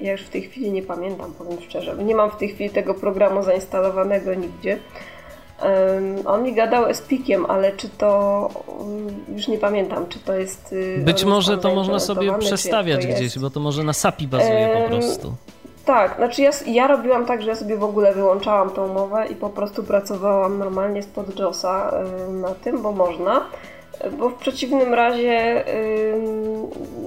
[0.00, 1.94] ja już w tej chwili nie pamiętam, powiem szczerze.
[1.94, 4.78] Nie mam w tej chwili tego programu zainstalowanego nigdzie
[6.24, 8.48] on mi gadał z pikiem, ale czy to
[9.28, 10.72] już nie pamiętam, czy to jest.
[10.72, 14.90] Y, Być może to można sobie przestawiać gdzieś, bo to może na SAPI bazuje po
[14.90, 15.34] prostu.
[15.84, 19.34] Tak, znaczy ja, ja robiłam tak, że ja sobie w ogóle wyłączałam tą mowę i
[19.34, 21.94] po prostu pracowałam normalnie spod JOSa
[22.30, 23.46] na tym, bo można.
[24.18, 25.64] Bo w przeciwnym razie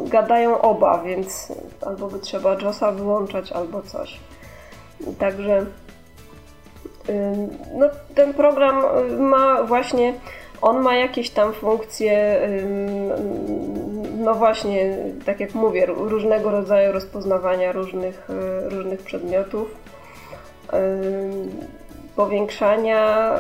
[0.05, 1.53] yy, gadają oba, więc
[1.85, 4.19] albo by trzeba JOSa wyłączać, albo coś.
[5.19, 5.65] Także
[7.75, 10.13] no, ten program y, ma właśnie,
[10.61, 12.41] on ma jakieś tam funkcje,
[14.17, 19.75] no właśnie, tak jak mówię, różnego rodzaju rozpoznawania różnych, y, różnych przedmiotów,
[22.15, 23.31] powiększania.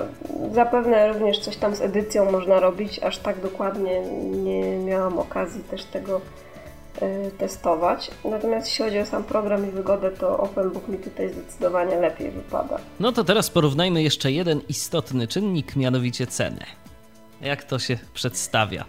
[0.51, 4.01] Zapewne również coś tam z edycją można robić, aż tak dokładnie
[4.43, 6.21] nie miałam okazji też tego
[7.37, 8.11] testować.
[8.25, 12.77] Natomiast jeśli chodzi o sam program i wygodę, to OpenBook mi tutaj zdecydowanie lepiej wypada.
[12.99, 16.65] No to teraz porównajmy jeszcze jeden istotny czynnik, mianowicie cenę.
[17.41, 18.85] Jak to się przedstawia?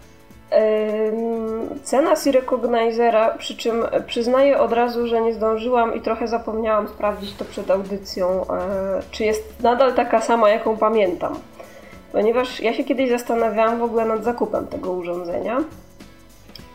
[1.83, 7.45] Cena C-Recognizera, przy czym przyznaję od razu, że nie zdążyłam i trochę zapomniałam sprawdzić to
[7.45, 11.39] przed audycją, e, czy jest nadal taka sama, jaką pamiętam.
[12.11, 15.63] Ponieważ ja się kiedyś zastanawiałam w ogóle nad zakupem tego urządzenia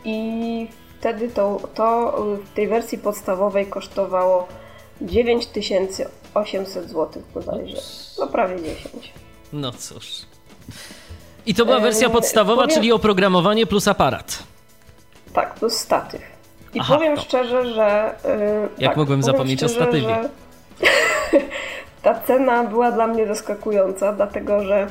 [0.05, 0.69] i
[1.03, 4.49] wtedy to, to w tej wersji podstawowej kosztowało
[5.01, 7.77] 9000 800 zł bodajże.
[8.19, 9.13] No prawie 10.
[9.53, 10.07] No cóż.
[11.47, 12.77] I to była wersja podstawowa, powiem...
[12.77, 14.43] czyli oprogramowanie plus aparat.
[15.33, 16.23] Tak, plus statyw.
[16.75, 17.23] I Aha, powiem to.
[17.23, 18.15] szczerze, że.
[18.25, 20.29] Yy, Jak tak, mogłem zapomnieć szczerze, o statywie?
[22.03, 24.87] ta cena była dla mnie zaskakująca, dlatego że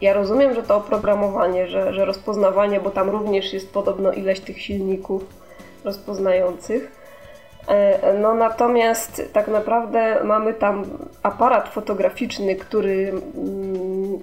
[0.00, 4.60] ja rozumiem, że to oprogramowanie, że, że rozpoznawanie, bo tam również jest podobno ileś tych
[4.60, 5.24] silników
[5.84, 7.04] rozpoznających.
[7.68, 10.84] E, no natomiast tak naprawdę mamy tam
[11.22, 14.18] aparat fotograficzny, który mm,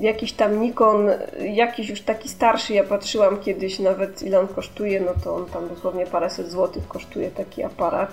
[0.00, 5.12] jakiś tam Nikon, jakiś już taki starszy, ja patrzyłam kiedyś nawet ile on kosztuje, no
[5.24, 8.10] to on tam dosłownie paręset złotych kosztuje taki aparat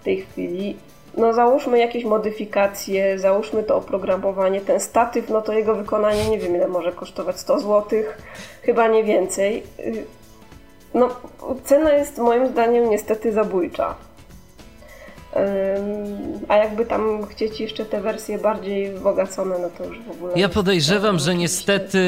[0.00, 0.76] w tej chwili
[1.16, 6.56] no załóżmy jakieś modyfikacje, załóżmy to oprogramowanie, ten statyw, no to jego wykonanie nie wiem
[6.56, 8.02] ile może kosztować, 100 zł,
[8.62, 9.62] chyba nie więcej.
[9.78, 10.04] Y,
[10.94, 11.08] no
[11.64, 13.94] cena jest moim zdaniem niestety zabójcza.
[16.48, 20.32] A jakby tam chcieć jeszcze te wersje bardziej wzbogacone, no to już w ogóle.
[20.36, 21.98] Ja podejrzewam, że niestety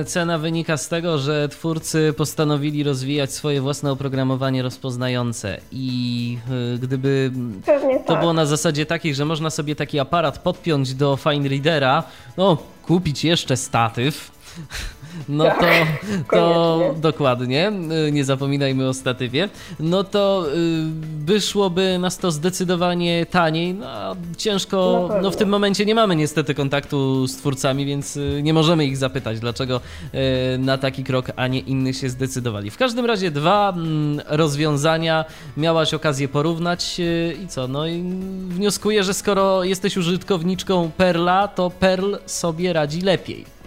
[0.00, 5.60] e, cena wynika z tego, że twórcy postanowili rozwijać swoje własne oprogramowanie rozpoznające.
[5.72, 6.38] I
[6.74, 7.30] e, gdyby
[7.66, 8.20] Pewnie to tak.
[8.20, 12.02] było na zasadzie takiej, że można sobie taki aparat podpiąć do Fine Readera,
[12.36, 14.30] no kupić jeszcze statyw
[15.28, 15.86] no tak,
[16.30, 17.72] to, to dokładnie,
[18.08, 19.48] y, nie zapominajmy o statywie,
[19.80, 25.94] no to y, wyszłoby nas to zdecydowanie taniej, no ciężko, no w tym momencie nie
[25.94, 29.80] mamy niestety kontaktu z twórcami, więc y, nie możemy ich zapytać, dlaczego
[30.58, 32.70] na taki krok, a nie inny się zdecydowali.
[32.70, 35.24] W każdym razie dwa mm, rozwiązania
[35.56, 37.00] miałaś okazję porównać
[37.44, 38.02] i co, no i
[38.48, 43.61] wnioskuję, że skoro jesteś użytkowniczką Perla, to Perl sobie radzi lepiej.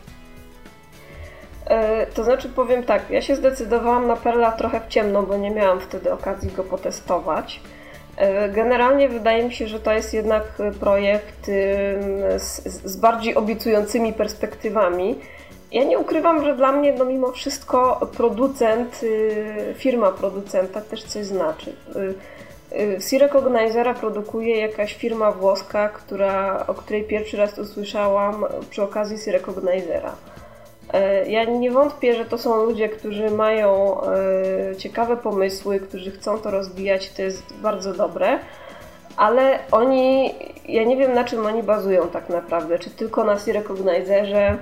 [1.67, 5.51] E, to znaczy powiem tak, ja się zdecydowałam na Perla trochę w ciemno, bo nie
[5.51, 7.61] miałam wtedy okazji go potestować.
[8.17, 10.43] E, generalnie wydaje mi się, że to jest jednak
[10.79, 11.45] projekt
[12.37, 15.15] z, z bardziej obiecującymi perspektywami.
[15.75, 21.25] Ja nie ukrywam, że dla mnie no mimo wszystko producent, y, firma producenta też coś
[21.25, 21.73] znaczy.
[21.95, 29.17] Y, y, C-Recognizera produkuje jakaś firma włoska, która, o której pierwszy raz usłyszałam przy okazji
[29.17, 30.09] C-Recognizera.
[30.09, 30.34] E,
[31.27, 36.51] ja nie wątpię, że to są ludzie, którzy mają e, ciekawe pomysły, którzy chcą to
[36.51, 38.39] rozwijać, to jest bardzo dobre,
[39.17, 40.33] ale oni,
[40.67, 44.57] ja nie wiem na czym oni bazują tak naprawdę, czy tylko na C-Recognizerze.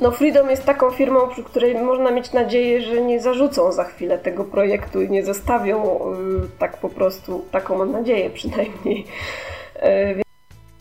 [0.00, 4.18] No Freedom jest taką firmą, przy której można mieć nadzieję, że nie zarzucą za chwilę
[4.18, 6.14] tego projektu i nie zostawią e,
[6.58, 9.06] tak po prostu, taką mam nadzieję przynajmniej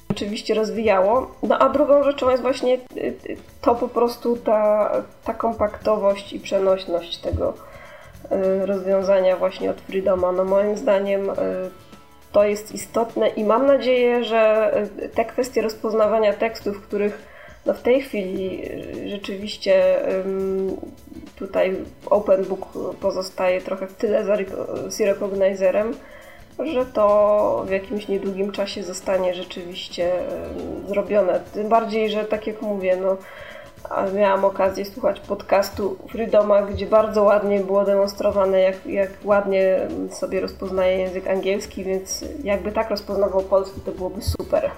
[0.09, 1.31] oczywiście rozwijało.
[1.43, 4.91] No a drugą rzeczą jest właśnie y, y, to po prostu ta,
[5.23, 7.53] ta kompaktowość i przenośność tego
[8.31, 10.31] y, rozwiązania właśnie od Freedoma.
[10.31, 11.31] No moim zdaniem
[12.31, 14.71] to jest istotne i mam nadzieję, że
[15.13, 18.69] te kwestie rozpoznawania tekstów, których no w tej chwili
[19.09, 20.01] rzeczywiście
[21.35, 21.75] tutaj
[22.05, 22.67] OpenBook
[23.01, 24.23] pozostaje trochę w tyle
[24.87, 25.93] z Recognizerem,
[26.63, 30.11] że to w jakimś niedługim czasie zostanie rzeczywiście
[30.87, 31.39] zrobione.
[31.53, 33.17] Tym bardziej, że tak jak mówię, no,
[34.15, 40.97] miałam okazję słuchać podcastu Freedoma, gdzie bardzo ładnie było demonstrowane, jak, jak ładnie sobie rozpoznaje
[40.97, 44.71] język angielski, więc jakby tak rozpoznawał polski, to byłoby super.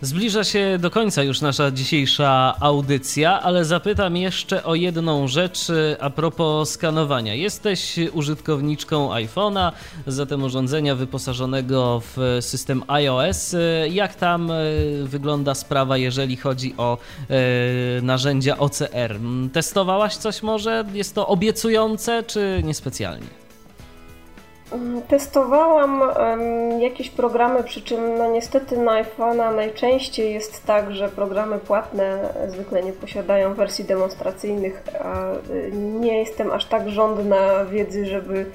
[0.00, 5.66] Zbliża się do końca już nasza dzisiejsza audycja, ale zapytam jeszcze o jedną rzecz
[6.00, 7.34] a propos skanowania.
[7.34, 9.72] Jesteś użytkowniczką iPhone'a,
[10.06, 13.56] zatem urządzenia wyposażonego w system iOS.
[13.90, 14.54] Jak tam e,
[15.04, 16.98] wygląda sprawa, jeżeli chodzi o
[17.30, 19.18] e, narzędzia OCR?
[19.52, 20.84] Testowałaś coś może?
[20.92, 23.43] Jest to obiecujące, czy niespecjalnie?
[24.72, 26.02] Mm, testowałam
[26.80, 32.82] jakieś programy, przy czym no niestety na iPhone'a najczęściej jest tak, że programy płatne zwykle
[32.82, 38.46] nie posiadają wersji demonstracyjnych, a y, nie jestem aż tak żądna wiedzy, żeby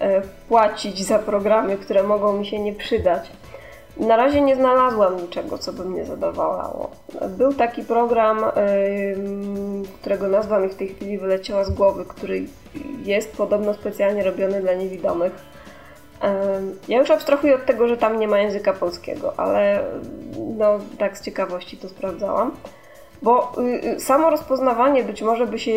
[0.00, 3.30] e, płacić za programy, które mogą mi się nie przydać.
[3.96, 6.90] Na razie nie znalazłam niczego, co by mnie zadowalało.
[7.28, 8.44] Był taki program,
[10.00, 12.46] którego nazwa mi w tej chwili wyleciała z głowy, który
[13.04, 15.32] jest podobno specjalnie robiony dla niewidomych
[16.88, 19.84] ja już abstrahuję od tego, że tam nie ma języka polskiego, ale
[20.56, 22.56] no tak z ciekawości to sprawdzałam.
[23.22, 25.72] Bo y, y, samo rozpoznawanie być może by się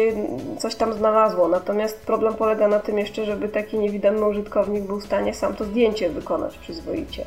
[0.58, 5.06] coś tam znalazło, natomiast problem polega na tym jeszcze, żeby taki niewidomy użytkownik był w
[5.06, 7.26] stanie sam to zdjęcie wykonać przyzwoicie.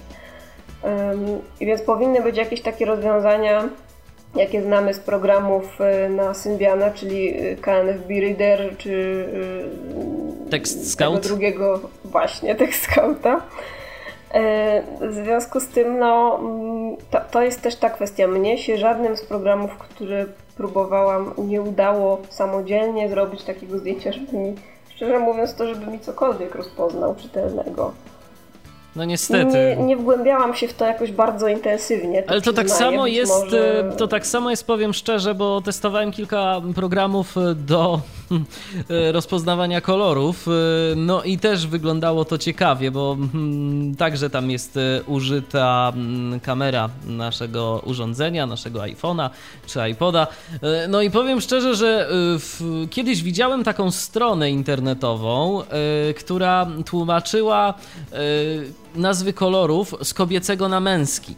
[1.61, 3.69] I więc powinny być jakieś takie rozwiązania,
[4.35, 9.27] jakie znamy z programów y, na Symbiana, czyli KNFB Reader, czy
[10.51, 11.23] Tekst Scout?
[11.23, 13.41] drugiego właśnie, tekst Scouta.
[15.01, 16.41] W związku z tym, no,
[17.11, 18.27] to, to jest też ta kwestia.
[18.27, 20.27] Mnie się żadnym z programów, które
[20.57, 24.55] próbowałam, nie udało samodzielnie zrobić takiego zdjęcia, żeby mi,
[24.95, 27.93] szczerze mówiąc, to żeby mi cokolwiek rozpoznał czytelnego.
[28.97, 29.77] No niestety.
[29.77, 32.23] Nie, nie wgłębiałam się w to jakoś bardzo intensywnie.
[32.23, 33.93] To Ale to tak samo jest, może...
[33.99, 38.01] to tak samo jest, powiem szczerze, bo testowałem kilka programów do
[39.13, 40.47] rozpoznawania kolorów.
[40.97, 47.83] No i też wyglądało to ciekawie, bo hmm, także tam jest użyta hmm, kamera naszego
[47.85, 49.31] urządzenia, naszego iPhone'a
[49.67, 50.27] czy iPoda.
[50.89, 52.09] No i powiem szczerze, że
[52.39, 55.63] w, kiedyś widziałem taką stronę internetową,
[56.19, 57.75] która tłumaczyła
[58.95, 61.35] nazwy kolorów z kobiecego na męski.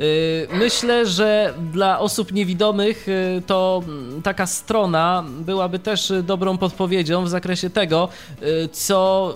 [0.00, 3.82] Y, myślę, że dla osób niewidomych y, to
[4.24, 8.08] taka strona byłaby też dobrą podpowiedzią w zakresie tego,
[8.42, 9.34] y, co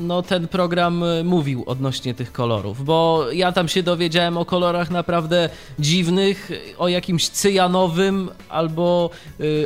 [0.00, 5.48] no, ten program mówił odnośnie tych kolorów, bo ja tam się dowiedziałem o kolorach naprawdę
[5.78, 9.10] dziwnych, o jakimś cyjanowym albo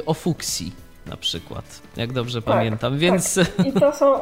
[0.06, 0.72] o fuksji
[1.06, 1.64] na przykład,
[1.96, 3.34] jak dobrze tak, pamiętam, więc...
[3.34, 3.66] Tak.
[3.68, 4.20] I to są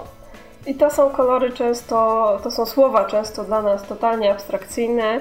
[0.66, 5.20] i to są kolory często, to są słowa często dla nas totalnie abstrakcyjne.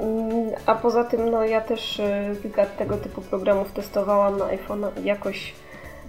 [0.00, 2.00] Mm, a poza tym, no ja też
[2.42, 5.54] kilka tego typu programów testowałam na iPhone i jakoś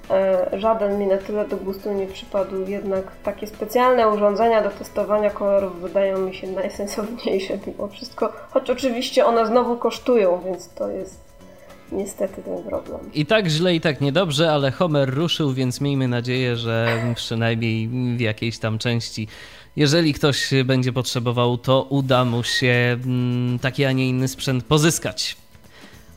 [0.09, 2.68] e, żaden mi na tyle do gustu nie przypadł.
[2.68, 8.34] Jednak takie specjalne urządzenia do testowania kolorów wydają mi się najsensowniejsze mimo wszystko.
[8.49, 11.27] Choć oczywiście one znowu kosztują, więc to jest
[11.91, 12.99] niestety ten problem.
[13.14, 18.19] I tak źle, i tak niedobrze, ale Homer ruszył, więc miejmy nadzieję, że przynajmniej w
[18.19, 19.27] jakiejś tam części,
[19.77, 25.37] jeżeli ktoś będzie potrzebował, to uda mu się mm, taki, a nie inny sprzęt pozyskać.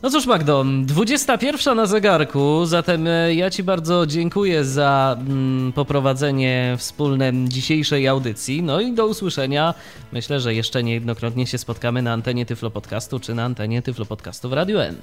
[0.03, 6.75] No cóż, Magdo, 21 na zegarku, zatem e, ja Ci bardzo dziękuję za mm, poprowadzenie
[6.79, 8.63] wspólne dzisiejszej audycji.
[8.63, 9.75] No i do usłyszenia.
[10.13, 14.49] Myślę, że jeszcze niejednokrotnie się spotkamy na antenie Tyflo Podcastu czy na antenie Tyflo Podcastu
[14.49, 14.97] w Radio N.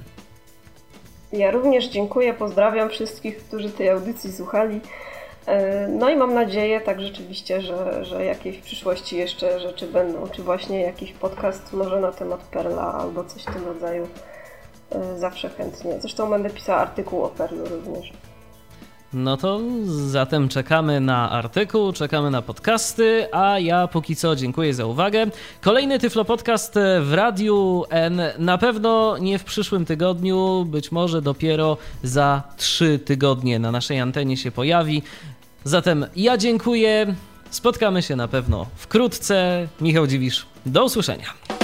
[1.32, 4.80] Ja również dziękuję, pozdrawiam wszystkich, którzy tej audycji słuchali.
[5.48, 10.28] E, no i mam nadzieję tak rzeczywiście, że, że jakieś w przyszłości jeszcze rzeczy będą,
[10.28, 14.08] czy właśnie jakiś podcast może na temat Perla albo coś w tym rodzaju.
[14.90, 16.00] E, zawsze chętnie.
[16.00, 18.12] Zresztą będę pisała artykuł o Perlu również.
[19.12, 24.86] No to zatem czekamy na artykuł, czekamy na podcasty, a ja póki co dziękuję za
[24.86, 25.26] uwagę.
[25.60, 31.76] Kolejny Tyflo Podcast w Radiu N na pewno nie w przyszłym tygodniu, być może dopiero
[32.02, 35.02] za trzy tygodnie na naszej antenie się pojawi.
[35.68, 37.14] Zatem ja dziękuję,
[37.50, 39.68] spotkamy się na pewno wkrótce.
[39.80, 41.57] Michał Dziwisz, do usłyszenia.